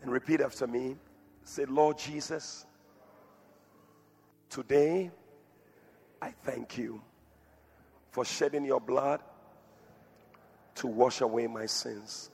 And 0.00 0.10
repeat 0.10 0.40
after 0.40 0.66
me. 0.66 0.96
Say, 1.44 1.66
Lord 1.66 1.98
Jesus, 1.98 2.64
today 4.48 5.10
I 6.22 6.30
thank 6.42 6.78
you 6.78 7.02
for 8.16 8.24
shedding 8.24 8.64
your 8.64 8.80
blood 8.80 9.20
to 10.74 10.86
wash 10.86 11.20
away 11.20 11.46
my 11.46 11.66
sins. 11.66 12.30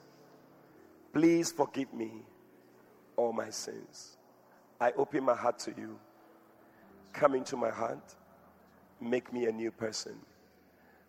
Please 1.13 1.51
forgive 1.51 1.93
me 1.93 2.23
all 3.17 3.33
my 3.33 3.51
sins. 3.51 4.17
I 4.81 4.93
open 4.93 5.25
my 5.25 5.35
heart 5.35 5.59
to 5.59 5.75
you. 5.77 5.99
Come 7.13 7.35
into 7.35 7.57
my 7.57 7.71
heart. 7.71 8.15
Make 9.01 9.33
me 9.33 9.47
a 9.47 9.51
new 9.51 9.73
person. 9.73 10.15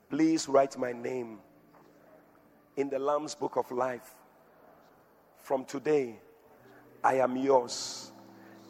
Please 0.10 0.50
write 0.50 0.76
my 0.76 0.92
name 0.92 1.38
in 2.76 2.90
the 2.90 2.98
Lamb's 2.98 3.36
book 3.36 3.58
of 3.58 3.70
life. 3.70 4.10
From 5.38 5.66
today, 5.66 6.16
I 7.04 7.18
am 7.20 7.38
yours 7.38 8.12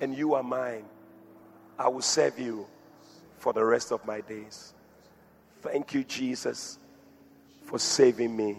and 0.01 0.13
you 0.13 0.33
are 0.33 0.43
mine. 0.43 0.83
I 1.79 1.87
will 1.87 2.01
serve 2.01 2.37
you 2.37 2.67
for 3.37 3.53
the 3.53 3.63
rest 3.63 3.93
of 3.93 4.05
my 4.05 4.19
days. 4.19 4.73
Thank 5.63 5.93
you, 5.93 6.03
Jesus, 6.03 6.77
for 7.63 7.79
saving 7.79 8.35
me. 8.35 8.57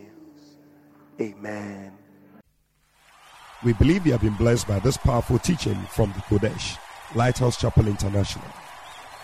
Amen. 1.21 1.93
We 3.63 3.75
believe 3.75 4.07
you 4.07 4.13
have 4.13 4.23
been 4.23 4.35
blessed 4.37 4.67
by 4.67 4.79
this 4.79 4.97
powerful 4.97 5.39
teaching 5.39 5.77
from 5.91 6.13
the 6.13 6.21
Qodesh, 6.21 6.79
Lighthouse 7.15 7.61
Chapel 7.61 7.89
International. 7.89 8.47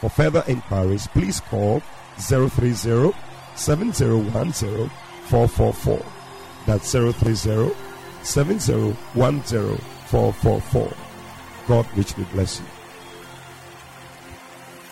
For 0.01 0.11
further 0.11 0.45
inquiries, 0.47 1.07
please 1.09 1.41
call 1.41 1.81
030 2.18 3.14
7010 3.55 4.91
444. 5.24 6.05
That's 6.66 6.93
030 6.93 7.74
7010 8.22 9.78
444. 10.07 10.93
God 11.66 11.87
richly 11.97 12.24
bless 12.33 12.61
you. 12.61 12.80